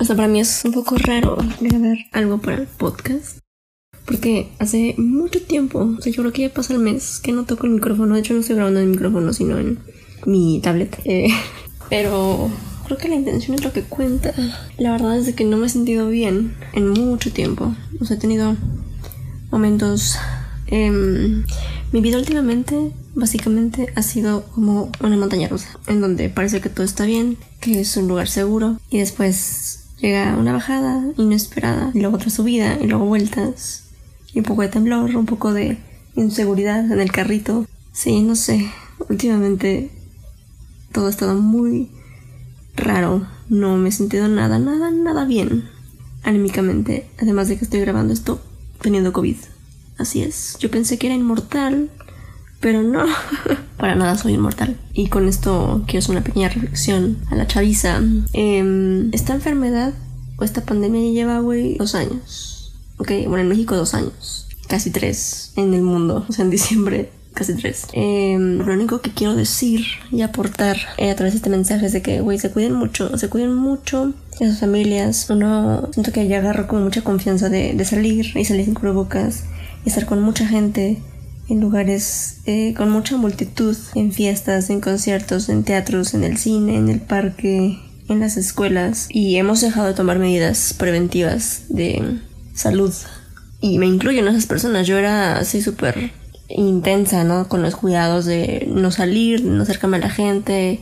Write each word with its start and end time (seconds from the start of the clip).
O 0.00 0.04
sea, 0.04 0.14
para 0.14 0.28
mí 0.28 0.40
es 0.40 0.64
un 0.64 0.72
poco 0.72 0.96
raro 0.96 1.36
grabar 1.60 1.98
algo 2.12 2.38
para 2.38 2.58
el 2.58 2.66
podcast. 2.66 3.38
Porque 4.04 4.48
hace 4.58 4.94
mucho 4.96 5.42
tiempo, 5.42 5.80
o 5.98 6.00
sea, 6.00 6.12
yo 6.12 6.22
creo 6.22 6.32
que 6.32 6.42
ya 6.42 6.54
pasa 6.54 6.72
el 6.72 6.78
mes 6.78 7.18
que 7.18 7.32
no 7.32 7.44
toco 7.44 7.66
el 7.66 7.72
micrófono. 7.72 8.14
De 8.14 8.20
hecho, 8.20 8.32
no 8.32 8.40
estoy 8.40 8.56
grabando 8.56 8.80
en 8.80 8.86
el 8.86 8.92
micrófono, 8.92 9.32
sino 9.32 9.58
en 9.58 9.80
mi 10.24 10.60
tablet. 10.62 10.98
Eh, 11.04 11.28
pero 11.90 12.48
creo 12.86 12.96
que 12.96 13.08
la 13.08 13.16
intención 13.16 13.56
es 13.56 13.64
lo 13.64 13.72
que 13.72 13.82
cuenta. 13.82 14.32
La 14.78 14.92
verdad 14.92 15.18
es 15.18 15.34
que 15.34 15.44
no 15.44 15.56
me 15.56 15.66
he 15.66 15.70
sentido 15.70 16.08
bien 16.08 16.54
en 16.72 16.88
mucho 16.90 17.32
tiempo. 17.32 17.74
O 18.00 18.04
sea, 18.04 18.16
he 18.16 18.20
tenido 18.20 18.56
momentos... 19.50 20.16
Em, 20.70 21.44
mi 21.90 22.02
vida 22.02 22.18
últimamente 22.18 22.92
básicamente 23.14 23.92
ha 23.96 24.02
sido 24.02 24.44
como 24.54 24.92
una 25.00 25.16
montaña 25.16 25.48
rusa, 25.48 25.78
en 25.86 26.02
donde 26.02 26.28
parece 26.28 26.60
que 26.60 26.68
todo 26.68 26.84
está 26.84 27.06
bien, 27.06 27.38
que 27.60 27.80
es 27.80 27.96
un 27.96 28.08
lugar 28.08 28.28
seguro, 28.28 28.78
y 28.90 28.98
después 28.98 29.87
Llega 30.00 30.36
una 30.36 30.52
bajada 30.52 31.02
inesperada, 31.16 31.90
y 31.94 32.00
luego 32.00 32.16
otra 32.16 32.30
subida, 32.30 32.78
y 32.80 32.86
luego 32.86 33.06
vueltas, 33.06 33.84
y 34.32 34.38
un 34.38 34.44
poco 34.44 34.62
de 34.62 34.68
temblor, 34.68 35.16
un 35.16 35.26
poco 35.26 35.52
de 35.52 35.78
inseguridad 36.14 36.90
en 36.90 37.00
el 37.00 37.10
carrito. 37.10 37.66
Sí, 37.92 38.22
no 38.22 38.36
sé, 38.36 38.70
últimamente 39.08 39.90
todo 40.92 41.06
ha 41.06 41.10
estado 41.10 41.34
muy 41.34 41.90
raro. 42.76 43.26
No 43.48 43.76
me 43.76 43.88
he 43.88 43.92
sentido 43.92 44.28
nada, 44.28 44.58
nada, 44.58 44.90
nada 44.90 45.24
bien 45.24 45.64
anímicamente. 46.22 47.08
Además 47.20 47.48
de 47.48 47.56
que 47.58 47.64
estoy 47.64 47.80
grabando 47.80 48.12
esto 48.12 48.40
teniendo 48.80 49.12
COVID. 49.12 49.36
Así 49.96 50.22
es. 50.22 50.56
Yo 50.60 50.70
pensé 50.70 50.98
que 50.98 51.06
era 51.06 51.16
inmortal, 51.16 51.90
pero 52.60 52.82
no. 52.82 53.04
Para 53.76 53.94
nada 53.94 54.16
soy 54.16 54.34
inmortal. 54.34 54.76
Y 54.92 55.08
con 55.08 55.28
esto 55.28 55.84
quiero 55.86 56.00
hacer 56.00 56.16
una 56.16 56.24
pequeña 56.24 56.48
reflexión 56.48 57.18
a 57.30 57.36
la 57.36 57.46
chaviza. 57.46 58.00
Em, 58.32 59.10
esta 59.12 59.34
enfermedad 59.34 59.92
o 60.36 60.44
esta 60.44 60.62
pandemia 60.62 61.00
ya 61.02 61.12
lleva, 61.12 61.40
güey, 61.40 61.76
dos 61.76 61.94
años. 61.94 62.74
Ok, 62.98 63.12
bueno, 63.26 63.38
en 63.38 63.48
México 63.48 63.76
dos 63.76 63.94
años. 63.94 64.48
Casi 64.68 64.90
tres 64.90 65.52
en 65.56 65.74
el 65.74 65.82
mundo. 65.82 66.26
O 66.28 66.32
sea, 66.32 66.44
en 66.44 66.50
diciembre 66.50 67.10
casi 67.34 67.54
tres. 67.54 67.86
Em, 67.92 68.58
lo 68.58 68.72
único 68.72 69.00
que 69.00 69.12
quiero 69.12 69.36
decir 69.36 69.84
y 70.10 70.22
aportar 70.22 70.76
eh, 70.96 71.10
a 71.10 71.14
través 71.14 71.34
de 71.34 71.36
este 71.36 71.50
mensaje 71.50 71.86
es 71.86 71.92
de 71.92 72.02
que, 72.02 72.20
güey, 72.20 72.38
se 72.38 72.50
cuiden 72.50 72.72
mucho, 72.72 73.16
se 73.16 73.28
cuiden 73.28 73.54
mucho 73.54 74.12
de 74.40 74.48
sus 74.48 74.58
familias. 74.58 75.30
Uno 75.30 75.88
siento 75.92 76.10
que 76.10 76.26
ya 76.26 76.38
agarro 76.38 76.66
con 76.66 76.82
mucha 76.82 77.02
confianza 77.02 77.48
de, 77.48 77.74
de 77.74 77.84
salir 77.84 78.36
y 78.36 78.44
salir 78.44 78.64
sin 78.64 78.74
cubrebocas 78.74 79.44
y 79.84 79.88
estar 79.88 80.06
con 80.06 80.20
mucha 80.20 80.48
gente 80.48 81.00
en 81.48 81.60
lugares 81.60 82.40
eh, 82.46 82.74
con 82.76 82.90
mucha 82.90 83.16
multitud, 83.16 83.76
en 83.94 84.12
fiestas, 84.12 84.70
en 84.70 84.80
conciertos, 84.80 85.48
en 85.48 85.64
teatros, 85.64 86.14
en 86.14 86.24
el 86.24 86.36
cine, 86.36 86.76
en 86.76 86.88
el 86.88 87.00
parque, 87.00 87.78
en 88.08 88.20
las 88.20 88.36
escuelas 88.36 89.06
y 89.10 89.36
hemos 89.36 89.60
dejado 89.60 89.86
de 89.86 89.94
tomar 89.94 90.18
medidas 90.18 90.74
preventivas 90.74 91.64
de 91.68 92.18
salud 92.54 92.92
y 93.60 93.78
me 93.78 93.86
incluyo 93.86 94.20
en 94.20 94.28
esas 94.28 94.46
personas. 94.46 94.86
Yo 94.86 94.98
era 94.98 95.38
así 95.38 95.62
súper 95.62 96.12
intensa, 96.48 97.24
¿no? 97.24 97.48
Con 97.48 97.62
los 97.62 97.76
cuidados 97.76 98.24
de 98.24 98.66
no 98.70 98.90
salir, 98.90 99.44
no 99.44 99.62
acercarme 99.62 99.98
a 99.98 100.00
la 100.00 100.10
gente 100.10 100.80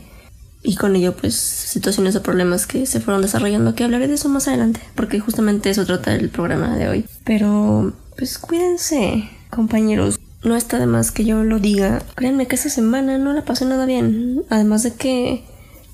y 0.63 0.75
con 0.75 0.95
ello 0.95 1.15
pues 1.15 1.35
situaciones 1.35 2.15
o 2.15 2.23
problemas 2.23 2.65
que 2.65 2.85
se 2.85 2.99
fueron 2.99 3.21
desarrollando 3.21 3.75
que 3.75 3.83
hablaré 3.83 4.07
de 4.07 4.15
eso 4.15 4.27
más 4.27 4.47
adelante 4.47 4.81
porque 4.95 5.19
justamente 5.19 5.69
eso 5.69 5.85
trata 5.85 6.15
el 6.15 6.29
programa 6.29 6.77
de 6.77 6.89
hoy. 6.89 7.05
Pero 7.23 7.93
pues 8.17 8.37
cuídense 8.37 9.29
compañeros 9.49 10.19
no 10.43 10.55
está 10.55 10.79
de 10.79 10.85
más 10.85 11.11
que 11.11 11.25
yo 11.25 11.43
lo 11.43 11.59
diga. 11.59 12.01
Créanme 12.15 12.47
que 12.47 12.55
esta 12.55 12.69
semana 12.69 13.17
no 13.17 13.33
la 13.33 13.43
pasé 13.43 13.65
nada 13.65 13.85
bien. 13.85 14.43
Además 14.49 14.83
de 14.83 14.93
que 14.93 15.43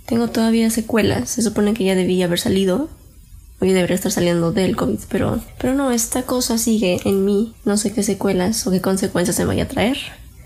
tengo 0.06 0.28
todavía 0.30 0.70
secuelas. 0.70 1.30
Se 1.30 1.42
supone 1.42 1.74
que 1.74 1.86
ya 1.86 1.96
debía 1.96 2.26
haber 2.26 2.40
salido. 2.40 2.90
Hoy 3.62 3.72
debería 3.72 3.96
estar 3.96 4.12
saliendo 4.12 4.52
del 4.52 4.76
COVID, 4.76 5.00
pero, 5.10 5.40
pero 5.58 5.74
no, 5.74 5.92
esta 5.92 6.24
cosa 6.24 6.58
sigue 6.58 7.00
en 7.06 7.24
mí. 7.24 7.54
No 7.64 7.78
sé 7.78 7.94
qué 7.94 8.04
secuelas 8.04 8.68
o 8.68 8.72
qué 8.72 8.82
consecuencias 8.82 9.40
me 9.40 9.46
vaya 9.46 9.64
a 9.64 9.68
traer. 9.70 9.98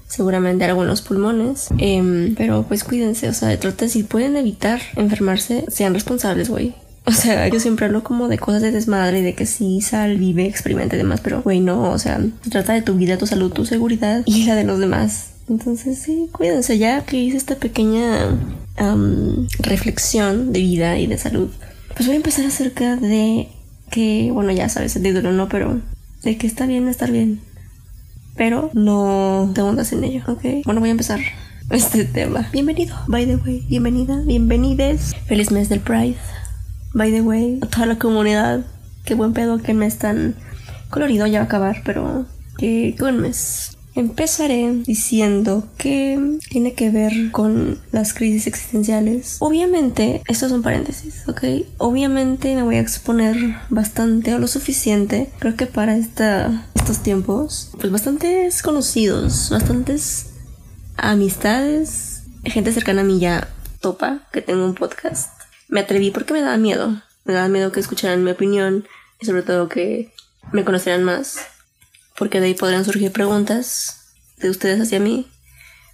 Seguramente 0.07 0.65
algunos 0.65 1.01
pulmones. 1.01 1.69
Em, 1.79 2.35
pero 2.35 2.63
pues 2.67 2.83
cuídense, 2.83 3.27
o 3.27 3.33
sea, 3.33 3.59
trata 3.59 3.89
si 3.89 4.03
pueden 4.03 4.37
evitar 4.37 4.81
enfermarse, 4.95 5.65
sean 5.69 5.95
responsables, 5.95 6.49
güey. 6.49 6.75
O 7.07 7.11
sea, 7.13 7.47
yo 7.47 7.61
siempre 7.61 7.85
hablo 7.85 8.03
como 8.03 8.27
de 8.27 8.37
cosas 8.37 8.61
de 8.61 8.73
desmadre 8.73 9.19
y 9.19 9.21
de 9.21 9.33
que 9.33 9.45
sí, 9.45 9.79
sal, 9.79 10.17
vive, 10.17 10.45
experimente 10.45 10.97
y 10.97 10.99
demás, 10.99 11.21
pero 11.23 11.41
güey, 11.41 11.61
no, 11.61 11.91
o 11.91 11.97
sea, 11.97 12.19
se 12.41 12.49
trata 12.49 12.73
de 12.73 12.81
tu 12.81 12.95
vida, 12.95 13.17
tu 13.17 13.25
salud, 13.25 13.49
tu 13.49 13.65
seguridad 13.65 14.23
y 14.25 14.43
la 14.43 14.55
de 14.55 14.65
los 14.65 14.77
demás. 14.77 15.29
Entonces, 15.47 15.99
sí, 15.99 16.27
cuídense 16.33 16.77
ya 16.77 17.05
que 17.05 17.17
hice 17.17 17.37
esta 17.37 17.55
pequeña 17.55 18.37
reflexión 19.59 20.51
de 20.51 20.59
vida 20.59 20.99
y 20.99 21.07
de 21.07 21.17
salud. 21.17 21.49
Pues 21.95 22.07
voy 22.07 22.15
a 22.15 22.17
empezar 22.17 22.45
acerca 22.45 22.97
de 22.97 23.47
que, 23.89 24.29
bueno, 24.33 24.51
ya 24.51 24.67
sabes 24.67 24.97
el 24.97 25.03
título, 25.03 25.31
¿no? 25.31 25.47
Pero 25.47 25.79
de 26.23 26.37
que 26.37 26.45
está 26.45 26.65
bien 26.65 26.89
estar 26.89 27.09
bien. 27.09 27.39
Pero 28.35 28.69
no 28.73 29.49
te 29.55 29.63
hundas 29.63 29.93
en 29.93 30.03
ello, 30.03 30.23
¿ok? 30.27 30.43
Bueno, 30.65 30.81
voy 30.81 30.89
a 30.89 30.91
empezar 30.91 31.21
este 31.69 32.03
tema. 32.03 32.49
Bienvenido, 32.51 32.97
by 33.07 33.25
the 33.25 33.37
way, 33.37 33.65
bienvenida, 33.69 34.21
bienvenides. 34.25 35.15
Feliz 35.25 35.51
mes 35.51 35.69
del 35.69 35.79
Pride 35.79 36.17
by 36.93 37.11
the 37.11 37.21
way, 37.21 37.59
a 37.61 37.67
toda 37.67 37.85
la 37.85 37.97
comunidad. 37.97 38.65
Qué 39.05 39.15
buen 39.15 39.33
pedo 39.33 39.61
que 39.61 39.73
me 39.73 39.85
están 39.85 40.35
colorido, 40.89 41.27
ya 41.27 41.39
va 41.39 41.43
a 41.43 41.47
acabar, 41.47 41.81
pero 41.85 42.25
qué, 42.57 42.95
buen 42.99 43.19
mes. 43.19 43.77
Empezaré 43.95 44.83
diciendo 44.85 45.67
que 45.77 46.37
tiene 46.49 46.73
que 46.73 46.91
ver 46.91 47.31
con 47.31 47.79
las 47.91 48.13
crisis 48.13 48.45
existenciales. 48.45 49.37
Obviamente, 49.39 50.21
estos 50.27 50.51
son 50.51 50.61
paréntesis, 50.61 51.27
¿ok? 51.27 51.43
Obviamente 51.79 52.53
me 52.53 52.61
voy 52.61 52.75
a 52.75 52.81
exponer 52.81 53.35
bastante 53.69 54.35
o 54.35 54.39
lo 54.39 54.47
suficiente, 54.47 55.31
creo 55.39 55.55
que 55.55 55.65
para 55.65 55.97
esta, 55.97 56.67
estos 56.75 57.01
tiempos, 57.01 57.71
pues 57.79 57.91
bastantes 57.91 58.61
conocidos, 58.61 59.49
bastantes 59.49 60.27
amistades, 60.95 62.21
gente 62.43 62.71
cercana 62.73 63.01
a 63.01 63.03
mí 63.03 63.19
ya 63.19 63.47
topa 63.81 64.27
que 64.31 64.41
tengo 64.41 64.63
un 64.65 64.75
podcast 64.75 65.36
me 65.67 65.81
atreví 65.81 66.11
porque 66.11 66.33
me 66.33 66.41
daba 66.41 66.57
miedo. 66.57 67.01
Me 67.25 67.33
daba 67.33 67.47
miedo 67.47 67.71
que 67.71 67.79
escucharan 67.79 68.23
mi 68.23 68.31
opinión 68.31 68.87
y 69.19 69.25
sobre 69.25 69.43
todo 69.43 69.69
que 69.69 70.13
me 70.51 70.63
conocieran 70.63 71.03
más. 71.03 71.39
Porque 72.17 72.39
de 72.39 72.47
ahí 72.47 72.53
podrían 72.53 72.85
surgir 72.85 73.11
preguntas 73.11 74.13
de 74.37 74.49
ustedes 74.49 74.81
hacia 74.81 74.99
mí. 74.99 75.27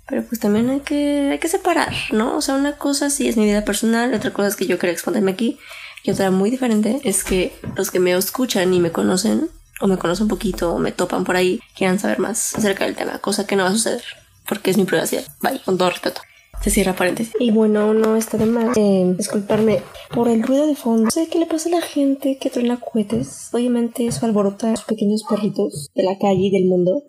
Pero 0.07 0.23
pues 0.23 0.39
también 0.39 0.69
hay 0.69 0.81
que, 0.81 1.29
hay 1.31 1.39
que 1.39 1.47
separar, 1.47 1.93
¿no? 2.11 2.35
O 2.35 2.41
sea, 2.41 2.55
una 2.55 2.73
cosa 2.77 3.09
sí 3.09 3.27
es 3.27 3.37
mi 3.37 3.45
vida 3.45 3.63
personal, 3.63 4.13
otra 4.13 4.31
cosa 4.31 4.49
es 4.49 4.55
que 4.55 4.67
yo 4.67 4.77
quería 4.77 4.93
exponerme 4.93 5.31
aquí. 5.31 5.59
Y 6.03 6.11
otra 6.11 6.29
muy 6.29 6.49
diferente 6.49 6.99
es 7.05 7.23
que 7.23 7.55
los 7.77 7.89
que 7.89 7.99
me 7.99 8.11
escuchan 8.13 8.73
y 8.73 8.79
me 8.81 8.91
conocen, 8.91 9.49
o 9.79 9.87
me 9.87 9.97
conocen 9.97 10.23
un 10.23 10.29
poquito, 10.29 10.73
o 10.73 10.79
me 10.79 10.91
topan 10.91 11.23
por 11.23 11.37
ahí, 11.37 11.61
quieran 11.75 11.99
saber 11.99 12.19
más 12.19 12.53
acerca 12.55 12.83
del 12.85 12.95
tema, 12.95 13.19
cosa 13.19 13.47
que 13.47 13.55
no 13.55 13.63
va 13.63 13.69
a 13.69 13.73
suceder, 13.73 14.03
porque 14.45 14.71
es 14.71 14.77
mi 14.77 14.83
privacidad. 14.83 15.23
Bye, 15.41 15.61
con 15.63 15.77
todo 15.77 15.89
respeto. 15.89 16.21
Se 16.63 16.69
cierra 16.69 16.95
paréntesis. 16.95 17.33
Y 17.39 17.51
bueno, 17.51 17.93
no 17.93 18.15
está 18.15 18.37
de 18.37 18.45
más 18.45 18.77
eh, 18.77 19.13
disculparme 19.17 19.81
por 20.13 20.29
el 20.29 20.43
ruido 20.43 20.65
de 20.65 20.75
fondo. 20.75 21.03
No 21.03 21.11
sé 21.11 21.27
qué 21.27 21.37
le 21.37 21.45
pasa 21.45 21.67
a 21.67 21.73
la 21.73 21.81
gente 21.81 22.37
que 22.37 22.49
truena 22.49 22.79
cohetes. 22.79 23.49
Obviamente 23.51 24.07
eso 24.07 24.25
alborota 24.25 24.67
a 24.67 24.71
los 24.71 24.85
pequeños 24.85 25.25
perritos 25.29 25.91
de 25.93 26.03
la 26.03 26.17
calle 26.17 26.43
y 26.43 26.51
del 26.51 26.69
mundo. 26.69 27.03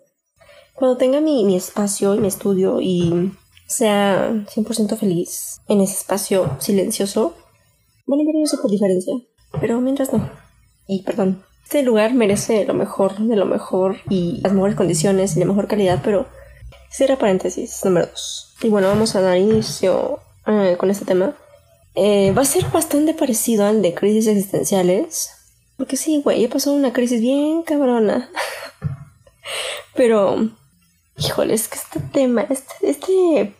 Cuando 0.73 0.97
tenga 0.97 1.21
mi, 1.21 1.45
mi 1.45 1.55
espacio 1.55 2.15
y 2.15 2.19
mi 2.19 2.27
estudio 2.27 2.81
y 2.81 3.31
sea 3.65 4.29
100% 4.29 4.97
feliz 4.97 5.61
en 5.69 5.79
ese 5.79 5.93
espacio 5.93 6.57
silencioso, 6.59 7.35
van 8.07 8.19
a 8.19 8.23
ver 8.25 8.35
eso 8.43 8.61
por 8.61 8.69
diferencia. 8.69 9.13
Pero 9.61 9.79
mientras 9.79 10.11
no. 10.11 10.29
Y 10.85 11.03
perdón. 11.03 11.43
Este 11.63 11.81
lugar 11.81 12.13
merece 12.13 12.65
lo 12.65 12.73
mejor 12.73 13.17
de 13.17 13.35
lo 13.37 13.45
mejor 13.45 13.97
y 14.09 14.41
las 14.43 14.51
mejores 14.51 14.75
condiciones 14.75 15.35
y 15.35 15.39
la 15.39 15.45
mejor 15.45 15.67
calidad, 15.67 16.01
pero 16.03 16.27
cierra 16.91 17.17
paréntesis 17.17 17.79
número 17.85 18.07
2. 18.07 18.44
Y 18.61 18.69
bueno, 18.69 18.87
vamos 18.87 19.15
a 19.15 19.21
dar 19.21 19.37
inicio 19.37 20.19
eh, 20.47 20.75
con 20.77 20.89
este 20.89 21.05
tema. 21.05 21.35
Eh, 21.95 22.33
va 22.37 22.41
a 22.41 22.45
ser 22.45 22.65
bastante 22.71 23.13
parecido 23.13 23.65
al 23.65 23.81
de 23.81 23.93
crisis 23.93 24.27
existenciales. 24.27 25.31
Porque 25.77 25.97
sí, 25.97 26.21
güey, 26.23 26.43
he 26.43 26.49
pasado 26.49 26.75
una 26.75 26.93
crisis 26.93 27.21
bien 27.21 27.63
cabrona. 27.63 28.29
Pero, 29.95 30.49
híjole, 31.17 31.53
es 31.53 31.67
que 31.67 31.77
este 31.77 31.99
tema, 31.99 32.41
este, 32.49 32.73
este 32.81 33.55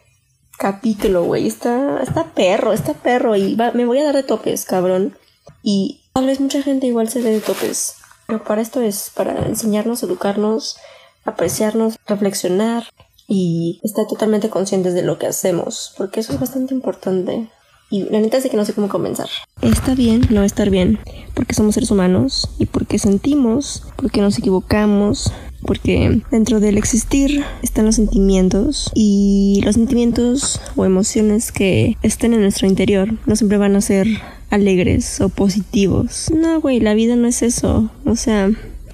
capítulo, 0.58 1.24
güey, 1.24 1.48
está, 1.48 2.02
está 2.02 2.34
perro, 2.34 2.74
está 2.74 2.94
perro. 2.94 3.36
Y 3.36 3.58
me 3.74 3.86
voy 3.86 4.00
a 4.00 4.06
dar 4.06 4.16
de 4.16 4.24
topes, 4.24 4.66
cabrón. 4.66 5.18
Y 5.62 6.02
Tal 6.16 6.28
vez 6.28 6.40
mucha 6.40 6.62
gente 6.62 6.88
igual 6.88 7.10
se 7.10 7.22
dé 7.22 7.30
de 7.32 7.42
topes, 7.42 7.98
pero 8.26 8.42
para 8.42 8.62
esto 8.62 8.80
es, 8.80 9.12
para 9.14 9.48
enseñarnos, 9.48 10.02
educarnos, 10.02 10.78
apreciarnos, 11.26 11.98
reflexionar 12.08 12.86
y 13.28 13.80
estar 13.84 14.08
totalmente 14.08 14.50
conscientes 14.50 14.94
de 14.94 15.04
lo 15.04 15.18
que 15.18 15.28
hacemos, 15.28 15.94
porque 15.98 16.20
eso 16.20 16.34
es 16.34 16.40
bastante 16.40 16.74
importante. 16.74 17.50
Y 17.92 18.04
la 18.10 18.20
neta 18.20 18.38
es 18.38 18.50
que 18.50 18.58
no 18.58 18.66
sé 18.66 18.74
cómo 18.74 18.90
comenzar. 18.90 19.30
Está 19.62 19.94
bien 19.94 20.22
no 20.32 20.44
estar 20.44 20.70
bien, 20.70 21.00
porque 21.34 21.54
somos 21.54 21.76
seres 21.76 21.92
humanos 21.92 22.50
y 22.58 22.66
porque 22.66 22.98
sentimos, 22.98 23.84
porque 23.96 24.22
nos 24.22 24.40
equivocamos, 24.40 25.32
porque 25.66 26.22
dentro 26.32 26.60
del 26.60 26.78
existir 26.78 27.44
están 27.62 27.86
los 27.86 27.96
sentimientos 27.96 28.92
y 28.94 29.62
los 29.64 29.76
sentimientos 29.76 30.60
o 30.76 30.86
emociones 30.86 31.52
que 31.52 31.98
estén 32.02 32.34
en 32.34 32.42
nuestro 32.42 32.68
interior 32.68 33.14
no 33.26 33.36
siempre 33.36 33.58
van 33.58 33.76
a 33.76 33.82
ser 33.82 34.08
alegres 34.50 35.22
o 35.22 35.30
positivos. 35.30 36.32
No, 36.36 36.62
güey, 36.62 36.80
la 36.80 36.94
vida 36.94 37.16
no 37.16 37.28
es 37.28 37.42
eso. 37.42 37.90
O 38.06 38.16
sea, 38.16 38.50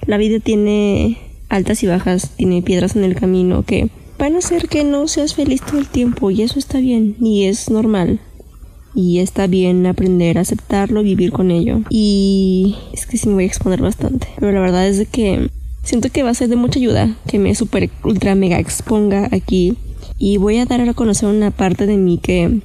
la 0.06 0.16
vida 0.16 0.38
tiene 0.40 1.18
altas 1.48 1.82
y 1.82 1.86
bajas, 1.86 2.30
tiene 2.36 2.62
piedras 2.62 2.96
en 2.96 3.04
el 3.04 3.14
camino 3.14 3.64
que 3.64 3.90
van 4.22 4.36
a 4.36 4.38
hacer 4.38 4.68
que 4.68 4.84
no 4.84 5.08
seas 5.08 5.34
feliz 5.34 5.62
todo 5.62 5.80
el 5.80 5.88
tiempo 5.88 6.30
y 6.30 6.42
eso 6.42 6.56
está 6.56 6.78
bien 6.78 7.16
y 7.20 7.46
es 7.46 7.68
normal. 7.70 8.20
Y 8.94 9.18
está 9.18 9.48
bien 9.48 9.84
aprender 9.84 10.38
a 10.38 10.42
aceptarlo, 10.42 11.02
vivir 11.02 11.32
con 11.32 11.50
ello. 11.50 11.80
Y 11.90 12.76
es 12.92 13.04
que 13.04 13.18
sí 13.18 13.26
me 13.26 13.34
voy 13.34 13.44
a 13.44 13.46
exponer 13.48 13.82
bastante. 13.82 14.28
Pero 14.38 14.52
la 14.52 14.60
verdad 14.60 14.86
es 14.86 15.08
que 15.08 15.50
siento 15.82 16.08
que 16.10 16.22
va 16.22 16.30
a 16.30 16.34
ser 16.34 16.48
de 16.50 16.54
mucha 16.54 16.78
ayuda 16.78 17.16
que 17.26 17.40
me 17.40 17.52
super 17.56 17.90
ultra 18.04 18.36
mega 18.36 18.60
exponga 18.60 19.28
aquí. 19.32 19.76
Y 20.18 20.36
voy 20.36 20.58
a 20.58 20.66
dar 20.66 20.82
a 20.82 20.94
conocer 20.94 21.28
una 21.28 21.50
parte 21.50 21.86
de 21.86 21.96
mí 21.96 22.18
que 22.22 22.60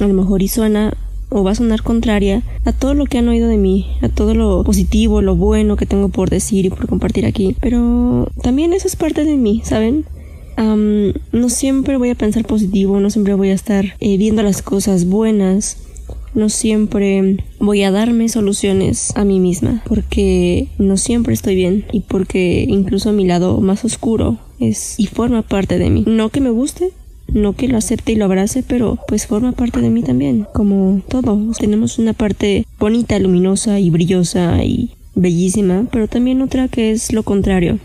a 0.00 0.06
lo 0.06 0.14
mejor 0.14 0.40
y 0.40 0.48
suena 0.48 0.96
o 1.28 1.44
va 1.44 1.50
a 1.50 1.56
sonar 1.56 1.82
contraria 1.82 2.42
a 2.64 2.72
todo 2.72 2.94
lo 2.94 3.04
que 3.04 3.18
han 3.18 3.28
oído 3.28 3.48
de 3.48 3.58
mí, 3.58 3.98
a 4.00 4.08
todo 4.08 4.34
lo 4.34 4.64
positivo, 4.64 5.20
lo 5.20 5.36
bueno 5.36 5.76
que 5.76 5.84
tengo 5.84 6.08
por 6.08 6.30
decir 6.30 6.64
y 6.64 6.70
por 6.70 6.88
compartir 6.88 7.26
aquí. 7.26 7.54
Pero 7.60 8.28
también 8.40 8.72
eso 8.72 8.88
es 8.88 8.96
parte 8.96 9.24
de 9.24 9.36
mí, 9.36 9.60
¿saben? 9.62 10.06
No 10.56 11.48
siempre 11.48 11.96
voy 11.96 12.10
a 12.10 12.14
pensar 12.14 12.44
positivo, 12.44 13.00
no 13.00 13.10
siempre 13.10 13.34
voy 13.34 13.50
a 13.50 13.54
estar 13.54 13.94
eh, 14.00 14.16
viendo 14.16 14.42
las 14.42 14.62
cosas 14.62 15.06
buenas, 15.06 15.78
no 16.34 16.48
siempre 16.50 17.44
voy 17.58 17.82
a 17.82 17.90
darme 17.90 18.28
soluciones 18.28 19.12
a 19.16 19.24
mí 19.24 19.40
misma, 19.40 19.82
porque 19.88 20.68
no 20.78 20.96
siempre 20.96 21.34
estoy 21.34 21.54
bien 21.54 21.84
y 21.92 22.00
porque 22.00 22.66
incluso 22.68 23.12
mi 23.12 23.26
lado 23.26 23.60
más 23.60 23.84
oscuro 23.84 24.38
es 24.60 24.98
y 24.98 25.06
forma 25.06 25.42
parte 25.42 25.78
de 25.78 25.90
mí. 25.90 26.04
No 26.06 26.28
que 26.28 26.40
me 26.40 26.50
guste, 26.50 26.90
no 27.32 27.54
que 27.54 27.68
lo 27.68 27.78
acepte 27.78 28.12
y 28.12 28.16
lo 28.16 28.26
abrace, 28.26 28.62
pero 28.62 28.98
pues 29.08 29.26
forma 29.26 29.52
parte 29.52 29.80
de 29.80 29.90
mí 29.90 30.02
también, 30.02 30.46
como 30.52 31.00
todo. 31.08 31.40
Tenemos 31.58 31.98
una 31.98 32.12
parte 32.12 32.66
bonita, 32.78 33.18
luminosa 33.18 33.80
y 33.80 33.90
brillosa 33.90 34.62
y 34.62 34.90
bellísima, 35.14 35.86
pero 35.90 36.06
también 36.06 36.42
otra 36.42 36.68
que 36.68 36.90
es 36.90 37.12
lo 37.12 37.22
contrario, 37.22 37.78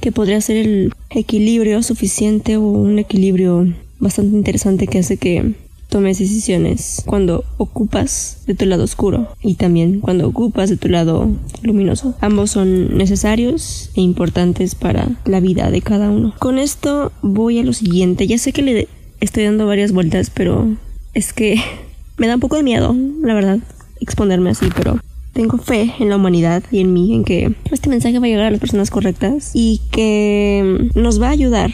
que 0.00 0.12
podría 0.12 0.40
ser 0.40 0.56
el 0.56 0.92
equilibrio 1.10 1.82
suficiente 1.82 2.56
o 2.56 2.62
un 2.62 2.98
equilibrio 2.98 3.66
bastante 3.98 4.36
interesante 4.36 4.86
que 4.86 4.98
hace 4.98 5.16
que 5.16 5.54
tomes 5.88 6.18
decisiones 6.18 7.02
cuando 7.06 7.44
ocupas 7.58 8.42
de 8.46 8.54
tu 8.54 8.66
lado 8.66 8.84
oscuro 8.84 9.28
y 9.40 9.54
también 9.54 10.00
cuando 10.00 10.26
ocupas 10.28 10.68
de 10.68 10.76
tu 10.76 10.88
lado 10.88 11.30
luminoso. 11.62 12.14
Ambos 12.20 12.50
son 12.50 12.96
necesarios 12.96 13.90
e 13.94 14.00
importantes 14.00 14.74
para 14.74 15.08
la 15.24 15.40
vida 15.40 15.70
de 15.70 15.82
cada 15.82 16.10
uno. 16.10 16.34
Con 16.38 16.58
esto 16.58 17.12
voy 17.22 17.58
a 17.58 17.64
lo 17.64 17.72
siguiente. 17.72 18.26
Ya 18.26 18.38
sé 18.38 18.52
que 18.52 18.62
le 18.62 18.88
estoy 19.20 19.44
dando 19.44 19.66
varias 19.66 19.92
vueltas, 19.92 20.30
pero 20.30 20.76
es 21.14 21.32
que 21.32 21.56
me 22.18 22.26
da 22.26 22.34
un 22.34 22.40
poco 22.40 22.56
de 22.56 22.62
miedo, 22.62 22.94
la 23.22 23.34
verdad, 23.34 23.58
exponerme 24.00 24.50
así, 24.50 24.66
pero 24.74 24.98
tengo 25.36 25.58
fe 25.58 25.92
en 26.00 26.08
la 26.08 26.16
humanidad 26.16 26.64
y 26.70 26.80
en 26.80 26.94
mí, 26.94 27.14
en 27.14 27.22
que 27.22 27.54
este 27.70 27.90
mensaje 27.90 28.18
va 28.18 28.24
a 28.24 28.28
llegar 28.28 28.46
a 28.46 28.50
las 28.50 28.58
personas 28.58 28.90
correctas 28.90 29.50
y 29.54 29.82
que 29.92 30.90
nos 30.94 31.20
va 31.20 31.28
a 31.28 31.32
ayudar 31.32 31.70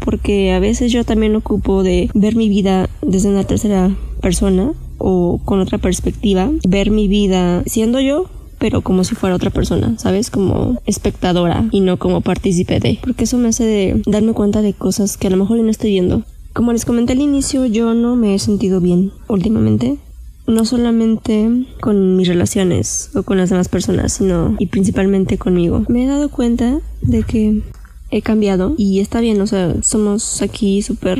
porque 0.00 0.52
a 0.52 0.58
veces 0.58 0.92
yo 0.92 1.04
también 1.04 1.34
ocupo 1.36 1.82
de 1.82 2.10
ver 2.12 2.34
mi 2.34 2.48
vida 2.48 2.90
desde 3.00 3.30
una 3.30 3.44
tercera 3.44 3.90
persona 4.20 4.72
o 4.98 5.40
con 5.44 5.60
otra 5.60 5.78
perspectiva, 5.78 6.50
ver 6.68 6.90
mi 6.90 7.08
vida 7.08 7.62
siendo 7.66 8.00
yo 8.00 8.28
pero 8.58 8.80
como 8.80 9.04
si 9.04 9.14
fuera 9.14 9.36
otra 9.36 9.50
persona, 9.50 9.94
¿sabes? 9.98 10.30
Como 10.30 10.80
espectadora 10.86 11.68
y 11.70 11.80
no 11.80 11.98
como 11.98 12.22
partícipe 12.22 12.80
de. 12.80 12.98
Porque 13.02 13.24
eso 13.24 13.36
me 13.36 13.48
hace 13.48 13.64
de 13.64 14.02
darme 14.06 14.32
cuenta 14.32 14.62
de 14.62 14.72
cosas 14.72 15.18
que 15.18 15.26
a 15.26 15.30
lo 15.30 15.36
mejor 15.36 15.58
no 15.58 15.70
estoy 15.70 15.90
viendo. 15.90 16.22
Como 16.54 16.72
les 16.72 16.86
comenté 16.86 17.12
al 17.12 17.20
inicio, 17.20 17.66
yo 17.66 17.92
no 17.92 18.16
me 18.16 18.34
he 18.34 18.38
sentido 18.38 18.80
bien 18.80 19.12
últimamente. 19.28 19.98
No 20.46 20.64
solamente 20.64 21.66
con 21.80 22.16
mis 22.16 22.28
relaciones 22.28 23.10
o 23.14 23.22
con 23.22 23.38
las 23.38 23.50
demás 23.50 23.68
personas, 23.68 24.12
sino 24.12 24.56
y 24.58 24.66
principalmente 24.66 25.38
conmigo. 25.38 25.84
Me 25.88 26.04
he 26.04 26.06
dado 26.06 26.28
cuenta 26.28 26.80
de 27.00 27.22
que 27.22 27.62
he 28.10 28.22
cambiado 28.22 28.74
y 28.76 29.00
está 29.00 29.20
bien, 29.20 29.40
o 29.40 29.46
sea, 29.46 29.74
somos 29.82 30.42
aquí 30.42 30.82
súper 30.82 31.18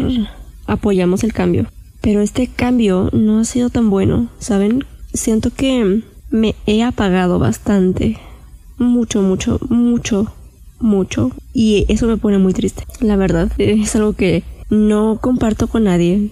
apoyamos 0.67 1.25
el 1.25 1.33
cambio. 1.33 1.67
Pero 2.01 2.21
este 2.21 2.49
cambio 2.49 3.09
no 3.13 3.39
ha 3.39 3.45
sido 3.45 3.71
tan 3.71 3.91
bueno, 3.91 4.29
¿saben? 4.39 4.85
Siento 5.13 5.51
que 5.51 6.03
me 6.31 6.55
he 6.67 6.83
apagado 6.83 7.39
bastante. 7.39 8.19
Mucho, 8.77 9.23
mucho, 9.23 9.59
mucho, 9.71 10.33
mucho. 10.81 11.31
Y 11.53 11.87
eso 11.89 12.07
me 12.07 12.17
pone 12.17 12.39
muy 12.39 12.53
triste. 12.53 12.85
La 13.01 13.17
verdad, 13.17 13.51
es 13.59 13.97
algo 13.97 14.13
que 14.13 14.43
no 14.69 15.19
comparto 15.21 15.69
con 15.69 15.85
nadie. 15.85 16.31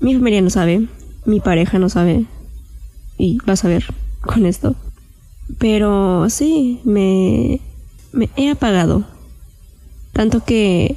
Mi 0.00 0.14
familia 0.14 0.42
no 0.42 0.50
sabe, 0.50 0.86
mi 1.24 1.40
pareja 1.40 1.78
no 1.78 1.88
sabe. 1.88 2.26
Y 3.18 3.38
vas 3.46 3.64
a 3.64 3.68
ver 3.68 3.84
con 4.20 4.46
esto. 4.46 4.74
Pero 5.58 6.28
sí, 6.30 6.80
me, 6.84 7.60
me 8.12 8.30
he 8.36 8.50
apagado 8.50 9.04
tanto 10.14 10.44
que, 10.44 10.96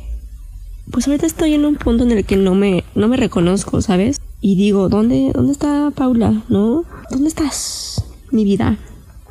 pues 0.92 1.08
ahorita 1.08 1.26
estoy 1.26 1.56
en 1.56 1.66
un 1.66 1.76
punto 1.76 2.04
en 2.04 2.12
el 2.12 2.24
que 2.24 2.38
no 2.38 2.54
me, 2.54 2.84
no 2.94 3.08
me 3.08 3.18
reconozco, 3.18 3.82
¿sabes? 3.82 4.22
Y 4.42 4.56
digo, 4.56 4.90
¿dónde, 4.90 5.32
¿dónde 5.34 5.52
está 5.52 5.92
Paula? 5.94 6.44
¿No? 6.50 6.86
¿Dónde 7.10 7.28
estás, 7.28 8.06
mi 8.32 8.46
vida? 8.46 8.78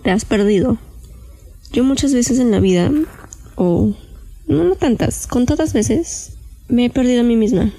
Te 0.02 0.10
has 0.10 0.24
perdido. 0.24 0.76
Yo 1.72 1.84
muchas 1.84 2.12
veces 2.12 2.40
en 2.40 2.50
la 2.50 2.58
vida, 2.58 2.90
o 3.54 3.94
no, 4.48 4.64
no 4.64 4.74
tantas, 4.74 5.28
contadas 5.28 5.72
veces, 5.72 6.36
me 6.68 6.86
he 6.86 6.90
perdido 6.90 7.20
a 7.20 7.24
mí 7.24 7.36
misma. 7.36 7.72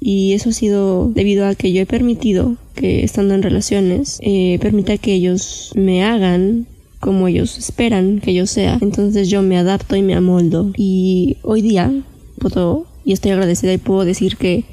Y 0.00 0.34
eso 0.34 0.50
ha 0.50 0.52
sido 0.52 1.10
debido 1.10 1.44
a 1.44 1.56
que 1.56 1.72
yo 1.72 1.82
he 1.82 1.86
permitido 1.86 2.56
que 2.78 3.04
estando 3.04 3.34
en 3.34 3.42
relaciones, 3.42 4.18
eh, 4.22 4.58
permita 4.60 4.98
que 4.98 5.12
ellos 5.12 5.72
me 5.74 6.04
hagan 6.04 6.66
como 7.00 7.28
ellos 7.28 7.58
esperan 7.58 8.20
que 8.20 8.34
yo 8.34 8.46
sea. 8.46 8.78
Entonces 8.80 9.28
yo 9.28 9.42
me 9.42 9.58
adapto 9.58 9.96
y 9.96 10.02
me 10.02 10.14
amoldo. 10.14 10.72
Y 10.76 11.36
hoy 11.42 11.62
día 11.62 11.92
puedo, 12.38 12.86
y 13.04 13.12
estoy 13.12 13.32
agradecida 13.32 13.72
y 13.72 13.78
puedo 13.78 14.04
decir 14.04 14.36
que 14.36 14.64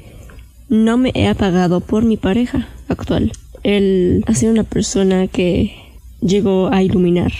no 0.68 0.96
me 0.96 1.12
he 1.14 1.26
apagado 1.28 1.80
por 1.80 2.04
mi 2.04 2.16
pareja 2.16 2.68
actual. 2.88 3.32
Él 3.62 4.24
ha 4.26 4.34
sido 4.34 4.52
una 4.52 4.64
persona 4.64 5.26
que 5.26 5.74
llegó 6.20 6.68
a 6.72 6.82
iluminar 6.82 7.32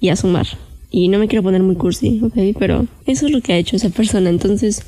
y 0.00 0.08
a 0.08 0.16
sumar. 0.16 0.46
Y 0.90 1.08
no 1.08 1.18
me 1.18 1.28
quiero 1.28 1.42
poner 1.42 1.62
muy 1.62 1.76
cursi, 1.76 2.20
¿ok? 2.22 2.56
Pero 2.58 2.86
eso 3.06 3.26
es 3.26 3.32
lo 3.32 3.42
que 3.42 3.52
ha 3.52 3.58
hecho 3.58 3.76
esa 3.76 3.90
persona. 3.90 4.30
Entonces 4.30 4.82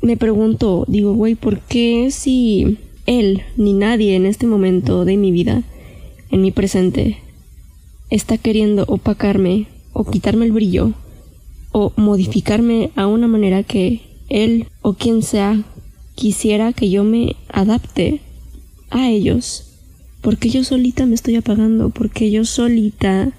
me 0.00 0.16
pregunto, 0.16 0.84
digo, 0.88 1.14
güey, 1.14 1.34
¿por 1.34 1.60
qué 1.60 2.10
si 2.10 2.78
él 3.06 3.42
ni 3.56 3.72
nadie 3.72 4.16
en 4.16 4.26
este 4.26 4.46
momento 4.46 5.04
de 5.04 5.16
mi 5.16 5.30
vida, 5.30 5.62
en 6.30 6.42
mi 6.42 6.50
presente, 6.50 7.18
está 8.10 8.38
queriendo 8.38 8.84
opacarme 8.88 9.66
o 9.92 10.04
quitarme 10.04 10.46
el 10.46 10.52
brillo 10.52 10.92
o 11.72 11.92
modificarme 11.96 12.90
a 12.96 13.06
una 13.06 13.26
manera 13.26 13.62
que 13.62 14.02
él 14.28 14.68
o 14.82 14.94
quien 14.94 15.22
sea 15.22 15.64
quisiera 16.14 16.72
que 16.72 16.90
yo 16.90 17.04
me 17.04 17.36
adapte 17.48 18.20
a 18.90 19.08
ellos. 19.08 19.70
Porque 20.20 20.48
yo 20.48 20.64
solita 20.64 21.04
me 21.04 21.14
estoy 21.14 21.36
apagando, 21.36 21.90
porque 21.90 22.30
yo 22.30 22.44
solita 22.44 23.32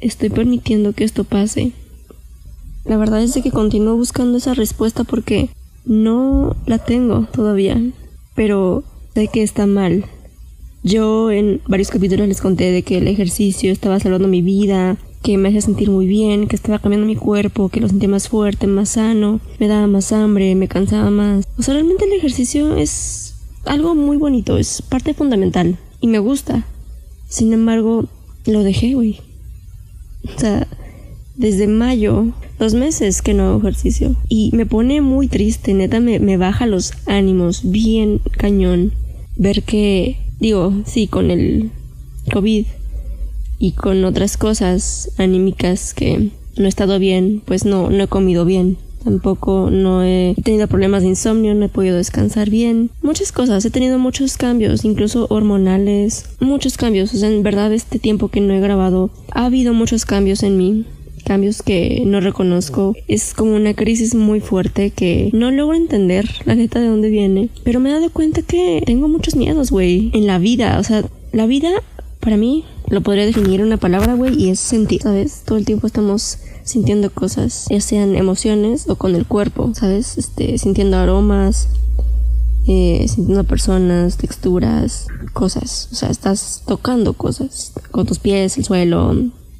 estoy 0.00 0.30
permitiendo 0.30 0.92
que 0.92 1.04
esto 1.04 1.24
pase. 1.24 1.72
La 2.84 2.96
verdad 2.96 3.22
es 3.22 3.34
que 3.34 3.50
continúo 3.50 3.96
buscando 3.96 4.38
esa 4.38 4.54
respuesta 4.54 5.04
porque 5.04 5.50
no 5.84 6.56
la 6.66 6.78
tengo 6.78 7.26
todavía, 7.32 7.82
pero 8.34 8.84
sé 9.14 9.28
que 9.28 9.42
está 9.42 9.66
mal 9.66 10.04
yo 10.84 11.30
en 11.30 11.62
varios 11.66 11.88
capítulos 11.88 12.28
les 12.28 12.42
conté 12.42 12.70
de 12.70 12.82
que 12.82 12.98
el 12.98 13.08
ejercicio 13.08 13.72
estaba 13.72 13.98
salvando 13.98 14.28
mi 14.28 14.42
vida, 14.42 14.98
que 15.22 15.38
me 15.38 15.48
hacía 15.48 15.62
sentir 15.62 15.88
muy 15.88 16.04
bien, 16.04 16.46
que 16.46 16.56
estaba 16.56 16.78
cambiando 16.78 17.06
mi 17.06 17.16
cuerpo, 17.16 17.70
que 17.70 17.80
lo 17.80 17.88
sentía 17.88 18.10
más 18.10 18.28
fuerte, 18.28 18.66
más 18.66 18.90
sano, 18.90 19.40
me 19.58 19.66
daba 19.66 19.86
más 19.86 20.12
hambre, 20.12 20.54
me 20.54 20.68
cansaba 20.68 21.08
más. 21.08 21.46
O 21.56 21.62
sea, 21.62 21.72
realmente 21.72 22.04
el 22.04 22.12
ejercicio 22.12 22.76
es 22.76 23.34
algo 23.64 23.94
muy 23.94 24.18
bonito, 24.18 24.58
es 24.58 24.82
parte 24.82 25.14
fundamental 25.14 25.78
y 26.02 26.06
me 26.06 26.18
gusta. 26.18 26.66
Sin 27.30 27.54
embargo, 27.54 28.04
lo 28.44 28.62
dejé, 28.62 28.92
güey. 28.92 29.20
O 30.36 30.38
sea, 30.38 30.68
desde 31.34 31.66
mayo, 31.66 32.26
dos 32.58 32.74
meses 32.74 33.22
que 33.22 33.32
no 33.32 33.44
hago 33.44 33.58
ejercicio. 33.60 34.16
Y 34.28 34.50
me 34.52 34.66
pone 34.66 35.00
muy 35.00 35.28
triste, 35.28 35.72
neta, 35.72 35.98
me 35.98 36.36
baja 36.36 36.66
los 36.66 36.92
ánimos 37.06 37.70
bien 37.70 38.20
cañón 38.36 38.92
ver 39.36 39.62
que 39.62 40.18
Digo, 40.44 40.72
sí, 40.84 41.06
con 41.06 41.30
el 41.30 41.70
COVID 42.32 42.66
y 43.58 43.72
con 43.72 44.04
otras 44.04 44.36
cosas 44.36 45.10
anímicas 45.16 45.94
que 45.94 46.30
no 46.56 46.64
he 46.66 46.68
estado 46.68 46.98
bien, 46.98 47.42
pues 47.44 47.64
no, 47.64 47.88
no 47.90 48.04
he 48.04 48.08
comido 48.08 48.44
bien. 48.44 48.76
Tampoco 49.04 49.70
no 49.70 50.02
he 50.02 50.34
tenido 50.42 50.66
problemas 50.66 51.02
de 51.02 51.08
insomnio, 51.08 51.54
no 51.54 51.66
he 51.66 51.68
podido 51.68 51.96
descansar 51.96 52.50
bien. 52.50 52.90
Muchas 53.02 53.32
cosas, 53.32 53.64
he 53.64 53.70
tenido 53.70 53.98
muchos 53.98 54.36
cambios, 54.36 54.84
incluso 54.84 55.26
hormonales, 55.30 56.26
muchos 56.40 56.76
cambios. 56.76 57.14
O 57.14 57.16
sea, 57.16 57.30
en 57.30 57.42
verdad 57.42 57.72
este 57.72 57.98
tiempo 57.98 58.28
que 58.28 58.40
no 58.40 58.54
he 58.54 58.60
grabado, 58.60 59.10
ha 59.30 59.46
habido 59.46 59.72
muchos 59.72 60.04
cambios 60.04 60.42
en 60.42 60.56
mí 60.56 60.84
cambios 61.24 61.62
que 61.62 62.02
no 62.06 62.20
reconozco. 62.20 62.94
Es 63.08 63.34
como 63.34 63.54
una 63.54 63.74
crisis 63.74 64.14
muy 64.14 64.40
fuerte 64.40 64.90
que 64.90 65.30
no 65.32 65.50
logro 65.50 65.76
entender 65.76 66.28
la 66.44 66.54
neta 66.54 66.80
de 66.80 66.88
dónde 66.88 67.10
viene. 67.10 67.48
Pero 67.64 67.80
me 67.80 67.90
he 67.90 67.92
dado 67.92 68.10
cuenta 68.10 68.42
que 68.42 68.82
tengo 68.86 69.08
muchos 69.08 69.34
miedos, 69.34 69.70
güey, 69.70 70.10
en 70.14 70.26
la 70.26 70.38
vida. 70.38 70.78
O 70.78 70.84
sea, 70.84 71.04
la 71.32 71.46
vida 71.46 71.70
para 72.20 72.36
mí 72.36 72.64
lo 72.88 73.02
podría 73.02 73.26
definir 73.26 73.62
una 73.62 73.76
palabra, 73.76 74.14
güey, 74.14 74.40
y 74.40 74.50
es 74.50 74.60
sentir, 74.60 75.02
¿sabes? 75.02 75.42
Todo 75.44 75.58
el 75.58 75.64
tiempo 75.64 75.86
estamos 75.86 76.38
sintiendo 76.64 77.10
cosas, 77.10 77.66
ya 77.68 77.80
sean 77.80 78.16
emociones 78.16 78.88
o 78.88 78.96
con 78.96 79.14
el 79.14 79.26
cuerpo, 79.26 79.72
¿sabes? 79.74 80.16
Este, 80.16 80.56
sintiendo 80.58 80.96
aromas, 80.96 81.68
eh, 82.66 83.04
sintiendo 83.08 83.44
personas, 83.44 84.16
texturas, 84.16 85.08
cosas. 85.32 85.88
O 85.92 85.94
sea, 85.94 86.08
estás 86.08 86.62
tocando 86.66 87.12
cosas 87.12 87.72
con 87.90 88.06
tus 88.06 88.18
pies, 88.18 88.56
el 88.56 88.64
suelo, 88.64 89.14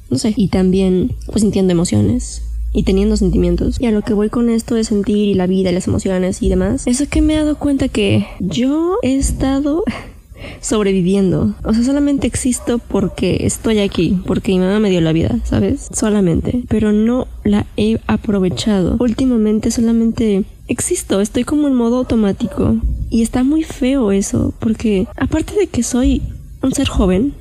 no 0.09 0.17
sé. 0.17 0.33
Y 0.35 0.49
también, 0.49 1.13
pues 1.27 1.41
sintiendo 1.41 1.71
emociones 1.71 2.43
y 2.73 2.83
teniendo 2.83 3.17
sentimientos. 3.17 3.79
Y 3.79 3.85
a 3.85 3.91
lo 3.91 4.01
que 4.01 4.13
voy 4.13 4.29
con 4.29 4.49
esto 4.49 4.75
de 4.75 4.83
sentir 4.83 5.29
y 5.29 5.33
la 5.33 5.47
vida 5.47 5.71
y 5.71 5.73
las 5.73 5.87
emociones 5.87 6.41
y 6.41 6.49
demás, 6.49 6.85
es 6.87 7.07
que 7.07 7.21
me 7.21 7.33
he 7.33 7.37
dado 7.37 7.57
cuenta 7.57 7.87
que 7.87 8.27
yo 8.39 8.97
he 9.01 9.15
estado 9.15 9.83
sobreviviendo. 10.61 11.55
O 11.63 11.73
sea, 11.73 11.83
solamente 11.83 12.27
existo 12.27 12.79
porque 12.79 13.45
estoy 13.45 13.79
aquí, 13.79 14.19
porque 14.25 14.51
mi 14.51 14.59
mamá 14.59 14.79
me 14.79 14.89
dio 14.89 15.01
la 15.01 15.13
vida, 15.13 15.39
¿sabes? 15.45 15.87
Solamente. 15.93 16.63
Pero 16.67 16.91
no 16.91 17.27
la 17.43 17.65
he 17.77 17.99
aprovechado. 18.07 18.97
Últimamente 18.99 19.71
solamente 19.71 20.43
existo, 20.67 21.21
estoy 21.21 21.43
como 21.43 21.67
en 21.67 21.75
modo 21.75 21.97
automático. 21.97 22.75
Y 23.09 23.21
está 23.21 23.43
muy 23.43 23.63
feo 23.63 24.11
eso, 24.11 24.53
porque 24.59 25.07
aparte 25.15 25.55
de 25.55 25.67
que 25.67 25.83
soy 25.83 26.21
un 26.61 26.73
ser 26.73 26.87
joven, 26.87 27.33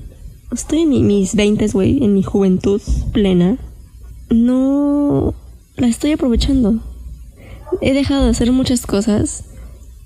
estoy 0.55 0.81
en 0.81 1.07
mis 1.07 1.35
20, 1.35 1.69
güey, 1.69 2.03
en 2.03 2.15
mi 2.15 2.23
juventud 2.23 2.81
plena, 3.13 3.59
no 4.31 5.35
la 5.77 5.87
estoy 5.87 6.13
aprovechando. 6.13 6.81
He 7.81 7.93
dejado 7.93 8.25
de 8.25 8.31
hacer 8.31 8.53
muchas 8.53 8.87
cosas 8.87 9.45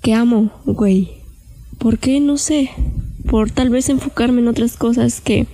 que 0.01 0.13
amo, 0.13 0.51
güey. 0.65 1.11
¿Por 1.77 1.99
qué? 1.99 2.19
No 2.19 2.37
sé. 2.37 2.69
Por 3.29 3.51
tal 3.51 3.69
vez 3.69 3.89
enfocarme 3.89 4.41
en 4.41 4.47
otras 4.47 4.75
cosas 4.75 5.21
que 5.21 5.47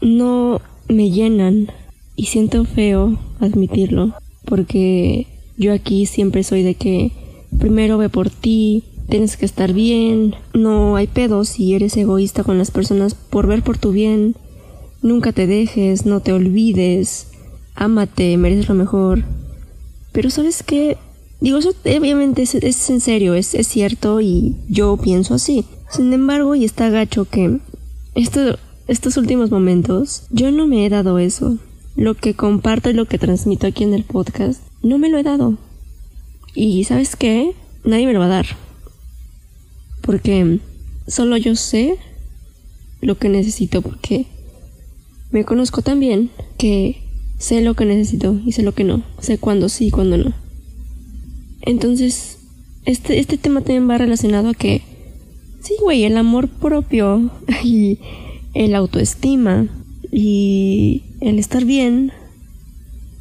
no 0.00 0.60
me 0.88 1.10
llenan. 1.10 1.68
Y 2.16 2.26
siento 2.26 2.64
feo 2.64 3.18
admitirlo. 3.40 4.14
Porque 4.44 5.26
yo 5.56 5.72
aquí 5.72 6.06
siempre 6.06 6.42
soy 6.42 6.62
de 6.62 6.74
que 6.74 7.12
primero 7.58 7.98
ve 7.98 8.08
por 8.08 8.30
ti, 8.30 8.84
tienes 9.08 9.36
que 9.36 9.46
estar 9.46 9.72
bien, 9.72 10.34
no 10.52 10.96
hay 10.96 11.06
pedos 11.06 11.48
si 11.48 11.74
eres 11.74 11.96
egoísta 11.96 12.44
con 12.44 12.58
las 12.58 12.70
personas 12.70 13.14
por 13.14 13.46
ver 13.46 13.62
por 13.62 13.78
tu 13.78 13.92
bien. 13.92 14.36
Nunca 15.02 15.32
te 15.32 15.46
dejes, 15.46 16.06
no 16.06 16.20
te 16.20 16.32
olvides, 16.32 17.28
ámate, 17.74 18.36
mereces 18.36 18.68
lo 18.68 18.74
mejor. 18.74 19.24
Pero 20.12 20.30
sabes 20.30 20.62
qué, 20.62 20.96
Digo, 21.44 21.58
eso 21.58 21.74
obviamente 21.84 22.42
es, 22.42 22.90
en 22.90 23.00
serio, 23.00 23.34
es, 23.34 23.48
cierto 23.48 24.22
y 24.22 24.56
yo 24.68 24.96
pienso 24.96 25.34
así. 25.34 25.66
Sin 25.90 26.10
embargo, 26.14 26.54
y 26.54 26.64
está 26.64 26.88
gacho 26.88 27.26
que 27.26 27.58
esto, 28.14 28.58
estos 28.88 29.18
últimos 29.18 29.50
momentos 29.50 30.22
yo 30.30 30.50
no 30.50 30.66
me 30.66 30.86
he 30.86 30.88
dado 30.88 31.18
eso. 31.18 31.58
Lo 31.96 32.14
que 32.14 32.32
comparto 32.32 32.88
y 32.88 32.94
lo 32.94 33.04
que 33.04 33.18
transmito 33.18 33.66
aquí 33.66 33.84
en 33.84 33.92
el 33.92 34.04
podcast, 34.04 34.62
no 34.82 34.96
me 34.96 35.10
lo 35.10 35.18
he 35.18 35.22
dado. 35.22 35.58
Y 36.54 36.84
sabes 36.84 37.14
qué? 37.14 37.54
Nadie 37.84 38.06
me 38.06 38.14
lo 38.14 38.20
va 38.20 38.24
a 38.24 38.28
dar. 38.28 38.46
Porque 40.04 40.60
solo 41.06 41.36
yo 41.36 41.56
sé 41.56 41.96
lo 43.00 43.18
que 43.18 43.28
necesito 43.28 43.82
porque 43.82 44.26
me 45.30 45.44
conozco 45.44 45.82
tan 45.82 46.00
bien 46.00 46.30
que 46.58 47.02
sé 47.38 47.60
lo 47.60 47.74
que 47.74 47.84
necesito 47.84 48.40
y 48.44 48.52
sé 48.52 48.62
lo 48.62 48.72
que 48.72 48.84
no. 48.84 49.02
Sé 49.20 49.38
cuándo 49.38 49.68
sí 49.68 49.86
y 49.86 49.90
cuándo 49.90 50.16
no. 50.16 50.32
Entonces, 51.62 52.38
este, 52.84 53.18
este 53.18 53.38
tema 53.38 53.60
también 53.60 53.88
va 53.88 53.98
relacionado 53.98 54.50
a 54.50 54.54
que, 54.54 54.82
sí, 55.62 55.74
güey, 55.80 56.04
el 56.04 56.16
amor 56.16 56.48
propio 56.48 57.30
y 57.64 57.98
el 58.52 58.74
autoestima 58.74 59.66
y 60.12 61.02
el 61.20 61.38
estar 61.38 61.64
bien 61.64 62.12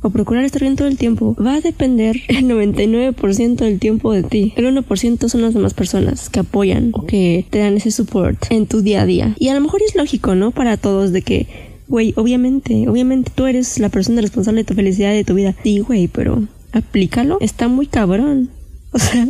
o 0.03 0.09
procurar 0.09 0.43
estar 0.43 0.61
bien 0.61 0.75
todo 0.75 0.87
el 0.87 0.97
tiempo 0.97 1.35
va 1.43 1.55
a 1.55 1.61
depender 1.61 2.17
el 2.27 2.45
99% 2.45 3.55
del 3.55 3.79
tiempo 3.79 4.11
de 4.11 4.21
ti. 4.23 4.53
El 4.57 4.65
1% 4.65 5.29
son 5.29 5.41
las 5.41 5.53
demás 5.53 5.73
personas 5.73 6.29
que 6.29 6.41
apoyan 6.41 6.91
o 6.93 7.05
que 7.05 7.45
te 7.49 7.59
dan 7.59 7.77
ese 7.77 7.89
support 7.89 8.37
en 8.49 8.67
tu 8.67 8.81
día 8.81 9.01
a 9.01 9.05
día. 9.05 9.35
Y 9.39 9.47
a 9.47 9.53
lo 9.55 9.61
mejor 9.61 9.81
es 9.81 9.95
lógico, 9.95 10.35
¿no? 10.35 10.51
Para 10.51 10.77
todos 10.77 11.13
de 11.13 11.21
que, 11.21 11.47
güey, 11.87 12.13
obviamente, 12.17 12.87
obviamente 12.89 13.31
tú 13.33 13.47
eres 13.47 13.79
la 13.79 13.89
persona 13.89 14.21
responsable 14.21 14.61
de 14.61 14.65
tu 14.65 14.73
felicidad 14.73 15.13
y 15.13 15.17
de 15.17 15.23
tu 15.23 15.35
vida. 15.35 15.55
Sí, 15.63 15.79
güey, 15.79 16.09
pero 16.09 16.43
aplícalo, 16.73 17.37
está 17.39 17.67
muy 17.67 17.87
cabrón. 17.87 18.49
O 18.95 18.99
sea, 18.99 19.27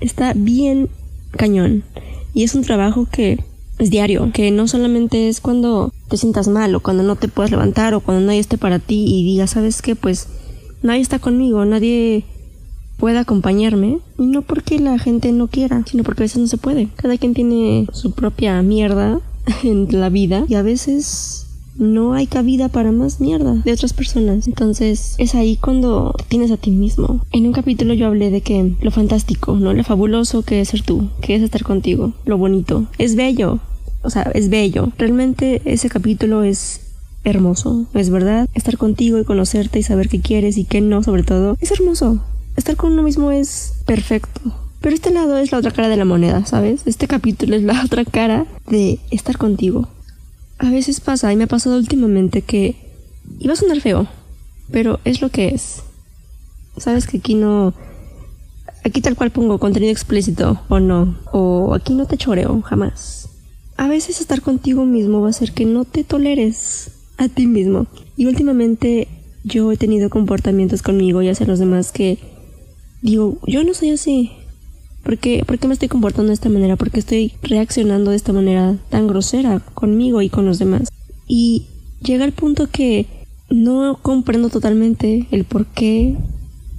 está 0.00 0.32
bien 0.34 0.88
cañón. 1.30 1.84
Y 2.34 2.42
es 2.42 2.56
un 2.56 2.62
trabajo 2.62 3.06
que 3.08 3.38
es 3.78 3.90
diario, 3.90 4.30
que 4.32 4.50
no 4.50 4.66
solamente 4.66 5.28
es 5.28 5.40
cuando 5.40 5.92
te 6.14 6.18
sientas 6.18 6.46
mal 6.46 6.72
o 6.76 6.80
cuando 6.80 7.02
no 7.02 7.16
te 7.16 7.26
puedas 7.26 7.50
levantar 7.50 7.92
o 7.92 8.00
cuando 8.00 8.24
nadie 8.24 8.38
esté 8.38 8.56
para 8.56 8.78
ti 8.78 9.04
y 9.04 9.24
digas, 9.24 9.50
¿sabes 9.50 9.82
qué? 9.82 9.96
Pues 9.96 10.28
nadie 10.80 11.00
está 11.00 11.18
conmigo, 11.18 11.64
nadie 11.64 12.24
puede 12.98 13.18
acompañarme. 13.18 13.98
Y 14.16 14.26
no 14.26 14.42
porque 14.42 14.78
la 14.78 14.96
gente 15.00 15.32
no 15.32 15.48
quiera, 15.48 15.82
sino 15.90 16.04
porque 16.04 16.22
a 16.22 16.26
veces 16.26 16.40
no 16.40 16.46
se 16.46 16.56
puede. 16.56 16.88
Cada 16.94 17.18
quien 17.18 17.34
tiene 17.34 17.88
su 17.92 18.12
propia 18.12 18.62
mierda 18.62 19.20
en 19.64 19.88
la 19.90 20.08
vida 20.08 20.44
y 20.48 20.54
a 20.54 20.62
veces 20.62 21.48
no 21.76 22.12
hay 22.12 22.28
cabida 22.28 22.68
para 22.68 22.92
más 22.92 23.20
mierda 23.20 23.54
de 23.64 23.72
otras 23.72 23.92
personas. 23.92 24.46
Entonces 24.46 25.16
es 25.18 25.34
ahí 25.34 25.56
cuando 25.56 26.14
tienes 26.28 26.52
a 26.52 26.58
ti 26.58 26.70
mismo. 26.70 27.22
En 27.32 27.44
un 27.44 27.52
capítulo 27.52 27.92
yo 27.92 28.06
hablé 28.06 28.30
de 28.30 28.40
que 28.40 28.76
lo 28.80 28.92
fantástico, 28.92 29.56
¿no? 29.56 29.74
Lo 29.74 29.82
fabuloso 29.82 30.42
que 30.42 30.60
es 30.60 30.68
ser 30.68 30.82
tú, 30.82 31.08
que 31.20 31.34
es 31.34 31.42
estar 31.42 31.64
contigo, 31.64 32.12
lo 32.24 32.38
bonito. 32.38 32.86
Es 32.98 33.16
bello. 33.16 33.58
O 34.04 34.10
sea, 34.10 34.30
es 34.34 34.50
bello. 34.50 34.92
Realmente 34.98 35.62
ese 35.64 35.88
capítulo 35.88 36.44
es 36.44 36.80
hermoso, 37.24 37.86
es 37.94 38.10
verdad. 38.10 38.48
Estar 38.54 38.76
contigo 38.76 39.18
y 39.18 39.24
conocerte 39.24 39.78
y 39.78 39.82
saber 39.82 40.08
qué 40.08 40.20
quieres 40.20 40.58
y 40.58 40.64
qué 40.64 40.80
no, 40.80 41.02
sobre 41.02 41.22
todo, 41.22 41.56
es 41.60 41.70
hermoso. 41.72 42.22
Estar 42.56 42.76
con 42.76 42.92
uno 42.92 43.02
mismo 43.02 43.32
es 43.32 43.74
perfecto. 43.86 44.40
Pero 44.80 44.94
este 44.94 45.10
lado 45.10 45.38
es 45.38 45.50
la 45.50 45.58
otra 45.58 45.70
cara 45.70 45.88
de 45.88 45.96
la 45.96 46.04
moneda, 46.04 46.44
¿sabes? 46.44 46.82
Este 46.86 47.08
capítulo 47.08 47.56
es 47.56 47.62
la 47.62 47.82
otra 47.86 48.04
cara 48.04 48.46
de 48.68 49.00
estar 49.10 49.38
contigo. 49.38 49.88
A 50.58 50.70
veces 50.70 51.00
pasa, 51.00 51.32
y 51.32 51.36
me 51.36 51.44
ha 51.44 51.48
pasado 51.48 51.78
últimamente, 51.78 52.42
que 52.42 52.76
iba 53.38 53.54
a 53.54 53.56
sonar 53.56 53.80
feo, 53.80 54.06
pero 54.70 55.00
es 55.04 55.22
lo 55.22 55.30
que 55.30 55.48
es. 55.48 55.82
Sabes 56.76 57.06
que 57.06 57.18
aquí 57.18 57.34
no. 57.34 57.72
Aquí 58.84 59.00
tal 59.00 59.16
cual 59.16 59.30
pongo 59.30 59.58
contenido 59.58 59.90
explícito 59.90 60.60
o 60.68 60.78
no. 60.78 61.16
O 61.32 61.74
aquí 61.74 61.94
no 61.94 62.06
te 62.06 62.18
choreo, 62.18 62.60
jamás. 62.60 63.23
A 63.76 63.88
veces 63.88 64.20
estar 64.20 64.40
contigo 64.42 64.84
mismo 64.84 65.20
va 65.20 65.28
a 65.28 65.30
hacer 65.30 65.52
que 65.52 65.64
no 65.64 65.84
te 65.84 66.04
toleres 66.04 66.92
a 67.18 67.28
ti 67.28 67.46
mismo. 67.46 67.86
Y 68.16 68.26
últimamente 68.26 69.08
yo 69.42 69.70
he 69.72 69.76
tenido 69.76 70.10
comportamientos 70.10 70.82
conmigo 70.82 71.22
y 71.22 71.28
hacia 71.28 71.46
los 71.46 71.58
demás 71.58 71.92
que 71.92 72.18
digo, 73.02 73.38
yo 73.46 73.64
no 73.64 73.74
soy 73.74 73.90
así. 73.90 74.30
¿Por 75.02 75.18
qué, 75.18 75.44
me 75.66 75.74
estoy 75.74 75.88
comportando 75.88 76.28
de 76.28 76.34
esta 76.34 76.48
manera? 76.48 76.76
¿Por 76.76 76.90
qué 76.90 76.98
estoy 77.00 77.32
reaccionando 77.42 78.10
de 78.10 78.16
esta 78.16 78.32
manera 78.32 78.78
tan 78.88 79.06
grosera 79.06 79.60
conmigo 79.60 80.22
y 80.22 80.30
con 80.30 80.46
los 80.46 80.58
demás? 80.58 80.88
Y 81.28 81.66
llega 82.02 82.24
el 82.24 82.32
punto 82.32 82.68
que 82.70 83.06
no 83.50 83.98
comprendo 84.00 84.48
totalmente 84.48 85.26
el 85.30 85.44
por 85.44 85.66
qué 85.66 86.16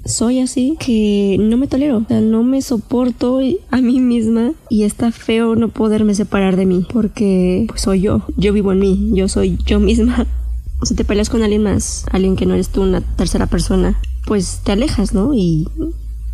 soy 0.06 0.40
así, 0.40 0.78
que 0.80 1.38
no 1.40 1.58
me 1.58 1.68
tolero, 1.68 2.06
no 2.10 2.44
me 2.44 2.62
soporto 2.62 3.40
a 3.72 3.82
mí 3.82 4.00
misma 4.00 4.52
y 4.70 4.84
está 4.84 5.12
feo 5.12 5.56
no 5.56 5.70
poderme 5.70 6.14
separar 6.14 6.56
de 6.56 6.66
mí, 6.66 6.86
porque 6.94 7.66
pues 7.68 7.82
soy 7.82 8.02
yo, 8.02 8.22
yo 8.38 8.54
vivo 8.54 8.72
en 8.72 8.80
mí, 8.80 9.12
yo 9.14 9.28
soy 9.28 9.58
yo 9.66 9.80
misma. 9.80 10.28
Sea, 10.84 10.96
te 10.96 11.06
peleas 11.06 11.30
con 11.30 11.42
alguien 11.42 11.64
más, 11.64 12.06
alguien 12.12 12.36
que 12.36 12.46
no 12.46 12.54
eres 12.54 12.70
tú, 12.70 12.84
una 12.84 13.02
tercera 13.02 13.48
persona, 13.48 14.00
pues 14.28 14.62
te 14.64 14.74
alejas, 14.74 15.14
¿no? 15.14 15.34
Y 15.34 15.68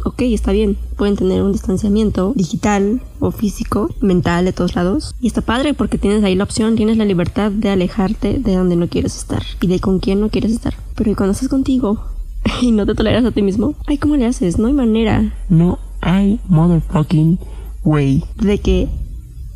ok, 0.03 0.21
está 0.23 0.51
bien, 0.51 0.77
pueden 0.97 1.15
tener 1.15 1.41
un 1.41 1.53
distanciamiento 1.53 2.33
digital 2.35 3.01
o 3.19 3.31
físico, 3.31 3.89
mental 4.01 4.43
de 4.43 4.51
todos 4.51 4.75
lados. 4.75 5.15
Y 5.21 5.27
está 5.27 5.41
padre 5.41 5.73
porque 5.73 5.97
tienes 5.97 6.23
ahí 6.23 6.35
la 6.35 6.43
opción, 6.43 6.75
tienes 6.75 6.97
la 6.97 7.05
libertad 7.05 7.51
de 7.51 7.69
alejarte 7.69 8.39
de 8.39 8.55
donde 8.55 8.75
no 8.75 8.89
quieres 8.89 9.15
estar 9.15 9.43
y 9.61 9.67
de 9.67 9.79
con 9.79 9.99
quién 9.99 10.19
no 10.19 10.29
quieres 10.29 10.51
estar. 10.51 10.73
Pero 10.95 11.15
cuando 11.15 11.31
estás 11.31 11.47
contigo 11.47 12.01
y 12.61 12.71
no 12.71 12.85
te 12.85 12.95
toleras 12.95 13.25
a 13.25 13.31
ti 13.31 13.41
mismo, 13.41 13.75
ay, 13.87 13.97
¿cómo 13.97 14.15
le 14.15 14.25
haces? 14.25 14.57
No 14.57 14.67
hay 14.67 14.73
manera. 14.73 15.33
No 15.49 15.79
hay 16.01 16.39
motherfucking 16.47 17.39
way. 17.83 18.23
De 18.37 18.59
que 18.59 18.89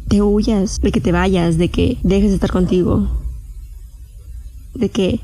te 0.08 0.22
huyas, 0.22 0.80
de 0.82 0.92
que 0.92 1.02
te 1.02 1.12
vayas, 1.12 1.58
de 1.58 1.70
que 1.70 1.98
dejes 2.04 2.30
de 2.30 2.36
estar 2.36 2.52
contigo. 2.52 3.08
de 4.76 4.90
que 4.90 5.22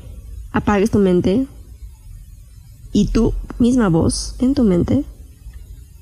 apagues 0.52 0.90
tu 0.90 0.98
mente 0.98 1.46
y 2.92 3.08
tu 3.08 3.34
misma 3.58 3.88
voz 3.90 4.34
en 4.38 4.54
tu 4.54 4.64
mente 4.64 5.04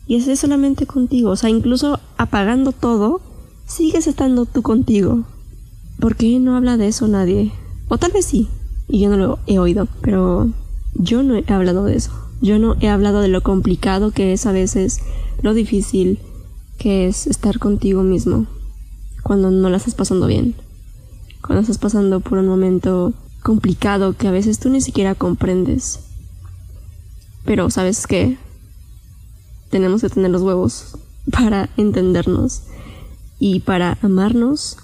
y 0.06 0.16
estés 0.16 0.40
solamente 0.40 0.86
contigo. 0.86 1.30
O 1.30 1.36
sea, 1.36 1.50
incluso 1.50 2.00
apagando 2.16 2.72
todo, 2.72 3.20
sigues 3.66 4.06
estando 4.06 4.46
tú 4.46 4.62
contigo. 4.62 5.24
¿Por 6.00 6.16
qué 6.16 6.38
no 6.38 6.56
habla 6.56 6.76
de 6.76 6.88
eso 6.88 7.06
nadie? 7.08 7.52
O 7.88 7.98
tal 7.98 8.12
vez 8.12 8.24
sí, 8.24 8.48
y 8.88 9.00
yo 9.00 9.10
no 9.10 9.16
lo 9.16 9.38
he 9.46 9.58
oído, 9.58 9.86
pero 10.00 10.50
yo 10.94 11.22
no 11.22 11.36
he 11.36 11.44
hablado 11.48 11.84
de 11.84 11.96
eso. 11.96 12.12
Yo 12.40 12.58
no 12.58 12.76
he 12.80 12.88
hablado 12.88 13.20
de 13.20 13.28
lo 13.28 13.42
complicado 13.42 14.12
que 14.12 14.32
es 14.32 14.46
a 14.46 14.52
veces, 14.52 15.00
lo 15.42 15.54
difícil 15.54 16.18
que 16.78 17.06
es 17.06 17.26
estar 17.26 17.58
contigo 17.58 18.02
mismo 18.02 18.46
cuando 19.22 19.50
no 19.50 19.68
la 19.68 19.76
estás 19.76 19.94
pasando 19.94 20.26
bien. 20.26 20.54
Cuando 21.42 21.60
estás 21.60 21.78
pasando 21.78 22.20
por 22.20 22.38
un 22.38 22.46
momento 22.46 23.12
complicado 23.42 24.14
que 24.14 24.28
a 24.28 24.32
veces 24.32 24.58
tú 24.58 24.70
ni 24.70 24.80
siquiera 24.80 25.14
comprendes. 25.14 26.00
Pero 27.44 27.70
¿sabes 27.70 28.06
qué? 28.06 28.38
tenemos 29.70 30.02
que 30.02 30.10
tener 30.10 30.30
los 30.30 30.42
huevos 30.42 30.96
para 31.30 31.70
entendernos 31.76 32.64
y 33.38 33.60
para 33.60 33.96
amarnos 34.02 34.76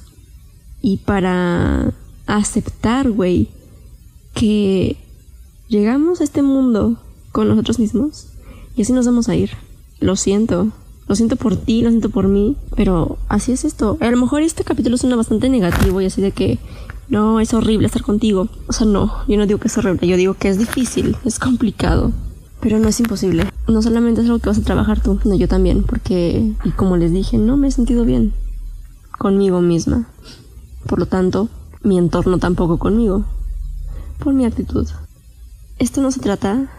y 0.80 0.98
para 0.98 1.92
aceptar, 2.26 3.10
güey, 3.10 3.48
que 4.34 4.96
llegamos 5.68 6.20
a 6.20 6.24
este 6.24 6.42
mundo 6.42 6.96
con 7.32 7.48
nosotros 7.48 7.78
mismos 7.78 8.28
y 8.74 8.82
así 8.82 8.92
nos 8.92 9.06
vamos 9.06 9.28
a 9.28 9.34
ir. 9.34 9.50
Lo 10.00 10.16
siento. 10.16 10.68
Lo 11.08 11.14
siento 11.14 11.36
por 11.36 11.56
ti, 11.56 11.82
lo 11.82 11.90
siento 11.90 12.10
por 12.10 12.26
mí, 12.26 12.56
pero 12.74 13.18
así 13.28 13.52
es 13.52 13.64
esto. 13.64 13.96
A 14.00 14.10
lo 14.10 14.16
mejor 14.16 14.42
este 14.42 14.64
capítulo 14.64 14.96
suena 14.96 15.14
bastante 15.14 15.48
negativo 15.48 16.00
y 16.00 16.06
así 16.06 16.20
de 16.20 16.32
que 16.32 16.58
no, 17.08 17.38
es 17.38 17.54
horrible 17.54 17.86
estar 17.86 18.02
contigo. 18.02 18.48
O 18.66 18.72
sea, 18.72 18.86
no, 18.86 19.12
yo 19.28 19.36
no 19.36 19.46
digo 19.46 19.60
que 19.60 19.68
es 19.68 19.78
horrible, 19.78 20.08
yo 20.08 20.16
digo 20.16 20.34
que 20.34 20.48
es 20.48 20.58
difícil, 20.58 21.16
es 21.24 21.38
complicado. 21.38 22.12
Pero 22.60 22.80
no 22.80 22.88
es 22.88 22.98
imposible. 22.98 23.48
No 23.68 23.82
solamente 23.82 24.20
es 24.20 24.26
algo 24.26 24.40
que 24.40 24.48
vas 24.48 24.58
a 24.58 24.62
trabajar 24.62 25.00
tú, 25.00 25.20
sino 25.22 25.36
yo 25.36 25.46
también, 25.46 25.84
porque, 25.84 26.54
como 26.74 26.96
les 26.96 27.12
dije, 27.12 27.38
no 27.38 27.56
me 27.56 27.68
he 27.68 27.70
sentido 27.70 28.04
bien 28.04 28.32
conmigo 29.16 29.60
misma. 29.60 30.08
Por 30.88 30.98
lo 30.98 31.06
tanto, 31.06 31.48
mi 31.82 31.98
entorno 31.98 32.38
tampoco 32.38 32.78
conmigo. 32.78 33.24
Por 34.18 34.34
mi 34.34 34.44
actitud. 34.44 34.88
Esto 35.78 36.00
no 36.00 36.10
se 36.10 36.20
trata 36.20 36.70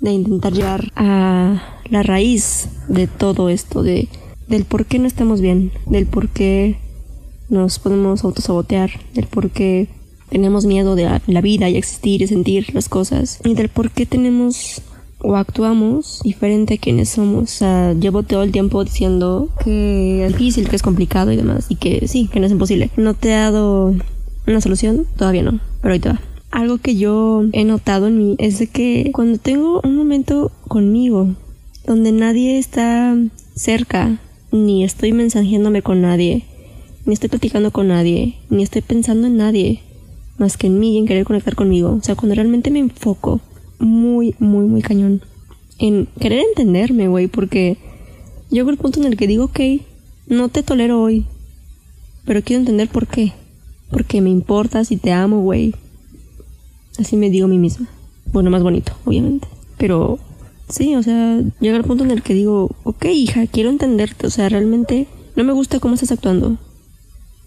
de 0.00 0.10
intentar 0.10 0.52
llegar 0.52 0.90
a 0.96 1.78
la 1.88 2.02
raíz 2.02 2.68
de 2.88 3.06
todo 3.06 3.48
esto, 3.48 3.82
de, 3.82 4.08
del 4.48 4.64
por 4.64 4.86
qué 4.86 4.98
no 4.98 5.06
estamos 5.06 5.40
bien, 5.40 5.72
del 5.86 6.06
por 6.06 6.28
qué 6.28 6.78
nos 7.48 7.78
podemos 7.78 8.24
autosabotear, 8.24 8.90
del 9.14 9.26
por 9.26 9.50
qué 9.50 9.88
tenemos 10.30 10.64
miedo 10.64 10.96
de 10.96 11.20
la 11.26 11.40
vida 11.40 11.68
y 11.68 11.76
existir 11.76 12.22
y 12.22 12.26
sentir 12.26 12.74
las 12.74 12.88
cosas, 12.88 13.40
y 13.44 13.54
del 13.54 13.68
por 13.68 13.90
qué 13.90 14.06
tenemos 14.06 14.82
o 15.22 15.36
actuamos 15.36 16.20
diferente 16.24 16.74
a 16.74 16.78
quienes 16.78 17.10
somos. 17.10 17.42
O 17.42 17.46
sea, 17.46 17.92
llevo 17.92 18.22
todo 18.22 18.42
el 18.42 18.52
tiempo 18.52 18.82
diciendo 18.82 19.48
que 19.62 20.24
es 20.24 20.32
difícil, 20.32 20.68
que 20.68 20.76
es 20.76 20.82
complicado 20.82 21.30
y 21.30 21.36
demás, 21.36 21.66
y 21.68 21.76
que 21.76 22.08
sí, 22.08 22.28
que 22.32 22.40
no 22.40 22.46
es 22.46 22.52
imposible. 22.52 22.90
No 22.96 23.14
te 23.14 23.28
he 23.28 23.36
dado 23.36 23.94
una 24.46 24.60
solución, 24.60 25.06
todavía 25.16 25.42
no, 25.42 25.60
pero 25.82 25.92
ahorita 25.92 26.12
va. 26.14 26.29
Algo 26.50 26.78
que 26.78 26.96
yo 26.96 27.44
he 27.52 27.64
notado 27.64 28.08
en 28.08 28.18
mí 28.18 28.36
es 28.38 28.58
de 28.58 28.66
que 28.66 29.10
cuando 29.12 29.38
tengo 29.38 29.80
un 29.84 29.96
momento 29.96 30.50
conmigo, 30.66 31.28
donde 31.86 32.12
nadie 32.12 32.58
está 32.58 33.16
cerca, 33.54 34.20
ni 34.50 34.82
estoy 34.84 35.12
mensajeándome 35.12 35.82
con 35.82 36.02
nadie, 36.02 36.44
ni 37.06 37.14
estoy 37.14 37.28
platicando 37.28 37.70
con 37.70 37.88
nadie, 37.88 38.36
ni 38.50 38.62
estoy 38.62 38.82
pensando 38.82 39.28
en 39.28 39.36
nadie, 39.36 39.80
más 40.38 40.56
que 40.56 40.66
en 40.66 40.78
mí 40.80 40.94
y 40.94 40.98
en 40.98 41.06
querer 41.06 41.24
conectar 41.24 41.54
conmigo. 41.54 41.90
O 41.92 42.02
sea, 42.02 42.16
cuando 42.16 42.34
realmente 42.34 42.70
me 42.70 42.80
enfoco 42.80 43.40
muy, 43.78 44.34
muy, 44.38 44.66
muy 44.66 44.82
cañón. 44.82 45.22
En 45.78 46.08
querer 46.18 46.40
entenderme, 46.40 47.08
güey, 47.08 47.28
porque 47.28 47.78
llego 48.50 48.70
al 48.70 48.76
punto 48.76 49.00
en 49.00 49.06
el 49.06 49.16
que 49.16 49.26
digo, 49.26 49.44
ok, 49.44 49.60
no 50.26 50.48
te 50.48 50.62
tolero 50.62 51.00
hoy, 51.00 51.26
pero 52.24 52.42
quiero 52.42 52.60
entender 52.60 52.88
por 52.88 53.06
qué. 53.06 53.32
Porque 53.90 54.20
me 54.20 54.30
importas 54.30 54.92
y 54.92 54.96
te 54.96 55.12
amo, 55.12 55.40
güey. 55.40 55.74
Así 57.00 57.16
me 57.16 57.30
digo 57.30 57.46
a 57.46 57.48
mí 57.48 57.58
misma. 57.58 57.88
Bueno, 58.32 58.50
más 58.50 58.62
bonito, 58.62 58.92
obviamente. 59.04 59.48
Pero 59.78 60.18
sí, 60.68 60.94
o 60.94 61.02
sea, 61.02 61.40
llega 61.60 61.76
al 61.76 61.84
punto 61.84 62.04
en 62.04 62.10
el 62.10 62.22
que 62.22 62.34
digo, 62.34 62.70
ok, 62.84 63.06
hija, 63.06 63.46
quiero 63.46 63.70
entenderte. 63.70 64.26
O 64.26 64.30
sea, 64.30 64.48
realmente 64.48 65.08
no 65.36 65.44
me 65.44 65.52
gusta 65.52 65.80
cómo 65.80 65.94
estás 65.94 66.12
actuando. 66.12 66.58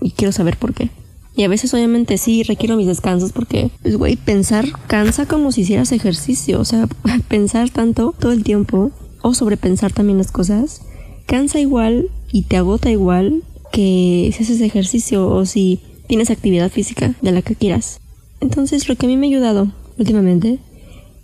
Y 0.02 0.12
quiero 0.12 0.32
saber 0.32 0.58
por 0.58 0.74
qué. 0.74 0.90
Y 1.36 1.44
a 1.44 1.48
veces 1.48 1.74
obviamente 1.74 2.18
sí 2.18 2.44
requiero 2.44 2.78
mis 2.78 2.88
descansos 2.88 3.32
porque, 3.32 3.72
pues 3.82 3.96
güey, 3.96 4.16
pensar 4.16 4.66
cansa 4.88 5.26
como 5.26 5.52
si 5.52 5.62
hicieras 5.62 5.92
ejercicio. 5.92 6.60
O 6.60 6.66
sea, 6.66 6.88
pensar 7.28 7.70
tanto 7.70 8.14
todo 8.20 8.32
el 8.32 8.44
tiempo 8.44 8.92
o 9.22 9.34
sobrepensar 9.34 9.94
también 9.94 10.18
las 10.18 10.32
cosas 10.32 10.82
cansa 11.26 11.60
igual 11.60 12.10
y 12.32 12.44
te 12.44 12.58
agota 12.58 12.92
igual 12.92 13.44
que 13.72 14.32
si 14.36 14.44
haces 14.44 14.62
ejercicio 14.62 15.28
o 15.28 15.46
si 15.46 15.80
tienes 16.08 16.30
actividad 16.30 16.70
física 16.70 17.16
de 17.22 17.32
la 17.32 17.42
que 17.42 17.56
quieras. 17.56 18.00
Entonces 18.44 18.90
lo 18.90 18.98
que 18.98 19.06
a 19.06 19.10
mí 19.10 19.16
me 19.16 19.28
ha 19.28 19.30
ayudado 19.30 19.72
últimamente 19.98 20.60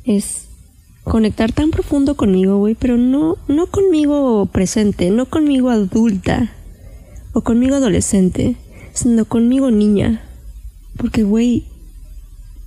es 0.05 0.47
conectar 1.03 1.51
tan 1.51 1.69
profundo 1.69 2.15
conmigo, 2.15 2.58
güey, 2.60 2.75
pero 2.75 2.95
no, 2.95 3.36
no 3.49 3.67
conmigo 3.67 4.45
presente, 4.45 5.12
no 5.12 5.25
conmigo 5.25 5.69
adulta 5.69 6.53
o 7.34 7.41
conmigo 7.41 7.75
adolescente, 7.75 8.55
sino 8.93 9.25
conmigo 9.25 9.69
niña. 9.69 10.23
Porque, 10.95 11.23
güey, 11.23 11.65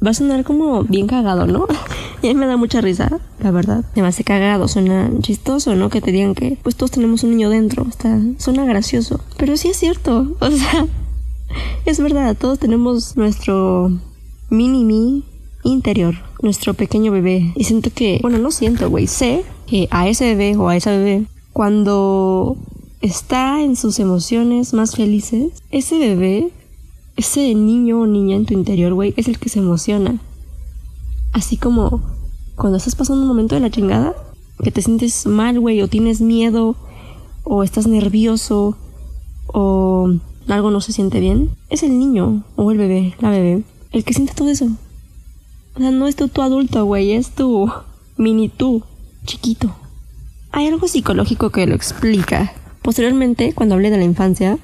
va 0.05 0.11
a 0.11 0.15
sonar 0.15 0.45
como 0.45 0.85
bien 0.85 1.07
cagado, 1.07 1.47
¿no? 1.47 1.67
y 2.23 2.29
a 2.29 2.35
mí 2.35 2.39
me 2.39 2.47
da 2.47 2.59
mucha 2.59 2.83
risa, 2.83 3.21
la 3.41 3.53
verdad. 3.53 3.87
Me 3.97 4.03
hace 4.03 4.23
cagado, 4.23 4.69
suena 4.69 5.11
chistoso, 5.23 5.77
¿no? 5.77 5.89
Que 5.89 6.03
te 6.03 6.13
digan 6.13 6.35
que, 6.35 6.59
pues 6.63 6.77
todos 6.77 6.91
tenemos 6.91 7.25
un 7.25 7.31
niño 7.31 7.49
dentro. 7.49 7.87
Está, 7.89 8.21
suena 8.37 8.67
gracioso. 8.67 9.25
Pero 9.39 9.57
sí 9.57 9.69
es 9.69 9.79
cierto, 9.79 10.37
o 10.41 10.51
sea, 10.51 10.87
es 11.87 12.01
verdad, 12.01 12.37
todos 12.39 12.59
tenemos 12.59 13.17
nuestro 13.17 13.99
mini 14.53 14.85
me 14.85 15.23
interior, 15.65 16.15
nuestro 16.43 16.75
pequeño 16.75 17.11
bebé. 17.11 17.53
Y 17.57 17.65
siento 17.65 17.91
que, 17.95 18.19
bueno, 18.23 18.39
no 18.39 18.51
siento, 18.51 18.89
güey, 18.91 19.07
sé 19.07 19.45
que 19.67 19.89
a 19.91 20.09
ese 20.09 20.35
bebé 20.35 20.57
o 20.57 20.69
a 20.69 20.77
esa 20.77 20.91
bebé, 20.91 21.27
cuando 21.53 22.57
está 23.01 23.63
en 23.63 23.77
sus 23.77 23.99
emociones 23.99 24.75
más 24.75 24.95
felices, 24.95 25.63
ese 25.71 25.99
bebé, 25.99 26.51
ese 27.17 27.55
niño 27.55 28.01
o 28.01 28.07
niña 28.07 28.37
en 28.37 28.45
tu 28.45 28.55
interior, 28.55 28.93
güey, 28.93 29.15
es 29.17 29.27
el 29.27 29.39
que 29.39 29.49
se 29.49 29.59
emociona. 29.59 30.21
Así 31.33 31.57
como 31.57 32.03
cuando 32.55 32.77
estás 32.77 32.95
pasando 32.95 33.23
un 33.23 33.29
momento 33.29 33.55
de 33.55 33.63
la 33.63 33.71
chingada, 33.71 34.15
que 34.63 34.71
te 34.71 34.83
sientes 34.83 35.27
mal, 35.27 35.59
güey, 35.61 35.81
o 35.81 35.89
tienes 35.89 36.21
miedo, 36.21 36.77
o 37.45 37.63
estás 37.63 37.87
nervioso, 37.87 38.77
o 39.47 40.13
algo 40.49 40.71
no 40.71 40.81
se 40.83 40.93
siente 40.93 41.21
bien, 41.21 41.51
es 41.71 41.83
el 41.83 41.99
niño, 41.99 42.45
o 42.57 42.71
el 42.71 42.79
bebé, 42.79 43.15
la 43.21 43.31
bebé, 43.31 43.65
el 43.93 44.05
que 44.05 44.15
siente 44.15 44.35
todo 44.35 44.49
eso. 44.49 44.69
O 45.75 45.79
sea, 45.79 45.91
no 45.91 46.07
es 46.07 46.17
tu, 46.17 46.29
tu 46.29 46.43
adulto, 46.43 46.85
güey, 46.85 47.13
es 47.13 47.31
tu 47.31 47.71
mini 48.17 48.49
tú, 48.49 48.83
chiquito. 49.25 49.75
Hay 50.51 50.67
algo 50.67 50.89
psicológico 50.89 51.51
que 51.51 51.67
lo 51.67 51.75
explica. 51.75 52.53
Posteriormente, 52.83 53.53
cuando 53.55 53.75
hable 53.75 53.91
de 53.91 53.97
la 53.97 54.05
infancia, 54.05 54.59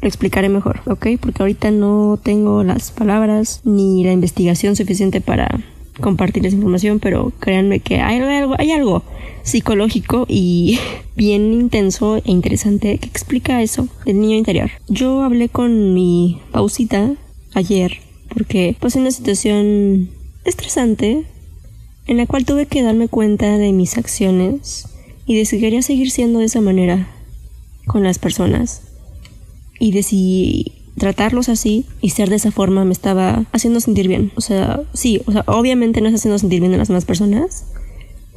lo 0.00 0.08
explicaré 0.08 0.48
mejor, 0.48 0.80
¿ok? 0.86 1.06
Porque 1.20 1.42
ahorita 1.42 1.70
no 1.70 2.18
tengo 2.22 2.62
las 2.62 2.92
palabras 2.92 3.60
ni 3.64 4.04
la 4.04 4.12
investigación 4.12 4.76
suficiente 4.76 5.20
para 5.20 5.48
compartir 6.00 6.46
esa 6.46 6.56
información, 6.56 7.00
pero 7.00 7.32
créanme 7.40 7.80
que 7.80 8.00
hay 8.00 8.20
algo, 8.20 8.54
hay 8.58 8.70
algo 8.70 9.02
psicológico 9.42 10.26
y 10.28 10.78
bien 11.16 11.52
intenso 11.52 12.18
e 12.18 12.22
interesante 12.26 12.98
que 12.98 13.08
explica 13.08 13.62
eso 13.62 13.88
del 14.04 14.20
niño 14.20 14.36
interior. 14.36 14.70
Yo 14.88 15.22
hablé 15.22 15.48
con 15.48 15.94
mi 15.94 16.40
pausita 16.52 17.12
ayer 17.54 18.05
porque 18.28 18.76
pasé 18.78 19.00
una 19.00 19.10
situación 19.10 20.10
estresante 20.44 21.24
en 22.06 22.16
la 22.16 22.26
cual 22.26 22.44
tuve 22.44 22.66
que 22.66 22.82
darme 22.82 23.08
cuenta 23.08 23.58
de 23.58 23.72
mis 23.72 23.96
acciones 23.98 24.88
y 25.26 25.36
de 25.36 25.44
si 25.44 25.58
quería 25.58 25.82
seguir 25.82 26.10
siendo 26.10 26.38
de 26.38 26.46
esa 26.46 26.60
manera 26.60 27.08
con 27.86 28.02
las 28.02 28.18
personas 28.18 28.82
y 29.78 29.92
de 29.92 30.02
si 30.02 30.72
tratarlos 30.96 31.48
así 31.48 31.84
y 32.00 32.10
ser 32.10 32.30
de 32.30 32.36
esa 32.36 32.50
forma 32.50 32.84
me 32.84 32.92
estaba 32.92 33.44
haciendo 33.52 33.80
sentir 33.80 34.08
bien. 34.08 34.32
O 34.36 34.40
sea, 34.40 34.82
sí, 34.94 35.20
o 35.26 35.32
sea, 35.32 35.44
obviamente 35.46 36.00
no 36.00 36.08
está 36.08 36.16
haciendo 36.16 36.38
sentir 36.38 36.60
bien 36.60 36.74
a 36.74 36.78
las 36.78 36.88
demás 36.88 37.04
personas, 37.04 37.66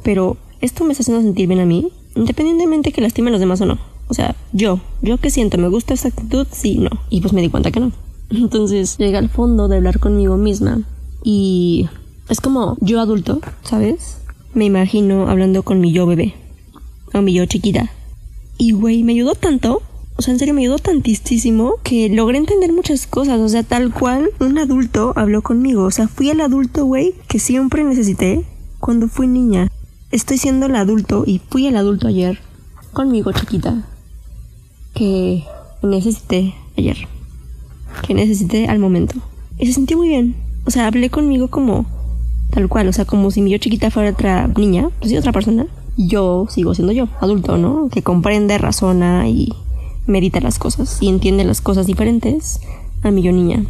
pero 0.02 0.36
esto 0.60 0.84
me 0.84 0.92
está 0.92 1.02
haciendo 1.02 1.22
sentir 1.22 1.46
bien 1.46 1.60
a 1.60 1.66
mí, 1.66 1.88
independientemente 2.16 2.92
que 2.92 3.00
lastime 3.00 3.28
a 3.28 3.32
los 3.32 3.40
demás 3.40 3.60
o 3.60 3.66
no. 3.66 3.78
O 4.08 4.14
sea, 4.14 4.34
yo, 4.52 4.80
yo 5.02 5.18
que 5.18 5.30
siento, 5.30 5.56
¿me 5.56 5.68
gusta 5.68 5.94
esta 5.94 6.08
actitud? 6.08 6.46
Sí, 6.50 6.78
no. 6.78 6.90
Y 7.10 7.20
pues 7.20 7.32
me 7.32 7.40
di 7.40 7.48
cuenta 7.48 7.70
que 7.70 7.80
no. 7.80 7.92
Entonces 8.30 8.96
llegué 8.98 9.16
al 9.16 9.28
fondo 9.28 9.68
de 9.68 9.76
hablar 9.76 9.98
conmigo 9.98 10.36
misma 10.36 10.82
y 11.24 11.88
es 12.28 12.40
como 12.40 12.76
yo 12.80 13.00
adulto, 13.00 13.40
¿sabes? 13.62 14.18
Me 14.54 14.64
imagino 14.64 15.28
hablando 15.28 15.62
con 15.62 15.80
mi 15.80 15.92
yo 15.92 16.06
bebé, 16.06 16.34
o 17.12 17.22
mi 17.22 17.32
yo 17.34 17.44
chiquita, 17.46 17.90
y 18.60 18.72
güey, 18.72 19.02
me 19.04 19.12
ayudó 19.12 19.34
tanto. 19.34 19.82
O 20.16 20.22
sea, 20.22 20.34
en 20.34 20.38
serio 20.38 20.52
me 20.52 20.60
ayudó 20.60 20.78
tantísimo 20.78 21.76
que 21.82 22.10
logré 22.10 22.36
entender 22.36 22.74
muchas 22.74 23.06
cosas. 23.06 23.40
O 23.40 23.48
sea, 23.48 23.62
tal 23.62 23.90
cual 23.90 24.28
un 24.38 24.58
adulto 24.58 25.14
habló 25.16 25.40
conmigo. 25.40 25.84
O 25.84 25.90
sea, 25.90 26.08
fui 26.08 26.28
el 26.28 26.42
adulto, 26.42 26.84
güey, 26.84 27.14
que 27.26 27.38
siempre 27.38 27.84
necesité 27.84 28.44
cuando 28.78 29.08
fui 29.08 29.26
niña. 29.26 29.68
Estoy 30.10 30.36
siendo 30.36 30.66
el 30.66 30.76
adulto 30.76 31.24
y 31.26 31.40
fui 31.48 31.68
el 31.68 31.76
adulto 31.76 32.06
ayer 32.06 32.38
conmigo, 32.92 33.32
chiquita. 33.32 33.88
Que 34.92 35.44
necesité 35.82 36.54
ayer. 36.76 37.08
Que 38.06 38.14
necesité 38.14 38.66
al 38.66 38.78
momento. 38.78 39.14
Y 39.58 39.66
se 39.66 39.72
sintió 39.72 39.96
muy 39.96 40.08
bien. 40.08 40.36
O 40.64 40.70
sea, 40.70 40.86
hablé 40.86 41.10
conmigo 41.10 41.48
como 41.48 41.86
tal 42.50 42.68
cual. 42.68 42.88
O 42.88 42.92
sea, 42.92 43.04
como 43.04 43.30
si 43.30 43.42
mi 43.42 43.50
yo 43.50 43.58
chiquita 43.58 43.90
fuera 43.90 44.10
otra 44.10 44.48
niña, 44.48 44.90
pues 44.98 45.10
sí, 45.10 45.16
otra 45.16 45.32
persona. 45.32 45.66
Yo 45.96 46.46
sigo 46.48 46.74
siendo 46.74 46.92
yo, 46.92 47.08
adulto, 47.20 47.58
¿no? 47.58 47.88
Que 47.90 48.02
comprende, 48.02 48.56
razona 48.58 49.28
y 49.28 49.52
medita 50.06 50.40
las 50.40 50.58
cosas 50.58 50.98
y 51.00 51.08
entiende 51.08 51.44
las 51.44 51.60
cosas 51.60 51.86
diferentes 51.86 52.60
a 53.02 53.10
mi 53.10 53.22
yo 53.22 53.32
niña. 53.32 53.64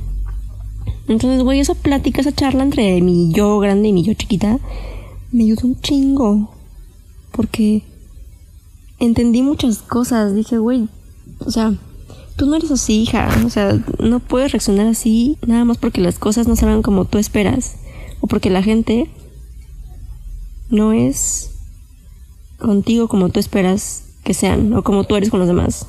Entonces, 1.08 1.42
güey, 1.42 1.60
esa 1.60 1.74
plática, 1.74 2.20
esa 2.20 2.32
charla 2.32 2.62
entre 2.62 3.00
mi 3.02 3.32
yo 3.32 3.58
grande 3.58 3.88
y 3.88 3.92
mi 3.92 4.04
yo 4.04 4.14
chiquita 4.14 4.58
me 5.32 5.44
ayudó 5.44 5.66
un 5.66 5.80
chingo. 5.80 6.54
Porque 7.32 7.82
entendí 8.98 9.42
muchas 9.42 9.78
cosas. 9.78 10.34
Dije, 10.34 10.58
güey, 10.58 10.88
o 11.44 11.50
sea, 11.50 11.74
tú 12.40 12.46
no 12.46 12.56
eres 12.56 12.70
así, 12.70 13.02
hija. 13.02 13.28
O 13.44 13.50
sea, 13.50 13.78
no 13.98 14.18
puedes 14.18 14.52
reaccionar 14.52 14.86
así 14.86 15.36
nada 15.46 15.66
más 15.66 15.76
porque 15.76 16.00
las 16.00 16.18
cosas 16.18 16.48
no 16.48 16.56
salgan 16.56 16.80
como 16.80 17.04
tú 17.04 17.18
esperas. 17.18 17.76
O 18.22 18.28
porque 18.28 18.48
la 18.48 18.62
gente 18.62 19.10
no 20.70 20.94
es 20.94 21.50
contigo 22.58 23.08
como 23.08 23.28
tú 23.28 23.40
esperas 23.40 24.04
que 24.24 24.32
sean. 24.32 24.72
O 24.72 24.82
como 24.82 25.04
tú 25.04 25.16
eres 25.16 25.28
con 25.28 25.38
los 25.38 25.48
demás 25.48 25.86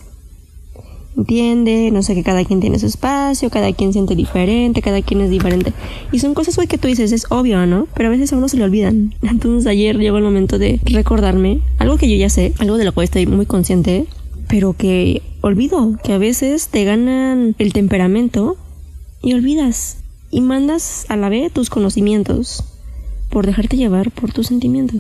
entiende, 1.18 1.92
no 1.92 2.02
sé, 2.04 2.16
que 2.16 2.24
cada 2.24 2.46
quien 2.46 2.62
tiene 2.62 2.80
su 2.80 2.86
espacio, 2.86 3.50
cada 3.50 3.74
quien 3.74 3.92
siente 3.94 4.16
diferente, 4.16 4.82
cada 4.82 5.02
quien 5.02 5.22
es 5.22 5.30
diferente. 5.30 5.74
Y 6.12 6.20
son 6.20 6.34
cosas, 6.34 6.56
güey, 6.56 6.68
que 6.68 6.78
tú 6.78 6.88
dices, 6.88 7.12
es 7.12 7.26
obvio, 7.30 7.66
¿no? 7.66 7.88
Pero 7.94 8.08
a 8.08 8.12
veces 8.12 8.32
a 8.32 8.38
uno 8.38 8.48
se 8.48 8.58
le 8.58 8.64
olvidan. 8.64 9.14
Entonces 9.22 9.68
ayer 9.68 9.98
llegó 9.98 10.18
el 10.18 10.24
momento 10.24 10.58
de 10.58 10.80
recordarme 10.86 11.60
algo 11.78 11.98
que 11.98 12.10
yo 12.10 12.16
ya 12.16 12.30
sé, 12.30 12.54
algo 12.60 12.78
de 12.78 12.86
lo 12.86 12.94
cual 12.94 13.04
estoy 13.04 13.28
muy 13.28 13.46
consciente, 13.46 14.06
pero 14.52 14.74
que 14.74 15.22
olvido, 15.40 15.96
que 16.04 16.12
a 16.12 16.18
veces 16.18 16.68
te 16.68 16.84
ganan 16.84 17.56
el 17.58 17.72
temperamento 17.72 18.58
y 19.24 19.34
olvidas. 19.34 20.00
Y 20.30 20.42
mandas 20.42 21.06
a 21.08 21.16
la 21.16 21.30
vez 21.30 21.54
tus 21.54 21.70
conocimientos 21.70 22.66
por 23.30 23.46
dejarte 23.46 23.78
llevar 23.78 24.12
por 24.12 24.34
tus 24.34 24.48
sentimientos. 24.48 25.00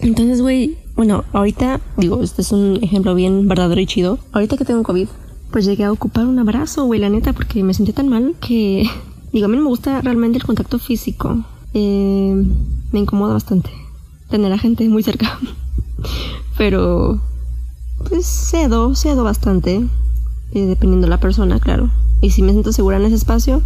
Entonces, 0.00 0.42
güey, 0.42 0.76
bueno, 0.96 1.24
ahorita, 1.32 1.80
digo, 1.98 2.20
este 2.20 2.42
es 2.42 2.50
un 2.50 2.80
ejemplo 2.82 3.14
bien 3.14 3.46
verdadero 3.46 3.80
y 3.80 3.86
chido. 3.86 4.18
Ahorita 4.32 4.56
que 4.56 4.64
tengo 4.64 4.82
COVID, 4.82 5.06
pues 5.52 5.64
llegué 5.64 5.84
a 5.84 5.92
ocupar 5.92 6.26
un 6.26 6.40
abrazo, 6.40 6.86
güey, 6.86 6.98
la 6.98 7.10
neta, 7.10 7.32
porque 7.32 7.62
me 7.62 7.74
sentí 7.74 7.92
tan 7.92 8.08
mal 8.08 8.34
que, 8.40 8.90
digo, 9.32 9.46
a 9.46 9.48
mí 9.48 9.54
no 9.56 9.62
me 9.62 9.68
gusta 9.68 10.00
realmente 10.00 10.38
el 10.38 10.44
contacto 10.44 10.80
físico. 10.80 11.44
Eh, 11.74 12.44
me 12.90 12.98
incomoda 12.98 13.34
bastante 13.34 13.70
tener 14.30 14.52
a 14.52 14.58
gente 14.58 14.88
muy 14.88 15.04
cerca. 15.04 15.38
Pero, 16.58 17.20
pues 18.08 18.26
cedo, 18.26 18.94
cedo 18.94 19.24
bastante, 19.24 19.86
eh, 20.52 20.66
dependiendo 20.66 21.06
de 21.06 21.10
la 21.10 21.20
persona, 21.20 21.58
claro. 21.60 21.90
Y 22.20 22.30
si 22.30 22.42
me 22.42 22.52
siento 22.52 22.72
segura 22.72 22.96
en 22.96 23.04
ese 23.04 23.16
espacio, 23.16 23.62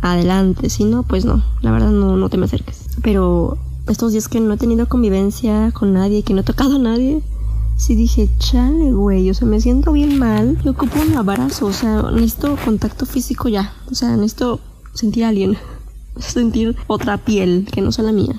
adelante. 0.00 0.70
Si 0.70 0.84
no, 0.84 1.02
pues 1.02 1.24
no, 1.24 1.42
la 1.60 1.70
verdad 1.70 1.90
no, 1.90 2.16
no 2.16 2.28
te 2.28 2.36
me 2.36 2.46
acerques. 2.46 2.86
Pero 3.02 3.58
estos 3.86 4.12
días 4.12 4.28
que 4.28 4.40
no 4.40 4.54
he 4.54 4.56
tenido 4.56 4.88
convivencia 4.88 5.72
con 5.72 5.92
nadie, 5.92 6.22
que 6.22 6.34
no 6.34 6.40
he 6.40 6.44
tocado 6.44 6.76
a 6.76 6.78
nadie, 6.78 7.22
sí 7.76 7.94
dije, 7.94 8.28
chale, 8.38 8.92
güey, 8.92 9.30
o 9.30 9.34
sea, 9.34 9.48
me 9.48 9.60
siento 9.60 9.92
bien 9.92 10.18
mal 10.18 10.58
y 10.64 10.68
ocupo 10.68 11.00
un 11.00 11.16
abrazo, 11.16 11.66
o 11.66 11.72
sea, 11.72 12.02
necesito 12.10 12.56
contacto 12.64 13.06
físico 13.06 13.48
ya, 13.48 13.72
o 13.90 13.94
sea, 13.94 14.16
necesito 14.16 14.60
sentir 14.94 15.24
a 15.24 15.28
alguien, 15.28 15.56
sentir 16.18 16.76
otra 16.86 17.18
piel 17.18 17.68
que 17.72 17.80
no 17.80 17.92
sea 17.92 18.04
la 18.04 18.12
mía. 18.12 18.38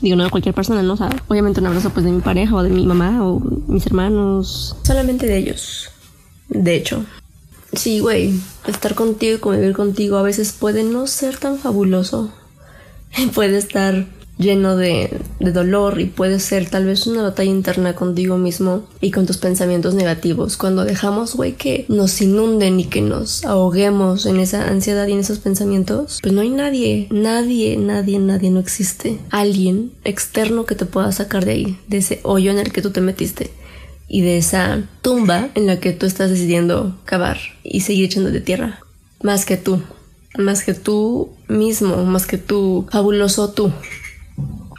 Digo, 0.00 0.16
no 0.16 0.24
a 0.24 0.30
cualquier 0.30 0.54
persona, 0.54 0.82
¿no? 0.82 0.94
O 0.94 1.08
obviamente 1.28 1.60
un 1.60 1.66
abrazo 1.66 1.90
pues 1.90 2.04
de 2.04 2.12
mi 2.12 2.20
pareja 2.20 2.54
o 2.54 2.62
de 2.62 2.70
mi 2.70 2.86
mamá 2.86 3.24
o 3.24 3.40
mis 3.40 3.86
hermanos. 3.86 4.76
Solamente 4.82 5.26
de 5.26 5.36
ellos. 5.36 5.90
De 6.48 6.74
hecho. 6.74 7.04
Sí, 7.72 8.00
güey, 8.00 8.40
estar 8.66 8.94
contigo 8.94 9.36
y 9.36 9.40
convivir 9.40 9.74
contigo 9.74 10.16
a 10.16 10.22
veces 10.22 10.52
puede 10.52 10.82
no 10.82 11.06
ser 11.06 11.36
tan 11.36 11.58
fabuloso. 11.58 12.32
puede 13.34 13.58
estar 13.58 14.06
lleno 14.40 14.76
de, 14.76 15.20
dolor 15.38 16.00
y 16.00 16.06
puede 16.06 16.40
ser 16.40 16.68
tal 16.68 16.86
vez 16.86 17.06
una 17.06 17.22
batalla 17.22 17.50
interna 17.50 17.94
contigo 17.94 18.38
mismo 18.38 18.84
y 19.00 19.10
con 19.10 19.26
tus 19.26 19.36
pensamientos 19.36 19.94
negativos. 19.94 20.56
Cuando 20.56 20.84
dejamos, 20.84 21.34
güey, 21.34 21.52
que 21.52 21.84
nos 21.88 22.20
inunden 22.20 22.80
y 22.80 22.84
que 22.84 23.02
nos 23.02 23.44
ahoguemos 23.44 24.26
en 24.26 24.40
esa 24.40 24.68
ansiedad 24.68 25.06
y 25.06 25.12
en 25.12 25.20
esos 25.20 25.38
pensamientos, 25.38 26.18
pues 26.22 26.34
no 26.34 26.40
hay 26.40 26.50
nadie, 26.50 27.06
nadie, 27.10 27.76
nadie, 27.76 28.18
nadie, 28.18 28.50
no 28.50 28.60
existe. 28.60 29.18
Alguien 29.30 29.92
externo 30.04 30.64
que 30.66 30.74
te 30.74 30.86
pueda 30.86 31.12
sacar 31.12 31.44
de 31.44 31.52
ahí, 31.52 31.78
de 31.88 31.98
ese 31.98 32.20
hoyo 32.22 32.50
en 32.50 32.58
el 32.58 32.72
que 32.72 32.82
tú 32.82 32.90
te 32.90 33.00
metiste 33.00 33.50
y 34.08 34.22
de 34.22 34.38
esa 34.38 34.82
tumba 35.02 35.50
en 35.54 35.66
la 35.66 35.78
que 35.78 35.92
tú 35.92 36.06
estás 36.06 36.30
decidiendo 36.30 36.98
cavar 37.04 37.38
y 37.62 37.80
seguir 37.82 38.06
echando 38.06 38.30
de 38.30 38.40
tierra. 38.40 38.80
Más 39.22 39.44
que 39.44 39.56
tú, 39.56 39.82
más 40.38 40.64
que 40.64 40.74
tú 40.74 41.30
mismo, 41.48 42.04
más 42.04 42.26
que 42.26 42.38
tú, 42.38 42.86
fabuloso 42.90 43.50
tú 43.50 43.72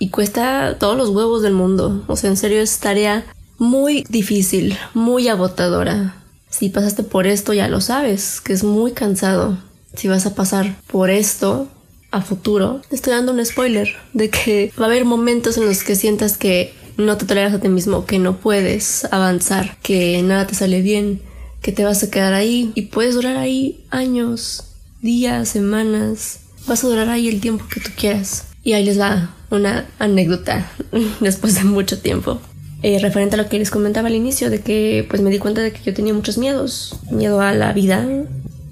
y 0.02 0.10
cuesta 0.10 0.78
todos 0.80 0.98
los 0.98 1.10
huevos 1.10 1.44
del 1.44 1.54
mundo. 1.54 2.04
O 2.08 2.16
sea, 2.16 2.32
en 2.32 2.36
serio 2.36 2.60
es 2.60 2.80
tarea 2.80 3.24
muy 3.60 4.04
difícil, 4.10 4.76
muy 4.96 5.28
agotadora. 5.28 6.16
Si 6.50 6.70
pasaste 6.70 7.04
por 7.04 7.28
esto 7.28 7.54
ya 7.54 7.68
lo 7.68 7.82
sabes, 7.82 8.42
que 8.42 8.52
es 8.52 8.64
muy 8.64 8.94
cansado. 8.94 9.60
Si 9.94 10.08
vas 10.08 10.26
a 10.26 10.34
pasar 10.34 10.76
por 10.88 11.12
esto 11.12 11.68
a 12.10 12.22
futuro, 12.22 12.82
te 12.90 12.96
estoy 12.96 13.14
dando 13.14 13.32
un 13.32 13.46
spoiler 13.46 13.96
de 14.14 14.32
que 14.32 14.74
va 14.80 14.86
a 14.86 14.90
haber 14.90 15.06
momentos 15.06 15.58
en 15.58 15.68
los 15.68 15.84
que 15.84 15.96
sientas 15.96 16.36
que 16.36 16.74
no 16.98 17.16
te 17.18 17.28
toleras 17.28 17.54
a 17.54 17.60
ti 17.60 17.70
mismo, 17.70 18.08
que 18.08 18.18
no 18.18 18.38
puedes 18.38 19.06
avanzar, 19.14 19.78
que 19.84 20.20
nada 20.24 20.48
te 20.48 20.56
sale 20.56 20.82
bien, 20.82 21.22
que 21.62 21.72
te 21.72 21.86
vas 21.86 22.02
a 22.02 22.10
quedar 22.10 22.34
ahí 22.34 22.72
y 22.74 22.88
puedes 22.88 23.14
durar 23.14 23.38
ahí 23.38 23.86
años, 23.92 24.64
días, 25.00 25.50
semanas. 25.50 26.40
Vas 26.66 26.84
a 26.84 26.88
durar 26.88 27.08
ahí 27.10 27.30
el 27.30 27.40
tiempo 27.40 27.66
que 27.72 27.82
tú 27.82 27.92
quieras. 27.96 28.46
Y 28.64 28.74
ahí 28.74 28.84
les 28.84 29.00
va 29.00 29.36
una 29.52 29.86
anécdota 30.00 30.72
después 31.20 31.56
de 31.56 31.64
mucho 31.64 32.00
tiempo. 32.00 32.42
Eh, 32.84 32.98
referente 33.00 33.36
a 33.36 33.38
lo 33.38 33.48
que 33.48 33.60
les 33.60 33.70
comentaba 33.70 34.08
al 34.08 34.16
inicio, 34.16 34.50
de 34.50 34.62
que 34.62 35.06
pues 35.08 35.22
me 35.22 35.30
di 35.30 35.38
cuenta 35.38 35.62
de 35.62 35.72
que 35.72 35.84
yo 35.84 35.94
tenía 35.94 36.14
muchos 36.14 36.38
miedos. 36.38 37.00
Miedo 37.12 37.40
a 37.42 37.54
la 37.54 37.74
vida 37.74 38.08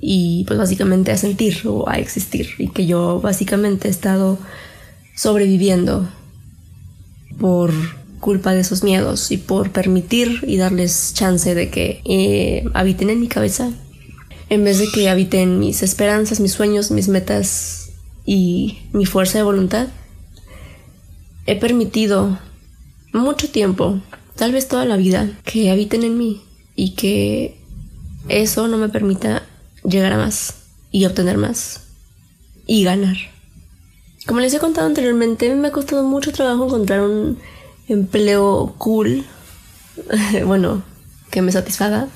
y 0.01 0.45
pues 0.47 0.57
básicamente 0.57 1.11
a 1.11 1.17
sentir 1.17 1.61
o 1.65 1.87
a 1.87 1.99
existir. 1.99 2.49
Y 2.57 2.69
que 2.69 2.87
yo 2.87 3.21
básicamente 3.21 3.87
he 3.87 3.91
estado 3.91 4.39
sobreviviendo 5.15 6.09
por 7.39 7.71
culpa 8.19 8.53
de 8.53 8.61
esos 8.61 8.83
miedos 8.83 9.31
y 9.31 9.37
por 9.37 9.71
permitir 9.71 10.43
y 10.47 10.57
darles 10.57 11.13
chance 11.13 11.53
de 11.53 11.69
que 11.69 12.01
eh, 12.05 12.65
habiten 12.73 13.09
en 13.09 13.19
mi 13.19 13.27
cabeza 13.27 13.71
en 14.49 14.63
vez 14.63 14.79
de 14.79 14.87
que 14.89 15.09
habiten 15.09 15.59
mis 15.59 15.83
esperanzas, 15.83 16.39
mis 16.39 16.53
sueños, 16.53 16.91
mis 16.91 17.07
metas 17.07 17.91
y 18.25 18.79
mi 18.93 19.05
fuerza 19.05 19.37
de 19.37 19.43
voluntad, 19.43 19.87
he 21.49 21.55
permitido 21.55 22.37
mucho 23.13 23.49
tiempo, 23.49 23.99
tal 24.35 24.51
vez 24.51 24.67
toda 24.67 24.85
la 24.85 24.97
vida, 24.97 25.31
que 25.43 25.71
habiten 25.71 26.03
en 26.03 26.17
mí 26.17 26.43
y 26.75 26.95
que 26.95 27.59
eso 28.27 28.67
no 28.67 28.77
me 28.77 28.89
permita 28.89 29.43
llegar 29.83 30.13
a 30.13 30.17
más 30.17 30.55
y 30.91 31.05
obtener 31.05 31.37
más 31.37 31.87
y 32.65 32.83
ganar. 32.83 33.17
Como 34.27 34.41
les 34.41 34.53
he 34.53 34.59
contado 34.59 34.85
anteriormente, 34.85 35.55
me 35.55 35.69
ha 35.69 35.71
costado 35.71 36.03
mucho 36.03 36.31
trabajo 36.31 36.67
encontrar 36.67 37.01
un 37.01 37.39
empleo 37.87 38.75
cool, 38.77 39.25
bueno, 40.45 40.83
que 41.31 41.41
me 41.41 41.51
satisfaga 41.51 42.09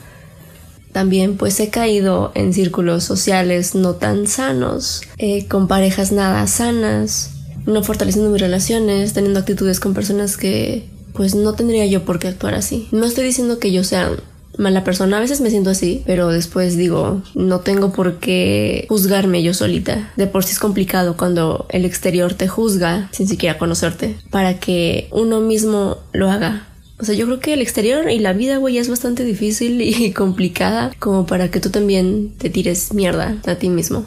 también 0.93 1.37
pues 1.37 1.59
he 1.59 1.69
caído 1.69 2.31
en 2.35 2.53
círculos 2.53 3.03
sociales 3.03 3.73
no 3.73 3.95
tan 3.95 4.27
sanos, 4.27 5.01
eh, 5.17 5.47
con 5.47 5.67
parejas 5.67 6.11
nada 6.11 6.45
sanas, 6.45 7.31
no 7.65 7.83
fortaleciendo 7.83 8.29
mis 8.29 8.41
relaciones, 8.41 9.13
teniendo 9.13 9.39
actitudes 9.39 9.79
con 9.79 9.93
personas 9.93 10.37
que 10.37 10.87
pues 11.13 11.35
no 11.35 11.53
tendría 11.53 11.85
yo 11.85 12.05
por 12.05 12.19
qué 12.19 12.27
actuar 12.27 12.55
así. 12.55 12.87
No 12.91 13.05
estoy 13.05 13.25
diciendo 13.25 13.59
que 13.59 13.71
yo 13.71 13.83
sea 13.83 14.11
mala 14.57 14.83
persona, 14.83 15.17
a 15.17 15.21
veces 15.21 15.41
me 15.41 15.49
siento 15.49 15.69
así, 15.69 16.03
pero 16.05 16.29
después 16.29 16.77
digo, 16.77 17.23
no 17.33 17.59
tengo 17.61 17.91
por 17.91 18.19
qué 18.19 18.85
juzgarme 18.89 19.43
yo 19.43 19.53
solita. 19.53 20.11
De 20.15 20.27
por 20.27 20.43
sí 20.43 20.51
es 20.51 20.59
complicado 20.59 21.17
cuando 21.17 21.65
el 21.69 21.85
exterior 21.85 22.33
te 22.33 22.47
juzga 22.47 23.09
sin 23.11 23.27
siquiera 23.27 23.57
conocerte, 23.57 24.15
para 24.29 24.59
que 24.59 25.07
uno 25.11 25.39
mismo 25.39 25.97
lo 26.13 26.29
haga 26.29 26.67
o 27.03 27.05
sea, 27.05 27.15
yo 27.15 27.25
creo 27.25 27.39
que 27.41 27.53
el 27.53 27.61
exterior 27.61 28.09
y 28.09 28.19
la 28.19 28.31
vida, 28.31 28.57
güey, 28.57 28.77
es 28.77 28.87
bastante 28.87 29.25
difícil 29.25 29.81
y 29.81 30.11
complicada 30.13 30.91
como 30.99 31.25
para 31.25 31.51
que 31.51 31.59
tú 31.59 31.69
también 31.69 32.33
te 32.37 32.49
tires 32.49 32.93
mierda 32.93 33.37
a 33.45 33.55
ti 33.55 33.67
mismo. 33.67 34.05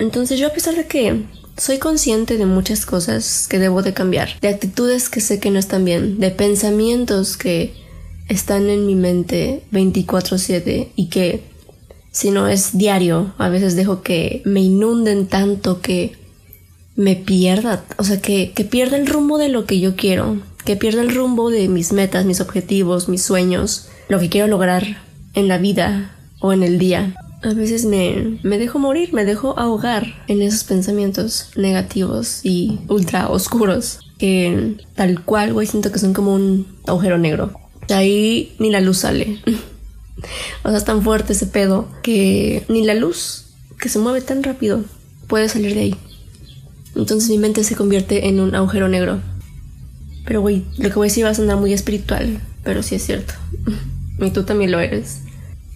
Entonces 0.00 0.40
yo 0.40 0.48
a 0.48 0.52
pesar 0.52 0.74
de 0.74 0.86
que 0.86 1.22
soy 1.56 1.78
consciente 1.78 2.36
de 2.36 2.46
muchas 2.46 2.86
cosas 2.86 3.46
que 3.48 3.58
debo 3.58 3.82
de 3.82 3.94
cambiar, 3.94 4.38
de 4.40 4.48
actitudes 4.48 5.08
que 5.08 5.20
sé 5.20 5.40
que 5.40 5.50
no 5.50 5.58
están 5.58 5.84
bien, 5.84 6.20
de 6.20 6.30
pensamientos 6.30 7.36
que 7.36 7.74
están 8.28 8.68
en 8.68 8.86
mi 8.86 8.94
mente 8.94 9.62
24/7 9.72 10.92
y 10.96 11.08
que 11.08 11.42
si 12.10 12.30
no 12.30 12.48
es 12.48 12.76
diario, 12.76 13.34
a 13.38 13.48
veces 13.48 13.76
dejo 13.76 14.02
que 14.02 14.42
me 14.44 14.60
inunden 14.60 15.26
tanto 15.26 15.80
que 15.80 16.16
me 16.94 17.14
pierda, 17.14 17.84
o 17.98 18.04
sea, 18.04 18.22
que, 18.22 18.52
que 18.52 18.64
pierda 18.64 18.96
el 18.96 19.06
rumbo 19.06 19.36
de 19.36 19.50
lo 19.50 19.66
que 19.66 19.80
yo 19.80 19.96
quiero, 19.96 20.40
que 20.64 20.76
pierda 20.76 21.02
el 21.02 21.14
rumbo 21.14 21.50
de 21.50 21.68
mis 21.68 21.92
metas, 21.92 22.24
mis 22.24 22.40
objetivos, 22.40 23.10
mis 23.10 23.22
sueños, 23.22 23.88
lo 24.08 24.18
que 24.18 24.30
quiero 24.30 24.46
lograr 24.46 25.02
en 25.34 25.46
la 25.46 25.58
vida 25.58 26.16
o 26.40 26.54
en 26.54 26.62
el 26.62 26.78
día. 26.78 27.14
A 27.46 27.54
veces 27.54 27.84
me, 27.84 28.40
me 28.42 28.58
dejo 28.58 28.80
morir, 28.80 29.12
me 29.12 29.24
dejo 29.24 29.56
ahogar 29.56 30.24
en 30.26 30.42
esos 30.42 30.64
pensamientos 30.64 31.50
negativos 31.54 32.40
y 32.42 32.80
ultra 32.88 33.28
oscuros 33.28 34.00
que 34.18 34.78
tal 34.96 35.22
cual, 35.24 35.52
güey, 35.52 35.68
siento 35.68 35.92
que 35.92 36.00
son 36.00 36.12
como 36.12 36.34
un 36.34 36.66
agujero 36.88 37.18
negro. 37.18 37.52
De 37.86 37.94
ahí 37.94 38.56
ni 38.58 38.70
la 38.70 38.80
luz 38.80 38.98
sale. 38.98 39.38
o 40.64 40.68
sea, 40.68 40.76
es 40.76 40.84
tan 40.84 41.02
fuerte 41.02 41.34
ese 41.34 41.46
pedo 41.46 41.86
que 42.02 42.64
ni 42.68 42.84
la 42.84 42.94
luz, 42.94 43.44
que 43.78 43.88
se 43.88 44.00
mueve 44.00 44.22
tan 44.22 44.42
rápido, 44.42 44.82
puede 45.28 45.48
salir 45.48 45.74
de 45.74 45.80
ahí. 45.82 45.96
Entonces 46.96 47.30
mi 47.30 47.38
mente 47.38 47.62
se 47.62 47.76
convierte 47.76 48.26
en 48.26 48.40
un 48.40 48.56
agujero 48.56 48.88
negro. 48.88 49.20
Pero, 50.24 50.40
güey, 50.40 50.64
lo 50.78 50.88
que 50.88 50.96
voy 50.96 51.06
a 51.06 51.10
decir 51.10 51.24
va 51.24 51.30
a 51.30 51.34
sonar 51.34 51.58
muy 51.58 51.72
espiritual, 51.72 52.40
pero 52.64 52.82
sí 52.82 52.96
es 52.96 53.06
cierto. 53.06 53.34
y 54.18 54.30
tú 54.30 54.42
también 54.42 54.72
lo 54.72 54.80
eres. 54.80 55.20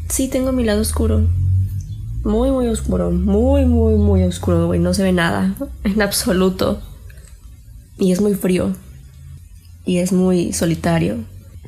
Sí, 0.09 0.27
tengo 0.27 0.51
mi 0.51 0.65
lado 0.65 0.81
oscuro. 0.81 1.29
Muy, 2.23 2.51
muy 2.51 2.69
oscuro. 2.69 3.11
Muy, 3.11 3.65
muy, 3.65 3.95
muy 3.95 4.23
oscuro, 4.25 4.67
güey. 4.67 4.79
No 4.79 4.93
se 4.93 5.03
ve 5.03 5.13
nada. 5.13 5.55
En 5.85 6.03
absoluto. 6.03 6.81
Y 7.99 8.13
es 8.13 8.21
muy 8.21 8.35
frío. 8.35 8.75
Y 9.85 9.99
es 9.99 10.13
muy 10.13 10.53
solitario. 10.53 11.25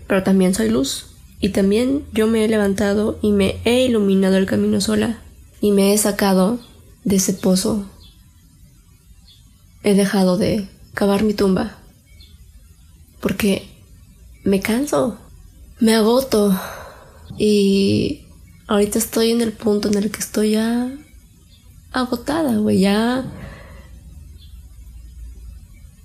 Pero 0.07 0.23
también 0.23 0.55
soy 0.55 0.69
luz. 0.69 1.07
Y 1.41 1.49
también 1.51 2.05
yo 2.13 2.27
me 2.27 2.45
he 2.45 2.49
levantado 2.49 3.19
y 3.23 3.33
me 3.33 3.57
he 3.65 3.85
iluminado 3.85 4.37
el 4.37 4.47
camino 4.47 4.81
sola. 4.81 5.19
Y 5.61 5.73
me 5.73 5.93
he 5.93 5.99
sacado 5.99 6.61
de 7.05 7.17
ese 7.17 7.33
pozo. 7.33 7.87
He 9.83 9.95
dejado 9.95 10.37
de 10.37 10.69
cavar 10.93 11.25
mi 11.25 11.33
tumba. 11.33 11.79
Porque 13.21 13.69
me 14.45 14.61
canso. 14.61 15.17
Me 15.81 15.95
agoto. 15.95 16.55
Y 17.39 18.27
ahorita 18.67 18.99
estoy 18.99 19.31
en 19.31 19.41
el 19.41 19.53
punto 19.53 19.89
en 19.89 19.99
el 19.99 20.11
que 20.11 20.21
estoy 20.21 20.53
ya 20.53 20.91
agotada, 21.93 22.57
güey. 22.57 22.81
Ya 22.81 23.25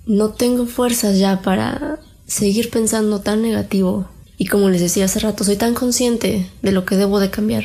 no 0.06 0.30
tengo 0.30 0.66
fuerzas 0.66 1.18
ya 1.18 1.42
para 1.42 2.00
seguir 2.26 2.70
pensando 2.70 3.20
tan 3.20 3.42
negativo. 3.42 4.08
Y 4.36 4.46
como 4.46 4.70
les 4.70 4.80
decía 4.80 5.06
hace 5.06 5.18
rato, 5.20 5.44
soy 5.44 5.56
tan 5.56 5.74
consciente 5.74 6.48
de 6.62 6.72
lo 6.72 6.84
que 6.84 6.96
debo 6.96 7.20
de 7.20 7.30
cambiar. 7.30 7.64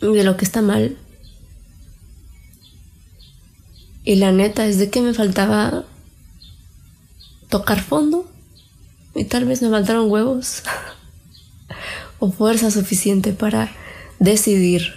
De 0.00 0.22
lo 0.22 0.36
que 0.36 0.44
está 0.44 0.62
mal. 0.62 0.96
Y 4.04 4.16
la 4.16 4.32
neta 4.32 4.66
es 4.66 4.78
de 4.78 4.90
que 4.90 5.00
me 5.00 5.14
faltaba 5.14 5.84
tocar 7.48 7.80
fondo. 7.82 8.30
Y 9.14 9.24
tal 9.24 9.46
vez 9.46 9.62
me 9.62 9.70
faltaron 9.70 10.10
huevos. 10.10 10.62
o 12.18 12.30
fuerza 12.30 12.70
suficiente 12.70 13.32
para 13.32 13.72
decidir. 14.18 14.94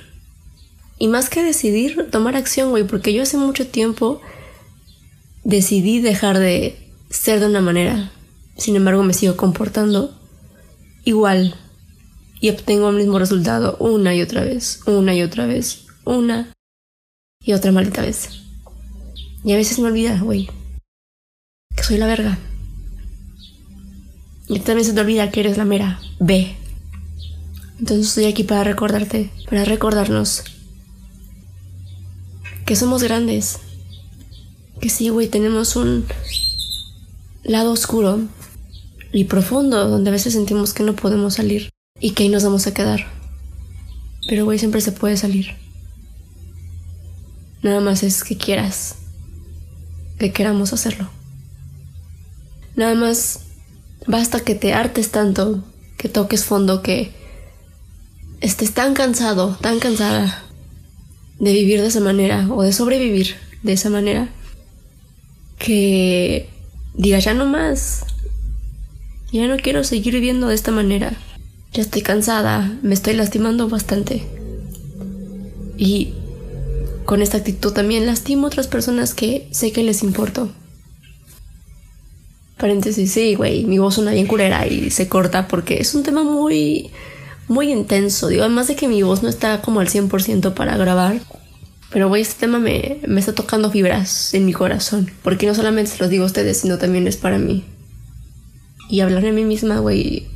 Y 0.97 1.07
más 1.07 1.29
que 1.29 1.43
decidir, 1.43 2.09
tomar 2.11 2.35
acción, 2.35 2.69
güey. 2.69 2.83
Porque 2.83 3.13
yo 3.13 3.23
hace 3.23 3.37
mucho 3.37 3.67
tiempo 3.67 4.21
decidí 5.43 5.99
dejar 5.99 6.39
de 6.39 6.77
ser 7.09 7.39
de 7.39 7.47
una 7.47 7.61
manera. 7.61 8.11
Sin 8.57 8.75
embargo, 8.75 9.03
me 9.03 9.13
sigo 9.13 9.35
comportando 9.35 10.13
igual. 11.03 11.55
Y 12.39 12.49
obtengo 12.49 12.89
el 12.89 12.95
mismo 12.95 13.19
resultado 13.19 13.77
una 13.79 14.15
y 14.15 14.21
otra 14.21 14.43
vez, 14.43 14.81
una 14.87 15.13
y 15.13 15.21
otra 15.21 15.45
vez, 15.45 15.85
una 16.05 16.51
y 17.43 17.53
otra 17.53 17.71
maldita 17.71 18.01
vez. 18.01 18.29
Y 19.43 19.53
a 19.53 19.57
veces 19.57 19.79
me 19.79 19.87
olvida, 19.87 20.19
güey, 20.19 20.49
que 21.75 21.83
soy 21.83 21.97
la 21.97 22.07
verga. 22.07 22.37
Y 24.47 24.59
también 24.59 24.85
se 24.85 24.93
te 24.93 25.01
olvida 25.01 25.31
que 25.31 25.39
eres 25.39 25.57
la 25.57 25.65
mera 25.65 25.99
B. 26.19 26.55
Entonces 27.81 28.09
estoy 28.09 28.25
aquí 28.25 28.43
para 28.43 28.63
recordarte, 28.63 29.31
para 29.49 29.65
recordarnos 29.65 30.43
que 32.63 32.75
somos 32.75 33.01
grandes, 33.01 33.57
que 34.79 34.87
sí, 34.87 35.09
güey, 35.09 35.27
tenemos 35.27 35.75
un 35.75 36.05
lado 37.43 37.71
oscuro 37.71 38.19
y 39.11 39.23
profundo 39.23 39.89
donde 39.89 40.11
a 40.11 40.13
veces 40.13 40.33
sentimos 40.33 40.73
que 40.73 40.83
no 40.83 40.95
podemos 40.95 41.33
salir 41.33 41.71
y 41.99 42.11
que 42.11 42.21
ahí 42.21 42.29
nos 42.29 42.43
vamos 42.43 42.67
a 42.67 42.73
quedar. 42.73 43.07
Pero, 44.29 44.45
güey, 44.45 44.59
siempre 44.59 44.81
se 44.81 44.91
puede 44.91 45.17
salir. 45.17 45.47
Nada 47.63 47.79
más 47.79 48.03
es 48.03 48.23
que 48.23 48.37
quieras, 48.37 48.93
que 50.19 50.31
queramos 50.31 50.71
hacerlo. 50.71 51.09
Nada 52.75 52.93
más 52.93 53.39
basta 54.05 54.39
que 54.39 54.53
te 54.53 54.71
hartes 54.71 55.09
tanto, 55.09 55.63
que 55.97 56.09
toques 56.09 56.45
fondo, 56.45 56.83
que 56.83 57.19
estés 58.41 58.73
tan 58.73 58.93
cansado, 58.93 59.57
tan 59.61 59.79
cansada 59.79 60.43
de 61.39 61.53
vivir 61.53 61.81
de 61.81 61.87
esa 61.87 62.01
manera 62.01 62.47
o 62.51 62.63
de 62.63 62.73
sobrevivir 62.73 63.35
de 63.63 63.73
esa 63.73 63.89
manera 63.89 64.29
que 65.57 66.49
diga 66.95 67.19
ya 67.19 67.33
no 67.33 67.45
más. 67.45 68.05
Ya 69.31 69.47
no 69.47 69.57
quiero 69.57 69.83
seguir 69.83 70.13
viviendo 70.15 70.47
de 70.47 70.55
esta 70.55 70.71
manera. 70.71 71.13
Ya 71.71 71.83
estoy 71.83 72.01
cansada, 72.01 72.77
me 72.81 72.93
estoy 72.93 73.13
lastimando 73.13 73.69
bastante. 73.69 74.23
Y 75.77 76.13
con 77.05 77.21
esta 77.21 77.37
actitud 77.37 77.71
también 77.71 78.05
lastimo 78.05 78.45
a 78.45 78.47
otras 78.47 78.67
personas 78.67 79.13
que 79.13 79.47
sé 79.51 79.71
que 79.71 79.83
les 79.83 80.03
importo. 80.03 80.49
Paréntesis, 82.57 83.11
sí, 83.11 83.35
güey, 83.35 83.65
mi 83.65 83.79
voz 83.79 83.95
suena 83.95 84.11
bien 84.11 84.27
curera 84.27 84.67
y 84.67 84.91
se 84.91 85.07
corta 85.07 85.47
porque 85.47 85.79
es 85.79 85.95
un 85.95 86.03
tema 86.03 86.23
muy, 86.23 86.91
muy 87.51 87.71
intenso. 87.71 88.27
Digo, 88.27 88.43
además 88.43 88.67
de 88.67 88.75
que 88.75 88.87
mi 88.87 89.03
voz 89.03 89.21
no 89.21 89.29
está 89.29 89.61
como 89.61 89.79
al 89.79 89.89
100% 89.89 90.53
para 90.53 90.77
grabar, 90.77 91.21
pero, 91.91 92.07
güey, 92.07 92.21
este 92.21 92.39
tema 92.39 92.57
me, 92.57 92.99
me 93.05 93.19
está 93.19 93.35
tocando 93.35 93.69
fibras 93.69 94.33
en 94.33 94.45
mi 94.45 94.53
corazón. 94.53 95.11
Porque 95.23 95.45
no 95.45 95.53
solamente 95.53 95.91
se 95.91 95.99
los 95.99 96.09
digo 96.09 96.23
a 96.23 96.27
ustedes, 96.27 96.57
sino 96.57 96.77
también 96.77 97.05
es 97.05 97.17
para 97.17 97.37
mí. 97.37 97.65
Y 98.89 99.01
hablar 99.01 99.23
de 99.23 99.33
mí 99.33 99.43
misma, 99.43 99.79
güey, 99.79 100.27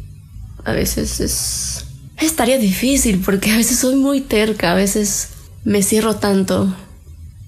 a 0.65 0.73
veces 0.73 1.21
es... 1.21 1.85
Es 2.17 2.35
tarea 2.35 2.57
difícil 2.57 3.21
porque 3.25 3.51
a 3.51 3.57
veces 3.57 3.79
soy 3.79 3.95
muy 3.95 4.21
terca, 4.21 4.71
a 4.71 4.75
veces 4.75 5.29
me 5.65 5.83
cierro 5.83 6.15
tanto 6.15 6.73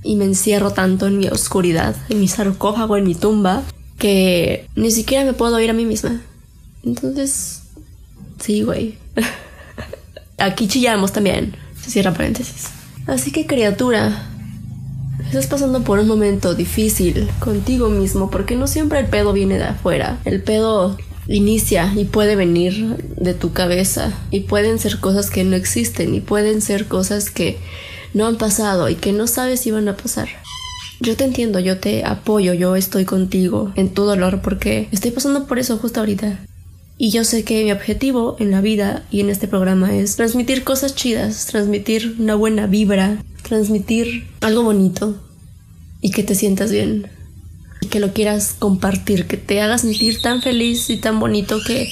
y 0.04 0.18
me 0.18 0.26
encierro 0.26 0.72
tanto 0.72 1.08
en 1.08 1.18
mi 1.18 1.28
oscuridad, 1.28 1.96
en 2.10 2.20
mi 2.20 2.28
sarcófago, 2.28 2.98
en 2.98 3.06
mi 3.06 3.16
tumba, 3.16 3.64
que 3.98 4.68
ni 4.76 4.92
siquiera 4.92 5.24
me 5.24 5.32
puedo 5.32 5.56
oír 5.56 5.70
a 5.70 5.74
mí 5.74 5.86
misma. 5.86 6.22
Entonces, 6.84 7.62
sí, 8.40 8.64
güey. 8.64 8.98
Aquí 10.38 10.68
chillamos 10.68 11.12
también. 11.14 11.56
Se 11.82 11.90
cierra 11.90 12.14
paréntesis. 12.14 12.70
Así 13.08 13.32
que 13.32 13.46
criatura, 13.46 14.28
estás 15.26 15.48
pasando 15.48 15.84
por 15.84 16.00
un 16.00 16.08
momento 16.08 16.54
difícil 16.54 17.28
contigo 17.40 17.90
mismo 17.90 18.30
porque 18.30 18.56
no 18.56 18.68
siempre 18.68 19.00
el 19.00 19.08
pedo 19.08 19.34
viene 19.34 19.58
de 19.58 19.66
afuera. 19.66 20.20
El 20.26 20.42
pedo 20.44 20.98
inicia 21.28 21.92
y 21.96 22.06
puede 22.06 22.36
venir 22.36 22.98
de 23.18 23.34
tu 23.34 23.52
cabeza 23.52 24.14
y 24.32 24.42
pueden 24.42 24.80
ser 24.80 25.00
cosas 25.00 25.30
que 25.30 25.44
no 25.44 25.56
existen 25.56 26.14
y 26.14 26.22
pueden 26.22 26.62
ser 26.62 26.88
cosas 26.88 27.32
que 27.32 27.58
no 28.14 28.28
han 28.28 28.38
pasado 28.38 28.90
y 28.90 28.96
que 28.96 29.14
no 29.14 29.28
sabes 29.28 29.62
si 29.62 29.72
van 29.72 29.88
a 29.88 29.98
pasar. 29.98 30.28
Yo 31.00 31.16
te 31.16 31.26
entiendo, 31.26 31.60
yo 31.60 31.80
te 31.80 32.06
apoyo, 32.06 32.54
yo 32.54 32.76
estoy 32.76 33.06
contigo 33.06 33.72
en 33.76 33.90
tu 33.90 34.04
dolor 34.04 34.42
porque 34.42 34.88
estoy 34.92 35.12
pasando 35.12 35.46
por 35.46 35.60
eso 35.60 35.78
justo 35.78 36.00
ahorita. 36.00 36.40
Y 37.00 37.12
yo 37.12 37.24
sé 37.24 37.44
que 37.44 37.64
mi 37.64 37.72
objetivo 37.72 38.36
en 38.40 38.50
la 38.50 38.60
vida 38.62 39.04
y 39.12 39.20
en 39.20 39.30
este 39.30 39.48
programa 39.48 39.96
es 39.96 40.16
transmitir 40.16 40.64
cosas 40.64 40.96
chidas, 40.96 41.46
transmitir 41.46 42.16
una 42.20 42.34
buena 42.34 42.66
vibra, 42.66 43.24
transmitir 43.44 44.28
algo 44.42 44.64
bonito 44.64 45.22
y 46.02 46.10
que 46.10 46.24
te 46.24 46.34
sientas 46.34 46.72
bien. 46.72 47.08
Y 47.82 47.88
que 47.88 48.00
lo 48.00 48.14
quieras 48.14 48.56
compartir, 48.58 49.28
que 49.28 49.38
te 49.38 49.62
haga 49.62 49.78
sentir 49.78 50.22
tan 50.22 50.42
feliz 50.42 50.90
y 50.90 50.98
tan 50.98 51.20
bonito 51.20 51.60
que 51.66 51.88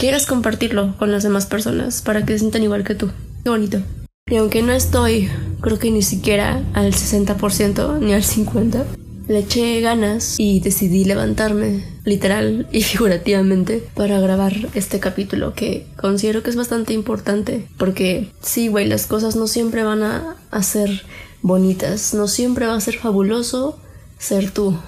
quieras 0.00 0.26
compartirlo 0.26 0.96
con 0.98 1.12
las 1.12 1.22
demás 1.22 1.46
personas 1.46 2.02
para 2.02 2.26
que 2.26 2.32
se 2.32 2.40
sientan 2.40 2.64
igual 2.64 2.82
que 2.82 2.96
tú. 2.96 3.10
Qué 3.44 3.50
bonito. 3.50 3.80
Y 4.28 4.34
aunque 4.34 4.60
no 4.60 4.72
estoy, 4.72 5.30
creo 5.60 5.78
que 5.78 5.92
ni 5.92 6.02
siquiera 6.02 6.64
al 6.74 6.92
60% 6.92 8.00
ni 8.00 8.12
al 8.12 8.24
50%, 8.24 9.05
le 9.28 9.40
eché 9.40 9.80
ganas 9.80 10.36
y 10.38 10.60
decidí 10.60 11.04
levantarme, 11.04 11.84
literal 12.04 12.68
y 12.72 12.82
figurativamente, 12.82 13.86
para 13.94 14.20
grabar 14.20 14.54
este 14.74 15.00
capítulo 15.00 15.54
que 15.54 15.86
considero 15.96 16.42
que 16.42 16.50
es 16.50 16.56
bastante 16.56 16.92
importante. 16.92 17.68
Porque 17.76 18.30
sí, 18.40 18.68
güey, 18.68 18.86
las 18.86 19.06
cosas 19.06 19.36
no 19.36 19.46
siempre 19.46 19.82
van 19.82 20.02
a, 20.02 20.36
ser 20.62 21.02
bonitas, 21.42 22.14
no 22.14 22.28
siempre 22.28 22.66
va 22.66 22.74
a 22.74 22.80
ser 22.80 22.96
fabuloso 22.98 23.78
ser 24.18 24.50
tú, 24.50 24.78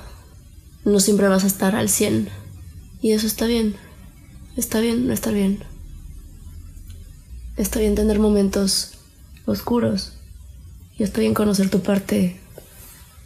no 0.85 1.01
siempre 1.01 1.29
vas 1.29 1.45
a 1.45 1.49
estar 1.49 1.75
al 1.75 1.89
100. 1.89 2.29
Y 3.03 3.13
eso 3.13 3.27
está 3.27 3.47
bien. 3.47 3.77
Está 4.57 4.81
bien 4.81 5.07
no 5.07 5.13
estar 5.13 5.35
bien. 5.35 5.63
Está 7.57 7.79
bien 7.79 7.95
tener 7.95 8.19
momentos 8.19 8.93
oscuros. 9.47 10.15
Y 10.99 11.05
está 11.05 11.21
bien 11.21 11.35
conocer 11.35 11.71
tu 11.71 11.81
parte 11.81 12.41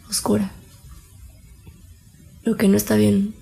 oscura. 0.09 0.51
Lo 2.43 2.57
que 2.57 2.67
no 2.67 2.75
está 2.75 2.95
bien 2.95 3.33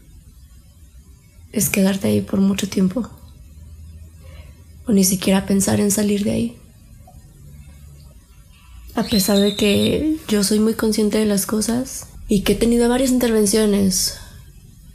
es 1.51 1.69
quedarte 1.69 2.07
ahí 2.07 2.21
por 2.21 2.39
mucho 2.39 2.69
tiempo. 2.69 3.09
O 4.85 4.91
ni 4.91 5.03
siquiera 5.03 5.47
pensar 5.47 5.79
en 5.79 5.89
salir 5.89 6.23
de 6.23 6.31
ahí. 6.31 6.57
A 8.93 9.03
pesar 9.03 9.39
de 9.39 9.55
que 9.55 10.17
yo 10.27 10.43
soy 10.43 10.59
muy 10.59 10.75
consciente 10.75 11.17
de 11.17 11.25
las 11.25 11.47
cosas 11.47 12.07
y 12.27 12.41
que 12.41 12.53
he 12.53 12.55
tenido 12.55 12.89
varias 12.89 13.09
intervenciones, 13.09 14.19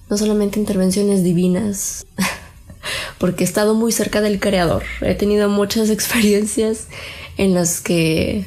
no 0.09 0.17
solamente 0.17 0.61
intervenciones 0.61 1.25
divinas, 1.25 2.07
porque 3.19 3.43
he 3.43 3.47
estado 3.47 3.75
muy 3.75 3.91
cerca 3.91 4.21
del 4.21 4.39
creador. 4.39 4.85
He 5.01 5.17
tenido 5.17 5.49
muchas 5.49 5.91
experiencias 5.91 6.87
en 7.39 7.55
las 7.55 7.81
que 7.81 8.47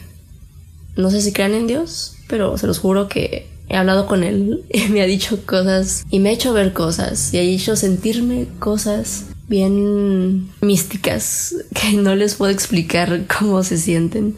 no 0.96 1.12
sé 1.12 1.22
si 1.22 1.34
crean 1.34 1.54
en 1.54 1.68
Dios, 1.68 2.16
pero 2.30 2.58
se 2.58 2.68
los 2.68 2.80
juro 2.80 3.10
que 3.10 3.49
he 3.70 3.78
hablado 3.78 4.08
con 4.08 4.24
él 4.24 4.66
y 4.74 4.90
me 4.90 5.02
ha 5.02 5.06
dicho 5.06 5.46
cosas 5.46 6.06
y 6.10 6.20
me 6.20 6.30
ha 6.30 6.34
hecho 6.34 6.54
ver 6.54 6.74
cosas 6.74 7.34
y 7.34 7.38
ha 7.38 7.42
hecho 7.42 7.76
sentirme 7.76 8.48
cosas 8.60 9.26
bien 9.48 10.52
místicas 10.62 11.56
que 11.74 11.94
no 11.94 12.16
les 12.16 12.36
puedo 12.36 12.52
explicar 12.52 13.26
cómo 13.28 13.64
se 13.64 13.78
sienten. 13.78 14.36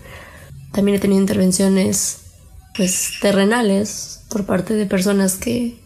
También 0.72 0.98
he 0.98 1.00
tenido 1.00 1.20
intervenciones 1.20 2.17
pues 2.76 3.13
terrenales 3.22 4.22
por 4.30 4.46
parte 4.46 4.76
de 4.76 4.86
personas 4.86 5.36
que 5.36 5.81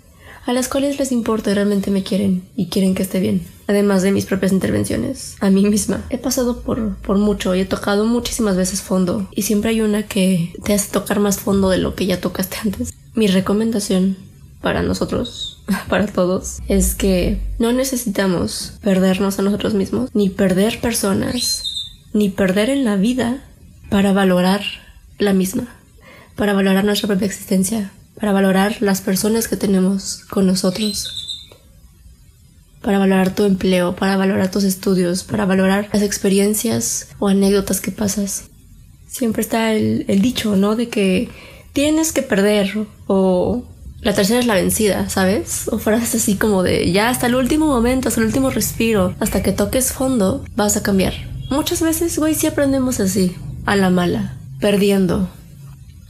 a 0.46 0.54
las 0.54 0.68
cuales 0.68 1.00
les 1.00 1.12
importa 1.12 1.52
y 1.52 1.54
realmente 1.56 1.92
me 1.92 2.04
quieren 2.04 2.44
y 2.56 2.68
quieren 2.68 2.96
que 2.96 3.04
esté 3.04 3.20
bien. 3.20 3.46
Además 3.68 4.04
de 4.04 4.12
mis 4.12 4.26
propias 4.26 4.52
intervenciones, 4.52 5.36
a 5.40 5.50
mí 5.50 5.68
misma. 5.68 6.06
He 6.10 6.20
pasado 6.20 6.62
por, 6.62 6.98
por 6.98 7.18
mucho 7.18 7.56
y 7.56 7.62
he 7.62 7.66
tocado 7.66 8.06
muchísimas 8.06 8.56
veces 8.56 8.82
fondo 8.82 9.28
y 9.32 9.42
siempre 9.42 9.72
hay 9.72 9.82
una 9.82 10.04
que 10.04 10.54
te 10.64 10.74
hace 10.74 10.92
tocar 10.92 11.20
más 11.20 11.40
fondo 11.40 11.70
de 11.70 11.80
lo 11.80 11.96
que 11.96 12.06
ya 12.06 12.22
tocaste 12.22 12.58
antes. 12.64 12.94
Mi 13.16 13.28
recomendación 13.28 14.18
para 14.62 14.84
nosotros, 14.84 15.64
para 15.90 16.06
todos, 16.08 16.60
es 16.68 16.96
que 16.96 17.40
no 17.60 17.72
necesitamos 17.72 18.74
perdernos 18.82 19.40
a 19.40 19.42
nosotros 19.42 19.74
mismos, 19.74 20.10
ni 20.14 20.30
perder 20.30 20.80
personas, 20.80 21.64
ni 22.14 22.30
perder 22.30 22.70
en 22.70 22.86
la 22.86 22.98
vida 22.98 23.44
para 23.90 24.14
valorar 24.14 24.62
la 25.18 25.34
misma, 25.34 25.68
para 26.36 26.54
valorar 26.54 26.84
nuestra 26.84 27.08
propia 27.08 27.28
existencia, 27.28 27.92
para 28.20 28.32
valorar 28.32 28.78
las 28.82 29.02
personas 29.02 29.48
que 29.48 29.58
tenemos 29.58 30.24
con 30.30 30.48
nosotros, 30.48 31.12
para 32.82 33.00
valorar 33.00 33.34
tu 33.34 33.44
empleo, 33.44 33.96
para 33.96 34.16
valorar 34.16 34.52
tus 34.52 34.64
estudios, 34.64 35.24
para 35.24 35.46
valorar 35.46 35.90
las 35.92 36.02
experiencias 36.02 37.08
o 37.20 37.28
anécdotas 37.28 37.82
que 37.82 37.92
pasas. 37.92 38.46
Siempre 39.08 39.42
está 39.42 39.74
el, 39.74 40.06
dicho, 40.22 40.56
¿no? 40.56 40.76
De 40.76 40.88
que 40.90 41.30
tienes 41.74 42.12
que 42.12 42.22
perder 42.22 42.86
o 43.08 43.66
la 44.02 44.14
tercera 44.14 44.40
es 44.40 44.46
la 44.46 44.54
vencida, 44.54 45.10
¿sabes? 45.10 45.68
O 45.72 45.80
frases 45.80 46.22
así 46.22 46.36
como 46.36 46.62
de 46.62 46.92
ya 46.92 47.10
hasta 47.10 47.26
el 47.26 47.36
último 47.36 47.66
momento, 47.66 48.08
hasta 48.08 48.22
el 48.22 48.28
último 48.28 48.52
respiro, 48.52 49.16
hasta 49.20 49.42
que 49.42 49.52
toques 49.52 49.92
fondo, 49.92 50.46
vas 50.56 50.78
a 50.78 50.84
cambiar. 50.84 51.14
Muchas 51.50 51.82
veces, 51.82 52.18
güey, 52.20 52.36
sí 52.36 52.46
aprendemos 52.46 53.00
así, 53.00 53.36
a 53.66 53.76
la 53.76 53.90
mala, 53.90 54.38
perdiendo, 54.60 55.28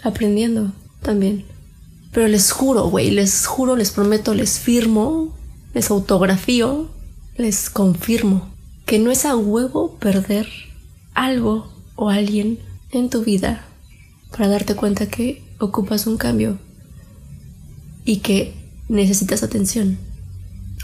aprendiendo 0.04 0.74
también. 1.02 1.55
Pero 2.15 2.30
les 2.30 2.54
juro, 2.54 2.88
güey, 2.89 3.12
les 3.12 3.45
juro, 3.45 3.75
les 3.75 3.91
prometo, 3.91 4.34
les 4.34 4.58
firmo, 4.58 5.36
les 5.73 5.91
autografío, 5.91 6.88
les 7.36 7.69
confirmo 7.69 8.56
que 8.86 8.99
no 8.99 9.12
es 9.12 9.25
a 9.25 9.36
huevo 9.36 9.97
perder 9.99 10.47
algo 11.13 11.67
o 11.97 12.10
alguien 12.10 12.58
en 12.91 13.10
tu 13.10 13.21
vida 13.25 13.65
para 14.32 14.47
darte 14.47 14.75
cuenta 14.75 15.08
que 15.08 15.43
ocupas 15.60 16.08
un 16.08 16.15
cambio 16.15 16.58
y 18.06 18.19
que 18.19 18.54
necesitas 18.88 19.43
atención. 19.43 19.97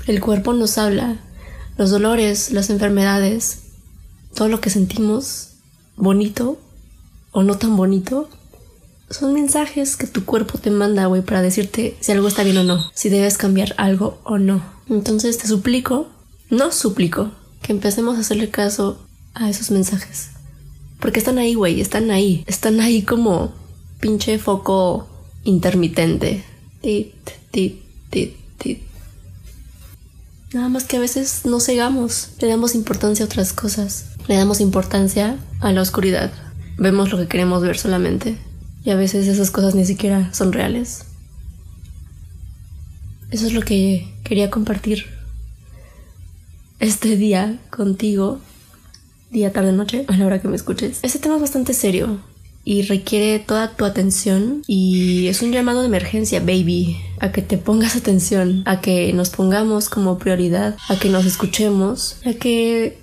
El 0.08 0.20
cuerpo 0.20 0.52
nos 0.52 0.78
habla, 0.78 1.22
los 1.78 1.91
dolores, 1.91 2.52
las 2.52 2.70
enfermedades, 2.70 3.67
todo 4.36 4.50
lo 4.50 4.60
que 4.60 4.70
sentimos, 4.70 5.52
bonito 5.96 6.60
o 7.32 7.41
no 7.41 7.58
tan 7.58 7.78
bonito, 7.78 8.28
son 9.12 9.34
mensajes 9.34 9.97
que 9.97 10.08
tu 10.08 10.26
cuerpo 10.26 10.58
te 10.58 10.71
manda, 10.71 11.06
güey, 11.06 11.21
para 11.21 11.41
decirte 11.41 11.97
si 12.00 12.12
algo 12.12 12.28
está 12.28 12.43
bien 12.43 12.58
o 12.58 12.63
no, 12.63 12.89
si 12.93 13.10
debes 13.10 13.38
cambiar 13.38 13.76
algo 13.78 14.19
o 14.24 14.38
no. 14.38 14.63
Entonces 14.89 15.38
te 15.38 15.47
suplico, 15.47 16.08
no 16.50 16.71
suplico, 16.71 17.32
que 17.62 17.71
empecemos 17.71 18.17
a 18.17 18.21
hacerle 18.21 18.50
caso 18.50 19.06
a 19.34 19.50
esos 19.50 19.71
mensajes. 19.71 20.30
Porque 21.00 21.19
están 21.19 21.38
ahí, 21.38 21.56
güey, 21.56 21.82
están 21.82 22.12
ahí. 22.12 22.43
Están 22.47 22.80
ahí 22.80 23.02
como 23.02 23.54
pinche 24.00 24.38
foco 24.38 25.08
intermitente. 25.43 26.43
Tit, 26.82 27.13
tit, 27.52 27.82
tit, 28.10 28.36
tit. 28.58 28.80
Nada 30.54 30.69
más 30.69 30.84
que 30.84 30.97
a 30.97 31.00
veces 31.00 31.41
no 31.45 31.60
cegamos, 31.60 32.30
le 32.39 32.47
damos 32.47 32.76
importancia 32.76 33.26
a 33.26 33.28
otras 33.28 33.54
cosas. 33.54 34.06
Le 34.28 34.36
damos 34.36 34.60
importancia 34.60 35.38
a 35.60 35.71
la 35.71 35.82
oscuridad. 35.82 36.32
Vemos 36.78 37.12
lo 37.12 37.17
que 37.17 37.28
queremos 37.28 37.63
ver 37.63 37.78
solamente. 37.78 38.38
Y 38.84 38.89
a 38.89 38.96
veces 38.96 39.28
esas 39.28 39.52
cosas 39.52 39.76
ni 39.76 39.86
siquiera 39.86 40.34
son 40.34 40.54
reales. 40.54 41.06
Eso 43.30 43.48
es 43.48 43.54
lo 43.54 43.62
que 43.62 44.13
quería 44.24 44.50
compartir 44.50 45.06
este 46.80 47.15
día 47.15 47.60
contigo, 47.70 48.39
día, 49.30 49.54
tarde, 49.54 49.72
noche, 49.72 50.06
a 50.08 50.17
la 50.17 50.26
hora 50.26 50.41
que 50.41 50.48
me 50.48 50.56
escuches. 50.56 51.00
Este 51.04 51.20
tema 51.20 51.36
es 51.36 51.41
bastante 51.41 51.74
serio 51.74 52.20
y 52.63 52.84
requiere 52.84 53.39
toda 53.39 53.76
tu 53.76 53.86
atención 53.86 54.63
y 54.67 55.28
es 55.28 55.41
un 55.41 55.52
llamado 55.52 55.82
de 55.82 55.88
emergencia, 55.88 56.39
baby, 56.39 56.98
a 57.20 57.32
que 57.32 57.41
te 57.41 57.58
pongas 57.58 57.96
atención, 57.96 58.63
a 58.65 58.82
que 58.82 59.13
nos 59.13 59.30
pongamos 59.30 59.89
como 59.89 60.17
prioridad, 60.17 60.76
a 60.89 60.98
que 60.98 61.10
nos 61.10 61.26
escuchemos, 61.26 62.17
a 62.26 62.34
que 62.34 62.98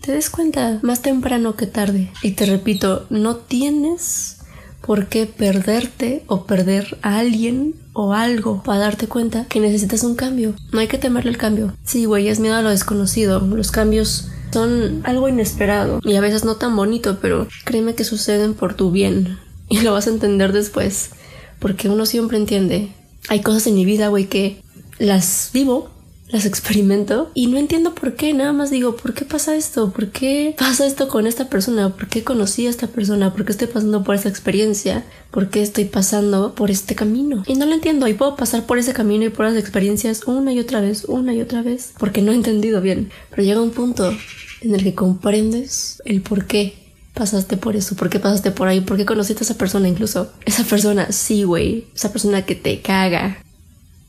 te 0.00 0.12
des 0.12 0.30
cuenta 0.30 0.80
más 0.82 1.02
temprano 1.02 1.54
que 1.54 1.66
tarde. 1.66 2.10
Y 2.22 2.32
te 2.32 2.46
repito, 2.46 3.06
no 3.10 3.36
tienes 3.36 4.37
por 4.80 5.06
qué 5.06 5.26
perderte 5.26 6.22
o 6.26 6.44
perder 6.44 6.98
a 7.02 7.18
alguien 7.18 7.74
o 7.92 8.12
algo 8.12 8.62
para 8.62 8.78
darte 8.78 9.08
cuenta 9.08 9.46
que 9.46 9.60
necesitas 9.60 10.04
un 10.04 10.14
cambio. 10.14 10.54
No 10.72 10.80
hay 10.80 10.88
que 10.88 10.98
temerle 10.98 11.30
el 11.30 11.36
cambio. 11.36 11.74
Sí, 11.84 12.04
güey, 12.04 12.28
es 12.28 12.40
miedo 12.40 12.54
a 12.54 12.62
lo 12.62 12.70
desconocido. 12.70 13.40
Los 13.40 13.70
cambios 13.70 14.28
son 14.52 15.02
algo 15.04 15.28
inesperado 15.28 16.00
y 16.04 16.14
a 16.14 16.20
veces 16.20 16.44
no 16.44 16.56
tan 16.56 16.74
bonito, 16.76 17.18
pero 17.20 17.48
créeme 17.64 17.94
que 17.94 18.04
suceden 18.04 18.54
por 18.54 18.74
tu 18.74 18.90
bien 18.90 19.38
y 19.68 19.80
lo 19.80 19.92
vas 19.92 20.06
a 20.06 20.10
entender 20.10 20.52
después, 20.52 21.10
porque 21.58 21.88
uno 21.88 22.06
siempre 22.06 22.38
entiende. 22.38 22.92
Hay 23.28 23.42
cosas 23.42 23.66
en 23.66 23.74
mi 23.74 23.84
vida, 23.84 24.08
güey, 24.08 24.26
que 24.26 24.62
las 24.98 25.50
vivo 25.52 25.90
las 26.28 26.44
experimento 26.44 27.30
y 27.34 27.46
no 27.46 27.58
entiendo 27.58 27.94
por 27.94 28.14
qué, 28.14 28.34
nada 28.34 28.52
más 28.52 28.70
digo, 28.70 28.96
¿por 28.96 29.14
qué 29.14 29.24
pasa 29.24 29.56
esto? 29.56 29.90
¿Por 29.92 30.10
qué 30.10 30.54
pasa 30.58 30.86
esto 30.86 31.08
con 31.08 31.26
esta 31.26 31.48
persona? 31.48 31.94
¿Por 31.94 32.08
qué 32.08 32.22
conocí 32.22 32.66
a 32.66 32.70
esta 32.70 32.86
persona? 32.86 33.32
¿Por 33.32 33.44
qué 33.44 33.52
estoy 33.52 33.68
pasando 33.68 34.04
por 34.04 34.14
esa 34.14 34.28
experiencia? 34.28 35.04
¿Por 35.30 35.48
qué 35.48 35.62
estoy 35.62 35.86
pasando 35.86 36.54
por 36.54 36.70
este 36.70 36.94
camino? 36.94 37.44
Y 37.46 37.54
no 37.54 37.66
lo 37.66 37.74
entiendo 37.74 38.06
y 38.08 38.14
puedo 38.14 38.36
pasar 38.36 38.66
por 38.66 38.78
ese 38.78 38.92
camino 38.92 39.24
y 39.24 39.30
por 39.30 39.46
las 39.46 39.56
experiencias 39.56 40.24
una 40.24 40.52
y 40.52 40.58
otra 40.58 40.80
vez, 40.80 41.04
una 41.06 41.32
y 41.34 41.40
otra 41.40 41.62
vez, 41.62 41.92
porque 41.98 42.20
no 42.20 42.32
he 42.32 42.34
entendido 42.34 42.80
bien. 42.80 43.10
Pero 43.30 43.42
llega 43.42 43.62
un 43.62 43.70
punto 43.70 44.14
en 44.60 44.74
el 44.74 44.82
que 44.82 44.94
comprendes 44.94 46.02
el 46.04 46.20
por 46.20 46.46
qué 46.46 46.74
pasaste 47.14 47.56
por 47.56 47.74
eso, 47.74 47.96
por 47.96 48.10
qué 48.10 48.20
pasaste 48.20 48.50
por 48.50 48.68
ahí, 48.68 48.80
por 48.80 48.96
qué 48.96 49.06
conociste 49.06 49.42
a 49.42 49.46
esa 49.46 49.58
persona 49.58 49.88
incluso. 49.88 50.30
Esa 50.44 50.64
persona, 50.64 51.10
sí, 51.10 51.44
güey, 51.44 51.86
esa 51.94 52.12
persona 52.12 52.44
que 52.44 52.54
te 52.54 52.80
caga. 52.80 53.42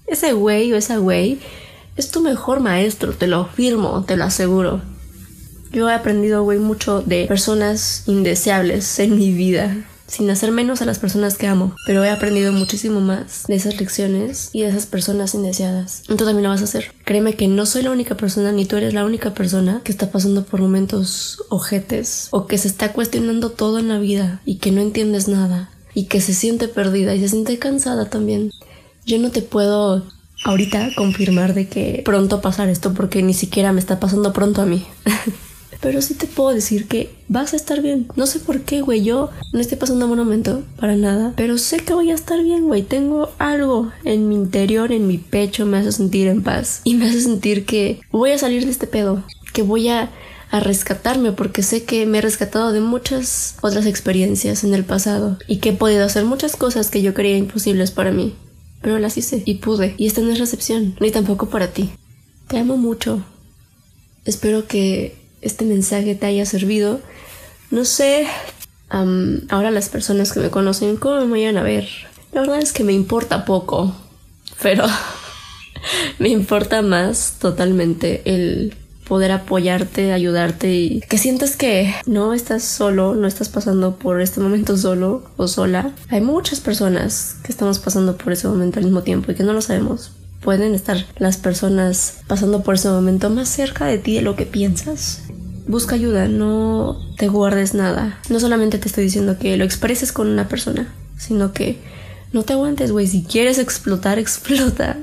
Ese 0.06 0.34
güey 0.34 0.74
o 0.74 0.76
esa 0.76 0.98
güey 0.98 1.40
es 2.00 2.12
tu 2.12 2.22
mejor 2.22 2.62
maestro, 2.62 3.14
te 3.14 3.28
lo 3.28 3.46
firmo, 3.46 4.06
te 4.06 4.16
lo 4.16 4.24
aseguro. 4.24 4.82
Yo 5.72 5.90
he 5.90 5.94
aprendido, 5.94 6.44
güey, 6.44 6.58
mucho 6.58 7.02
de 7.02 7.26
personas 7.28 8.04
indeseables 8.08 9.00
en 9.00 9.18
mi 9.18 9.32
vida, 9.34 9.86
sin 10.08 10.30
hacer 10.30 10.52
menos 10.52 10.82
a 10.82 10.86
las 10.86 10.98
personas 10.98 11.38
que 11.38 11.46
amo, 11.46 11.76
pero 11.86 12.04
he 12.04 12.10
aprendido 12.10 12.54
muchísimo 12.54 13.02
más 13.02 13.44
de 13.48 13.56
esas 13.56 13.80
lecciones 13.80 14.50
y 14.54 14.62
de 14.62 14.70
esas 14.70 14.86
personas 14.86 15.36
indeseadas. 15.36 16.04
Tú 16.08 16.16
también 16.16 16.42
lo 16.42 16.50
vas 16.50 16.62
a 16.62 16.64
hacer. 16.64 16.94
Créeme 17.04 17.36
que 17.36 17.50
no 17.50 17.66
soy 17.66 17.84
la 17.84 17.92
única 17.92 18.16
persona, 18.16 18.54
ni 18.54 18.66
tú 18.66 18.78
eres 18.78 18.94
la 18.94 19.06
única 19.06 19.34
persona 19.34 19.82
que 19.84 19.92
está 19.92 20.10
pasando 20.10 20.46
por 20.46 20.62
momentos 20.62 21.44
ojetes 21.50 22.30
o 22.32 22.48
que 22.48 22.58
se 22.58 22.70
está 22.70 22.94
cuestionando 22.94 23.52
todo 23.52 23.78
en 23.78 23.90
la 23.90 24.00
vida 24.00 24.42
y 24.46 24.58
que 24.58 24.72
no 24.72 24.80
entiendes 24.80 25.28
nada 25.28 25.70
y 25.94 26.06
que 26.06 26.22
se 26.22 26.34
siente 26.34 26.70
perdida 26.70 27.14
y 27.14 27.20
se 27.20 27.30
siente 27.30 27.60
cansada 27.60 28.10
también. 28.10 28.52
Yo 29.06 29.20
no 29.20 29.32
te 29.32 29.42
puedo 29.42 30.06
ahorita 30.44 30.90
confirmar 30.96 31.54
de 31.54 31.68
que 31.68 32.02
pronto 32.06 32.42
pasar 32.42 32.70
esto 32.70 32.94
porque 32.94 33.24
ni 33.24 33.34
siquiera 33.34 33.74
me 33.74 33.80
está 33.80 34.00
pasando 34.00 34.34
pronto 34.34 34.62
a 34.62 34.66
mí. 34.66 34.86
pero 35.82 36.02
sí 36.02 36.14
te 36.14 36.28
puedo 36.28 36.54
decir 36.54 36.88
que 36.88 37.10
vas 37.28 37.54
a 37.54 37.56
estar 37.56 37.82
bien. 37.82 38.08
No 38.16 38.26
sé 38.26 38.40
por 38.40 38.62
qué, 38.62 38.82
güey, 38.82 39.04
yo 39.04 39.30
no 39.54 39.60
estoy 39.60 39.78
pasando 39.78 40.06
un 40.06 40.12
buen 40.12 40.20
momento 40.20 40.64
para 40.80 40.96
nada, 40.96 41.34
pero 41.36 41.58
sé 41.58 41.78
que 41.80 41.94
voy 41.94 42.12
a 42.12 42.16
estar 42.16 42.42
bien, 42.44 42.68
güey. 42.68 42.84
Tengo 42.84 43.30
algo 43.38 43.92
en 44.04 44.28
mi 44.28 44.36
interior, 44.36 44.92
en 44.92 45.08
mi 45.08 45.18
pecho, 45.18 45.66
me 45.66 45.78
hace 45.78 45.92
sentir 45.92 46.28
en 46.28 46.44
paz 46.44 46.82
y 46.84 46.96
me 46.96 47.08
hace 47.08 47.22
sentir 47.22 47.66
que 47.66 48.02
voy 48.12 48.32
a 48.32 48.38
salir 48.38 48.66
de 48.66 48.72
este 48.72 48.88
pedo, 48.88 49.24
que 49.54 49.62
voy 49.62 49.90
a 49.90 50.12
a 50.52 50.60
rescatarme 50.60 51.32
porque 51.32 51.62
sé 51.62 51.84
que 51.84 52.08
me 52.08 52.18
he 52.18 52.22
rescatado 52.22 52.72
de 52.72 52.82
muchas 52.82 53.56
otras 53.62 53.86
experiencias 53.86 54.64
en 54.64 54.74
el 54.74 54.84
pasado 54.84 55.38
y 55.48 55.58
que 55.58 55.70
he 55.70 55.74
podido 55.74 56.04
hacer 56.04 56.26
muchas 56.26 56.56
cosas 56.56 56.90
que 56.90 57.04
yo 57.04 57.14
creía 57.14 57.38
imposibles 57.38 57.92
para 57.92 58.12
mí. 58.12 58.34
Pero 58.82 59.00
las 59.00 59.18
hice 59.18 59.44
y 59.46 59.56
pude. 59.56 59.96
Y 59.98 60.08
esta 60.08 60.22
no 60.22 60.32
es 60.32 60.40
recepción, 60.40 60.96
ni 61.00 61.12
tampoco 61.12 61.50
para 61.50 61.68
ti. 61.68 61.90
Te 62.48 62.58
amo 62.58 62.78
mucho. 62.78 63.24
Espero 64.26 64.68
que 64.68 65.18
este 65.42 65.66
mensaje 65.66 66.16
te 66.16 66.26
haya 66.26 66.46
servido. 66.46 67.02
No 67.72 67.86
sé, 67.86 68.28
ahora 68.90 69.72
las 69.72 69.90
personas 69.90 70.34
que 70.34 70.40
me 70.40 70.50
conocen, 70.50 70.98
¿cómo 70.98 71.22
me 71.26 71.32
vayan 71.32 71.58
a 71.58 71.64
ver? 71.64 71.88
La 72.32 72.42
verdad 72.42 72.60
es 72.60 72.74
que 72.74 72.84
me 72.84 72.94
importa 72.94 73.46
poco, 73.46 73.96
pero 74.62 74.86
me 76.20 76.30
importa 76.30 76.82
más 76.82 77.38
totalmente 77.40 78.22
el 78.26 78.76
poder 79.10 79.32
apoyarte, 79.32 80.14
ayudarte 80.14 80.72
y 80.72 81.02
que 81.02 81.18
sientas 81.18 81.56
que 81.58 81.96
no 82.06 82.36
estás 82.36 82.64
solo, 82.64 83.16
no 83.16 83.28
estás 83.28 83.50
pasando 83.50 83.96
por 83.96 84.22
este 84.22 84.40
momento 84.40 84.78
solo 84.78 85.24
o 85.36 85.48
sola. 85.48 85.92
Hay 86.10 86.22
muchas 86.22 86.60
personas 86.60 87.38
que 87.44 87.52
estamos 87.52 87.80
pasando 87.80 88.18
por 88.18 88.32
ese 88.34 88.48
momento 88.48 88.78
al 88.78 88.86
mismo 88.86 89.02
tiempo 89.02 89.32
y 89.32 89.36
que 89.36 89.44
no 89.44 89.52
lo 89.52 89.64
sabemos. 89.64 90.12
Pueden 90.42 90.76
estar 90.76 91.08
las 91.18 91.38
personas 91.38 92.20
pasando 92.28 92.62
por 92.62 92.76
ese 92.76 92.88
momento 92.90 93.32
más 93.32 93.50
cerca 93.50 93.86
de 93.86 93.98
ti 93.98 94.14
de 94.14 94.22
lo 94.22 94.36
que 94.36 94.46
piensas. 94.46 95.24
Busca 95.68 95.96
ayuda, 95.96 96.28
no 96.28 97.02
te 97.18 97.30
guardes 97.30 97.74
nada. 97.74 98.20
No 98.30 98.40
solamente 98.40 98.78
te 98.78 98.88
estoy 98.88 99.06
diciendo 99.06 99.40
que 99.40 99.58
lo 99.58 99.66
expreses 99.66 100.12
con 100.12 100.28
una 100.28 100.48
persona, 100.48 100.94
sino 101.18 101.52
que 101.52 101.80
no 102.32 102.44
te 102.44 102.54
aguantes, 102.54 102.92
güey. 102.92 103.08
Si 103.08 103.24
quieres 103.24 103.58
explotar, 103.58 104.20
explota. 104.20 104.98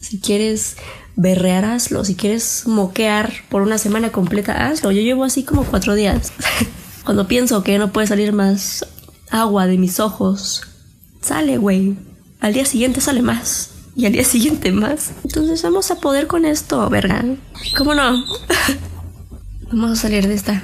Si 0.00 0.18
quieres 0.18 0.76
berrear, 1.16 1.64
hazlo. 1.64 2.04
Si 2.04 2.14
quieres 2.14 2.64
moquear 2.66 3.32
por 3.48 3.62
una 3.62 3.78
semana 3.78 4.10
completa, 4.10 4.68
hazlo. 4.68 4.90
Yo 4.90 5.02
llevo 5.02 5.24
así 5.24 5.42
como 5.44 5.64
cuatro 5.64 5.94
días. 5.94 6.32
Cuando 7.04 7.26
pienso 7.26 7.62
que 7.62 7.78
no 7.78 7.92
puede 7.92 8.06
salir 8.06 8.32
más 8.32 8.86
agua 9.30 9.66
de 9.66 9.78
mis 9.78 10.00
ojos, 10.00 10.62
sale, 11.20 11.58
güey. 11.58 11.96
Al 12.40 12.54
día 12.54 12.64
siguiente 12.64 13.00
sale 13.00 13.22
más. 13.22 13.70
Y 13.96 14.06
al 14.06 14.12
día 14.12 14.24
siguiente 14.24 14.72
más. 14.72 15.12
Entonces 15.24 15.62
vamos 15.62 15.90
a 15.90 15.96
poder 15.96 16.26
con 16.26 16.44
esto, 16.44 16.88
verga. 16.88 17.24
¿Cómo 17.76 17.94
no? 17.94 18.24
vamos 19.72 19.92
a 19.92 19.96
salir 19.96 20.26
de 20.26 20.34
esta. 20.34 20.62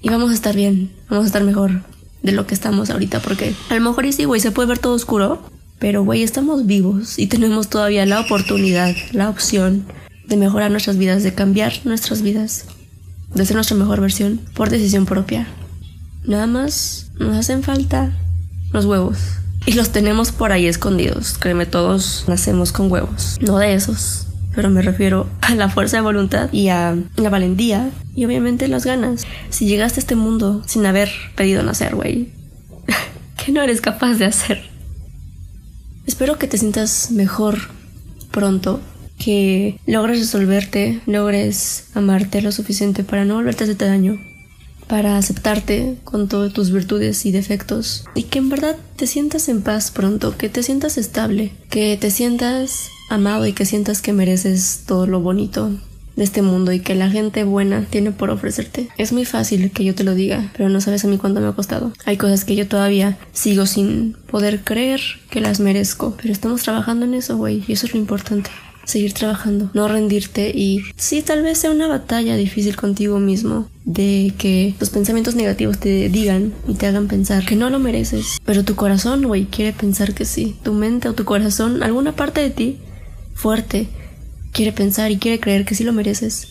Y 0.00 0.08
vamos 0.08 0.30
a 0.30 0.34
estar 0.34 0.54
bien. 0.54 0.92
Vamos 1.08 1.24
a 1.24 1.26
estar 1.26 1.42
mejor 1.44 1.82
de 2.22 2.32
lo 2.32 2.46
que 2.46 2.54
estamos 2.54 2.90
ahorita. 2.90 3.20
Porque 3.20 3.54
a 3.70 3.74
lo 3.74 3.80
mejor 3.80 4.06
y 4.06 4.12
sí, 4.12 4.24
güey, 4.24 4.40
se 4.40 4.50
puede 4.50 4.68
ver 4.68 4.78
todo 4.78 4.94
oscuro. 4.94 5.55
Pero, 5.78 6.04
güey, 6.04 6.22
estamos 6.22 6.66
vivos 6.66 7.18
y 7.18 7.26
tenemos 7.26 7.68
todavía 7.68 8.06
la 8.06 8.20
oportunidad, 8.20 8.94
la 9.12 9.28
opción 9.28 9.84
de 10.26 10.36
mejorar 10.36 10.70
nuestras 10.70 10.96
vidas, 10.96 11.22
de 11.22 11.34
cambiar 11.34 11.72
nuestras 11.84 12.22
vidas, 12.22 12.64
de 13.34 13.44
ser 13.44 13.56
nuestra 13.56 13.76
mejor 13.76 14.00
versión 14.00 14.40
por 14.54 14.70
decisión 14.70 15.06
propia. 15.06 15.46
Nada 16.24 16.46
más 16.46 17.10
nos 17.18 17.36
hacen 17.36 17.62
falta 17.62 18.12
los 18.72 18.86
huevos. 18.86 19.18
Y 19.66 19.72
los 19.72 19.90
tenemos 19.90 20.30
por 20.32 20.52
ahí 20.52 20.66
escondidos. 20.66 21.38
Créeme, 21.38 21.66
todos 21.66 22.24
nacemos 22.28 22.72
con 22.72 22.90
huevos. 22.90 23.36
No 23.40 23.58
de 23.58 23.74
esos. 23.74 24.26
Pero 24.54 24.70
me 24.70 24.80
refiero 24.80 25.28
a 25.42 25.54
la 25.54 25.68
fuerza 25.68 25.98
de 25.98 26.02
voluntad 26.02 26.50
y 26.52 26.68
a 26.68 26.96
la 27.16 27.30
valentía 27.30 27.90
y 28.14 28.24
obviamente 28.24 28.68
las 28.68 28.86
ganas. 28.86 29.24
Si 29.50 29.66
llegaste 29.66 30.00
a 30.00 30.02
este 30.02 30.14
mundo 30.14 30.62
sin 30.66 30.86
haber 30.86 31.10
pedido 31.34 31.62
nacer, 31.62 31.94
güey, 31.94 32.32
¿qué 33.44 33.52
no 33.52 33.62
eres 33.62 33.80
capaz 33.80 34.14
de 34.14 34.24
hacer? 34.24 34.75
Espero 36.06 36.38
que 36.38 36.46
te 36.46 36.58
sientas 36.58 37.10
mejor 37.10 37.58
pronto, 38.30 38.80
que 39.18 39.78
logres 39.86 40.20
resolverte, 40.20 41.00
logres 41.06 41.86
amarte 41.94 42.42
lo 42.42 42.52
suficiente 42.52 43.02
para 43.02 43.24
no 43.24 43.34
volverte 43.34 43.64
a 43.64 43.66
hacerte 43.66 43.86
daño, 43.86 44.20
para 44.86 45.18
aceptarte 45.18 45.96
con 46.04 46.28
todas 46.28 46.52
tus 46.52 46.70
virtudes 46.70 47.26
y 47.26 47.32
defectos 47.32 48.04
y 48.14 48.24
que 48.24 48.38
en 48.38 48.48
verdad 48.48 48.76
te 48.96 49.06
sientas 49.06 49.48
en 49.48 49.62
paz 49.62 49.90
pronto, 49.90 50.36
que 50.36 50.48
te 50.48 50.62
sientas 50.62 50.96
estable, 50.98 51.52
que 51.70 51.96
te 51.96 52.10
sientas 52.10 52.88
amado 53.10 53.46
y 53.46 53.52
que 53.52 53.64
sientas 53.64 54.02
que 54.02 54.12
mereces 54.12 54.84
todo 54.86 55.06
lo 55.06 55.20
bonito 55.20 55.72
de 56.16 56.24
este 56.24 56.42
mundo 56.42 56.72
y 56.72 56.80
que 56.80 56.94
la 56.94 57.10
gente 57.10 57.44
buena 57.44 57.86
tiene 57.88 58.10
por 58.10 58.30
ofrecerte. 58.30 58.88
Es 58.96 59.12
muy 59.12 59.24
fácil 59.24 59.70
que 59.70 59.84
yo 59.84 59.94
te 59.94 60.04
lo 60.04 60.14
diga, 60.14 60.50
pero 60.56 60.68
no 60.68 60.80
sabes 60.80 61.04
a 61.04 61.08
mí 61.08 61.18
cuánto 61.18 61.40
me 61.40 61.46
ha 61.46 61.52
costado. 61.52 61.92
Hay 62.04 62.16
cosas 62.16 62.44
que 62.44 62.56
yo 62.56 62.66
todavía 62.66 63.18
sigo 63.32 63.66
sin 63.66 64.16
poder 64.30 64.64
creer 64.64 65.00
que 65.30 65.40
las 65.40 65.60
merezco, 65.60 66.16
pero 66.20 66.32
estamos 66.32 66.62
trabajando 66.62 67.04
en 67.04 67.14
eso, 67.14 67.36
güey, 67.36 67.62
y 67.68 67.72
eso 67.74 67.86
es 67.86 67.94
lo 67.94 68.00
importante. 68.00 68.50
Seguir 68.84 69.14
trabajando, 69.14 69.68
no 69.74 69.88
rendirte 69.88 70.52
y 70.54 70.80
sí, 70.96 71.20
tal 71.20 71.42
vez 71.42 71.58
sea 71.58 71.72
una 71.72 71.88
batalla 71.88 72.36
difícil 72.36 72.76
contigo 72.76 73.18
mismo, 73.18 73.68
de 73.84 74.32
que 74.38 74.76
los 74.78 74.90
pensamientos 74.90 75.34
negativos 75.34 75.78
te 75.78 76.08
digan 76.08 76.52
y 76.68 76.74
te 76.74 76.86
hagan 76.86 77.08
pensar 77.08 77.44
que 77.44 77.56
no 77.56 77.68
lo 77.68 77.80
mereces, 77.80 78.38
pero 78.44 78.64
tu 78.64 78.76
corazón, 78.76 79.26
güey, 79.26 79.46
quiere 79.46 79.72
pensar 79.72 80.14
que 80.14 80.24
sí, 80.24 80.54
tu 80.62 80.72
mente 80.72 81.08
o 81.08 81.14
tu 81.14 81.24
corazón, 81.24 81.82
alguna 81.82 82.12
parte 82.12 82.40
de 82.40 82.50
ti 82.50 82.78
fuerte 83.34 83.88
quiere 84.56 84.72
pensar 84.72 85.10
y 85.10 85.18
quiere 85.18 85.38
creer 85.38 85.66
que 85.66 85.74
sí 85.74 85.84
lo 85.84 85.92
mereces. 85.92 86.48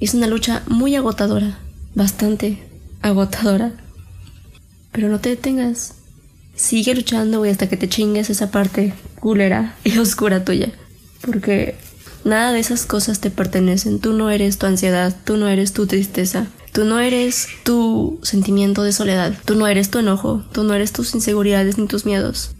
es 0.00 0.12
una 0.12 0.26
lucha 0.26 0.64
muy 0.66 0.96
agotadora, 0.96 1.60
bastante 1.94 2.58
agotadora. 3.00 3.72
Pero 4.90 5.08
no 5.08 5.20
te 5.20 5.28
detengas. 5.28 5.94
Sigue 6.56 6.96
luchando, 6.96 7.38
güey, 7.38 7.52
hasta 7.52 7.68
que 7.68 7.76
te 7.76 7.88
chingues 7.88 8.28
esa 8.28 8.50
parte 8.50 8.92
culera 9.20 9.76
y 9.84 9.96
oscura 9.98 10.44
tuya. 10.44 10.72
Porque 11.20 11.76
nada 12.24 12.52
de 12.52 12.58
esas 12.58 12.86
cosas 12.86 13.20
te 13.20 13.30
pertenecen. 13.30 14.00
Tú 14.00 14.14
no 14.14 14.30
eres 14.30 14.58
tu 14.58 14.66
ansiedad, 14.66 15.14
tú 15.24 15.36
no 15.36 15.46
eres 15.46 15.72
tu 15.72 15.86
tristeza, 15.86 16.48
tú 16.72 16.84
no 16.84 16.98
eres 16.98 17.46
tu 17.62 18.18
sentimiento 18.24 18.82
de 18.82 18.90
soledad, 18.90 19.32
tú 19.44 19.54
no 19.54 19.68
eres 19.68 19.90
tu 19.90 20.00
enojo, 20.00 20.44
tú 20.52 20.64
no 20.64 20.74
eres 20.74 20.92
tus 20.92 21.14
inseguridades 21.14 21.78
ni 21.78 21.86
tus 21.86 22.04
miedos. 22.04 22.50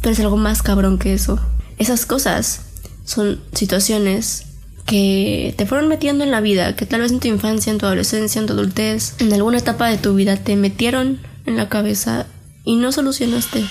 Tú 0.00 0.08
eres 0.08 0.20
algo 0.20 0.38
más 0.38 0.62
cabrón 0.62 0.98
que 0.98 1.12
eso. 1.12 1.38
Esas 1.76 2.06
cosas 2.06 2.63
son 3.04 3.40
situaciones 3.52 4.46
que 4.86 5.54
te 5.56 5.66
fueron 5.66 5.88
metiendo 5.88 6.24
en 6.24 6.30
la 6.30 6.40
vida, 6.40 6.76
que 6.76 6.86
tal 6.86 7.00
vez 7.00 7.12
en 7.12 7.20
tu 7.20 7.28
infancia, 7.28 7.72
en 7.72 7.78
tu 7.78 7.86
adolescencia, 7.86 8.40
en 8.40 8.46
tu 8.46 8.52
adultez, 8.52 9.14
en 9.18 9.32
alguna 9.32 9.58
etapa 9.58 9.88
de 9.88 9.98
tu 9.98 10.14
vida 10.14 10.36
te 10.36 10.56
metieron 10.56 11.20
en 11.46 11.56
la 11.56 11.68
cabeza 11.68 12.26
y 12.64 12.76
no 12.76 12.92
solucionaste, 12.92 13.64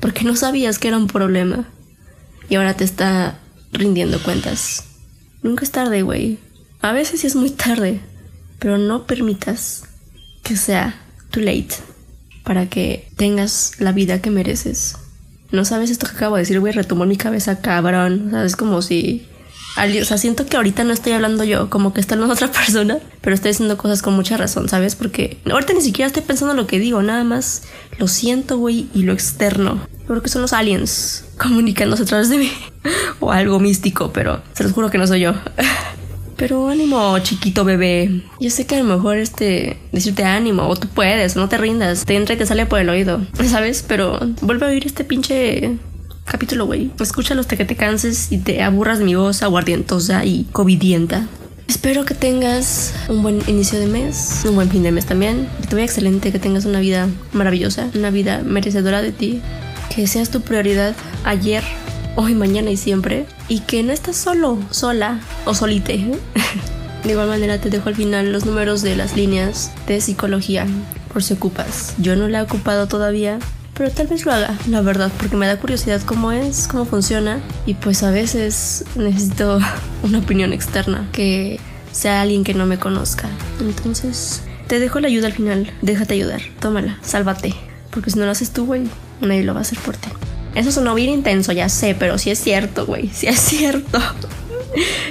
porque 0.00 0.24
no 0.24 0.36
sabías 0.36 0.78
que 0.78 0.88
era 0.88 0.98
un 0.98 1.06
problema 1.06 1.68
y 2.48 2.56
ahora 2.56 2.74
te 2.74 2.84
está 2.84 3.38
rindiendo 3.72 4.22
cuentas. 4.22 4.84
Nunca 5.42 5.64
es 5.64 5.70
tarde, 5.70 6.02
güey. 6.02 6.38
A 6.80 6.92
veces 6.92 7.20
sí 7.20 7.26
es 7.26 7.36
muy 7.36 7.50
tarde, 7.50 8.00
pero 8.58 8.78
no 8.78 9.06
permitas 9.06 9.84
que 10.42 10.56
sea 10.56 11.00
too 11.30 11.40
late 11.40 11.74
para 12.44 12.68
que 12.68 13.08
tengas 13.16 13.72
la 13.78 13.92
vida 13.92 14.20
que 14.20 14.30
mereces. 14.30 14.96
No 15.52 15.64
sabes 15.64 15.90
esto 15.90 16.06
que 16.06 16.16
acabo 16.16 16.36
de 16.36 16.42
decir, 16.42 16.58
güey, 16.60 16.72
retomó 16.72 17.06
mi 17.06 17.16
cabeza, 17.16 17.60
cabrón. 17.60 18.28
O 18.28 18.30
sea, 18.30 18.44
es 18.44 18.56
como 18.56 18.82
si. 18.82 19.26
O 20.00 20.04
sea, 20.04 20.18
siento 20.18 20.44
que 20.46 20.56
ahorita 20.56 20.84
no 20.84 20.92
estoy 20.92 21.12
hablando 21.12 21.44
yo, 21.44 21.70
como 21.70 21.94
que 21.94 22.00
está 22.00 22.14
hablando 22.14 22.34
otra 22.34 22.50
persona, 22.50 22.98
pero 23.20 23.34
estoy 23.34 23.52
diciendo 23.52 23.76
cosas 23.76 24.02
con 24.02 24.14
mucha 24.14 24.36
razón, 24.36 24.68
¿sabes? 24.68 24.96
Porque 24.96 25.38
ahorita 25.50 25.72
ni 25.72 25.80
siquiera 25.80 26.06
estoy 26.06 26.22
pensando 26.22 26.54
lo 26.54 26.66
que 26.66 26.78
digo, 26.78 27.02
nada 27.02 27.24
más 27.24 27.62
lo 27.98 28.08
siento, 28.08 28.58
güey, 28.58 28.88
y 28.94 29.02
lo 29.02 29.12
externo. 29.12 29.86
Creo 30.06 30.22
que 30.22 30.28
son 30.28 30.42
los 30.42 30.52
aliens 30.52 31.24
comunicándose 31.38 32.02
a 32.02 32.06
través 32.06 32.28
de 32.28 32.38
mí. 32.38 32.52
o 33.20 33.32
algo 33.32 33.60
místico, 33.60 34.12
pero 34.12 34.42
se 34.54 34.64
los 34.64 34.72
juro 34.72 34.90
que 34.90 34.98
no 34.98 35.06
soy 35.06 35.20
yo. 35.20 35.34
Pero 36.42 36.68
ánimo, 36.68 37.16
chiquito 37.20 37.64
bebé. 37.64 38.20
Yo 38.40 38.50
sé 38.50 38.66
que 38.66 38.74
a 38.74 38.78
lo 38.78 38.84
mejor 38.84 39.16
este 39.16 39.76
decirte 39.92 40.24
ánimo, 40.24 40.66
o 40.66 40.74
tú 40.74 40.88
puedes, 40.88 41.36
no 41.36 41.48
te 41.48 41.56
rindas, 41.56 42.04
te 42.04 42.16
entra 42.16 42.34
y 42.34 42.38
te 42.38 42.46
sale 42.46 42.66
por 42.66 42.80
el 42.80 42.88
oído, 42.88 43.24
¿sabes? 43.48 43.84
Pero 43.86 44.18
vuelve 44.40 44.66
a 44.66 44.70
oír 44.70 44.84
este 44.84 45.04
pinche 45.04 45.78
capítulo, 46.24 46.66
güey. 46.66 46.90
Escúchalo 46.98 47.42
hasta 47.42 47.56
que 47.56 47.64
te 47.64 47.76
canses 47.76 48.32
y 48.32 48.38
te 48.38 48.60
aburras 48.60 48.98
mi 48.98 49.14
voz 49.14 49.44
aguardientosa 49.44 50.24
y 50.24 50.48
covidienta. 50.50 51.28
Espero 51.68 52.04
que 52.04 52.14
tengas 52.14 52.92
un 53.08 53.22
buen 53.22 53.40
inicio 53.46 53.78
de 53.78 53.86
mes, 53.86 54.42
un 54.44 54.56
buen 54.56 54.68
fin 54.68 54.82
de 54.82 54.90
mes 54.90 55.06
también. 55.06 55.48
Que 55.60 55.68
te 55.68 55.76
vaya 55.76 55.84
excelente, 55.84 56.32
que 56.32 56.40
tengas 56.40 56.64
una 56.64 56.80
vida 56.80 57.08
maravillosa, 57.32 57.88
una 57.94 58.10
vida 58.10 58.42
merecedora 58.44 59.00
de 59.00 59.12
ti. 59.12 59.40
Que 59.94 60.08
seas 60.08 60.30
tu 60.30 60.40
prioridad 60.40 60.96
ayer, 61.22 61.62
hoy, 62.16 62.34
mañana 62.34 62.70
y 62.70 62.76
siempre. 62.76 63.26
Y 63.48 63.60
que 63.60 63.82
no 63.82 63.92
estás 63.92 64.16
solo, 64.16 64.58
sola 64.70 65.20
o 65.44 65.54
solite. 65.54 66.12
de 67.04 67.10
igual 67.10 67.28
manera 67.28 67.58
te 67.58 67.70
dejo 67.70 67.88
al 67.88 67.96
final 67.96 68.32
los 68.32 68.46
números 68.46 68.82
de 68.82 68.96
las 68.96 69.16
líneas 69.16 69.72
de 69.86 70.00
psicología 70.00 70.66
por 71.12 71.22
si 71.22 71.34
ocupas. 71.34 71.94
Yo 71.98 72.16
no 72.16 72.28
la 72.28 72.40
he 72.40 72.42
ocupado 72.42 72.86
todavía, 72.86 73.38
pero 73.74 73.90
tal 73.90 74.06
vez 74.06 74.24
lo 74.24 74.32
haga, 74.32 74.56
la 74.68 74.80
verdad, 74.82 75.10
porque 75.18 75.36
me 75.36 75.46
da 75.46 75.58
curiosidad 75.58 76.00
cómo 76.02 76.32
es, 76.32 76.68
cómo 76.68 76.84
funciona 76.84 77.40
y 77.66 77.74
pues 77.74 78.02
a 78.02 78.10
veces 78.10 78.84
necesito 78.94 79.58
una 80.02 80.18
opinión 80.18 80.52
externa 80.52 81.08
que 81.12 81.58
sea 81.90 82.22
alguien 82.22 82.44
que 82.44 82.54
no 82.54 82.66
me 82.66 82.78
conozca. 82.78 83.28
Entonces, 83.60 84.42
te 84.68 84.78
dejo 84.78 85.00
la 85.00 85.08
ayuda 85.08 85.26
al 85.26 85.34
final. 85.34 85.70
Déjate 85.82 86.14
ayudar. 86.14 86.40
Tómala. 86.60 86.98
Sálvate. 87.02 87.54
Porque 87.90 88.10
si 88.10 88.18
no 88.18 88.24
lo 88.24 88.30
haces 88.30 88.52
tú, 88.52 88.64
güey, 88.64 88.84
nadie 89.20 89.44
lo 89.44 89.52
va 89.52 89.60
a 89.60 89.62
hacer 89.62 89.78
por 89.78 89.96
ti. 89.96 90.08
Eso 90.54 90.70
sonó 90.70 90.94
bien 90.94 91.10
intenso, 91.10 91.52
ya 91.52 91.68
sé, 91.68 91.94
pero 91.98 92.18
sí 92.18 92.30
es 92.30 92.38
cierto, 92.38 92.86
güey. 92.86 93.08
Sí 93.12 93.26
es 93.26 93.40
cierto. 93.40 93.98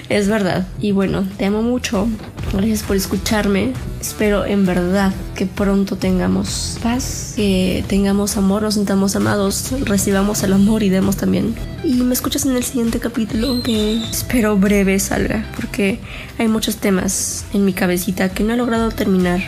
es 0.10 0.28
verdad. 0.28 0.68
Y 0.80 0.92
bueno, 0.92 1.28
te 1.38 1.46
amo 1.46 1.62
mucho. 1.62 2.08
Gracias 2.54 2.84
por 2.84 2.96
escucharme. 2.96 3.74
Espero 4.00 4.46
en 4.46 4.66
verdad 4.66 5.14
que 5.36 5.46
pronto 5.46 5.96
tengamos 5.96 6.78
paz, 6.84 7.34
que 7.36 7.84
tengamos 7.88 8.36
amor, 8.36 8.64
nos 8.64 8.74
sintamos 8.74 9.16
amados, 9.16 9.72
recibamos 9.86 10.44
el 10.44 10.54
amor 10.54 10.84
y 10.84 10.89
demos 10.89 11.18
también. 11.18 11.56
Y 11.84 11.94
me 11.94 12.14
escuchas 12.14 12.46
en 12.46 12.56
el 12.56 12.64
siguiente 12.64 13.00
capítulo 13.00 13.62
que 13.64 14.04
espero 14.12 14.58
breve 14.58 15.00
salga, 15.00 15.46
porque 15.56 16.00
hay 16.38 16.48
muchos 16.48 16.78
temas 16.78 17.46
en 17.54 17.64
mi 17.64 17.74
cabecita 17.74 18.30
que 18.30 18.44
no 18.44 18.54
he 18.54 18.58
logrado 18.58 18.89
terminar 18.92 19.42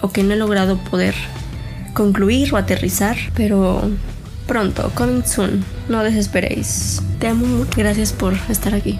o 0.00 0.10
que 0.10 0.22
no 0.22 0.34
he 0.34 0.36
logrado 0.36 0.78
poder 0.78 1.14
concluir 1.92 2.54
o 2.54 2.56
aterrizar, 2.56 3.16
pero 3.34 3.90
pronto, 4.46 4.90
coming 4.94 5.24
soon, 5.24 5.64
no 5.88 6.02
desesperéis. 6.02 7.02
Te 7.18 7.28
amo, 7.28 7.66
gracias 7.76 8.12
por 8.12 8.34
estar 8.48 8.74
aquí. 8.74 8.98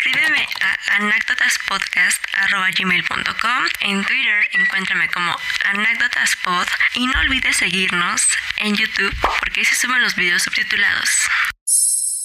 Escríbeme 0.00 0.48
a 0.64 0.96
anécdotaspodcast.gmail.com 0.96 3.60
En 3.82 4.02
Twitter 4.02 4.48
encuéntrame 4.58 5.10
como 5.10 5.36
anécdotaspod 5.68 6.66
y 6.94 7.06
no 7.06 7.20
olvides 7.20 7.58
seguirnos 7.58 8.22
en 8.60 8.76
YouTube 8.76 9.14
porque 9.40 9.60
ahí 9.60 9.66
se 9.66 9.74
suben 9.74 10.00
los 10.00 10.16
videos 10.16 10.42
subtitulados. 10.42 11.10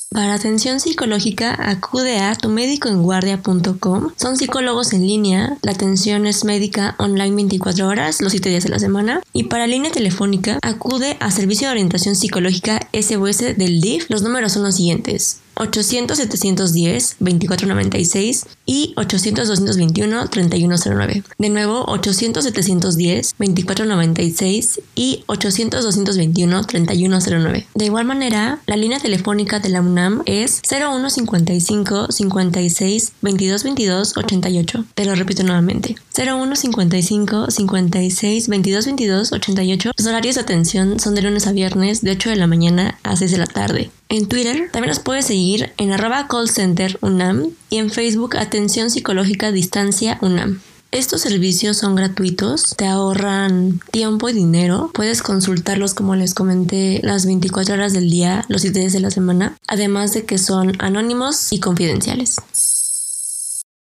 Para 0.09 0.35
atención 0.35 0.79
psicológica, 0.79 1.53
acude 1.69 2.19
a 2.19 2.33
tumédicoenguardia.com. 2.35 4.13
Son 4.15 4.37
psicólogos 4.37 4.93
en 4.93 5.05
línea. 5.05 5.57
La 5.61 5.73
atención 5.73 6.27
es 6.27 6.45
médica 6.45 6.95
online 6.97 7.35
24 7.35 7.89
horas, 7.89 8.21
los 8.21 8.31
7 8.31 8.47
días 8.47 8.63
de 8.63 8.69
la 8.69 8.79
semana. 8.79 9.21
Y 9.33 9.49
para 9.49 9.67
línea 9.67 9.91
telefónica, 9.91 10.59
acude 10.61 11.17
a 11.19 11.29
Servicio 11.29 11.67
de 11.67 11.73
Orientación 11.73 12.15
Psicológica 12.15 12.87
SOS 12.93 13.57
del 13.57 13.81
DIF. 13.81 14.09
Los 14.09 14.21
números 14.21 14.53
son 14.53 14.63
los 14.63 14.77
siguientes. 14.77 15.41
800-710-2496 15.55 18.45
y 18.65 18.93
800-221-3109. 18.95 21.23
De 21.37 21.49
nuevo, 21.49 21.85
800-710-2496 21.87 24.79
y 24.95 25.23
800-221-3109. 25.27 27.65
De 27.73 27.85
igual 27.85 28.05
manera, 28.05 28.59
la 28.65 28.75
línea 28.75 28.99
telefónica 28.99 29.59
de 29.59 29.69
la 29.69 29.79
UNAM 29.81 30.23
es 30.25 30.61
0155 30.67 32.11
56 32.11 33.13
22 33.21 33.63
22 33.63 34.17
88. 34.17 34.85
Te 34.93 35.05
lo 35.05 35.15
repito 35.15 35.43
nuevamente. 35.43 35.95
0155 36.13 37.51
56 37.51 38.47
22 38.47 38.85
22 38.85 39.31
88. 39.31 39.91
Los 39.97 40.07
horarios 40.07 40.35
de 40.35 40.41
atención 40.41 40.99
son 40.99 41.15
de 41.15 41.21
lunes 41.21 41.47
a 41.47 41.51
viernes 41.51 42.01
de 42.01 42.11
8 42.11 42.31
de 42.31 42.35
la 42.35 42.47
mañana 42.47 42.99
a 43.03 43.15
6 43.15 43.31
de 43.31 43.37
la 43.37 43.47
tarde. 43.47 43.89
En 44.07 44.27
Twitter 44.27 44.69
también 44.71 44.89
nos 44.89 44.99
puedes 44.99 45.25
seguir 45.25 45.73
en 45.77 45.91
arroba 45.91 46.27
call 46.27 46.49
center 46.49 46.97
UNAM 47.01 47.49
y 47.69 47.77
en 47.77 47.89
Facebook 47.89 48.37
Atención 48.37 48.89
Psicológica 48.89 49.51
Distancia 49.51 50.19
UNAM. 50.21 50.61
Estos 50.91 51.21
servicios 51.21 51.77
son 51.77 51.95
gratuitos, 51.95 52.75
te 52.77 52.85
ahorran 52.85 53.81
tiempo 53.91 54.29
y 54.29 54.33
dinero. 54.33 54.91
Puedes 54.93 55.21
consultarlos, 55.21 55.93
como 55.93 56.15
les 56.15 56.33
comenté, 56.33 57.01
las 57.03 57.25
24 57.25 57.73
horas 57.73 57.91
del 57.91 58.09
día, 58.09 58.45
los 58.47 58.61
7 58.61 58.79
días 58.79 58.93
de 58.93 59.01
la 59.01 59.11
semana, 59.11 59.57
además 59.67 60.13
de 60.13 60.25
que 60.25 60.37
son 60.37 60.73
anónimos 60.79 61.51
y 61.51 61.59
confidenciales. 61.59 62.37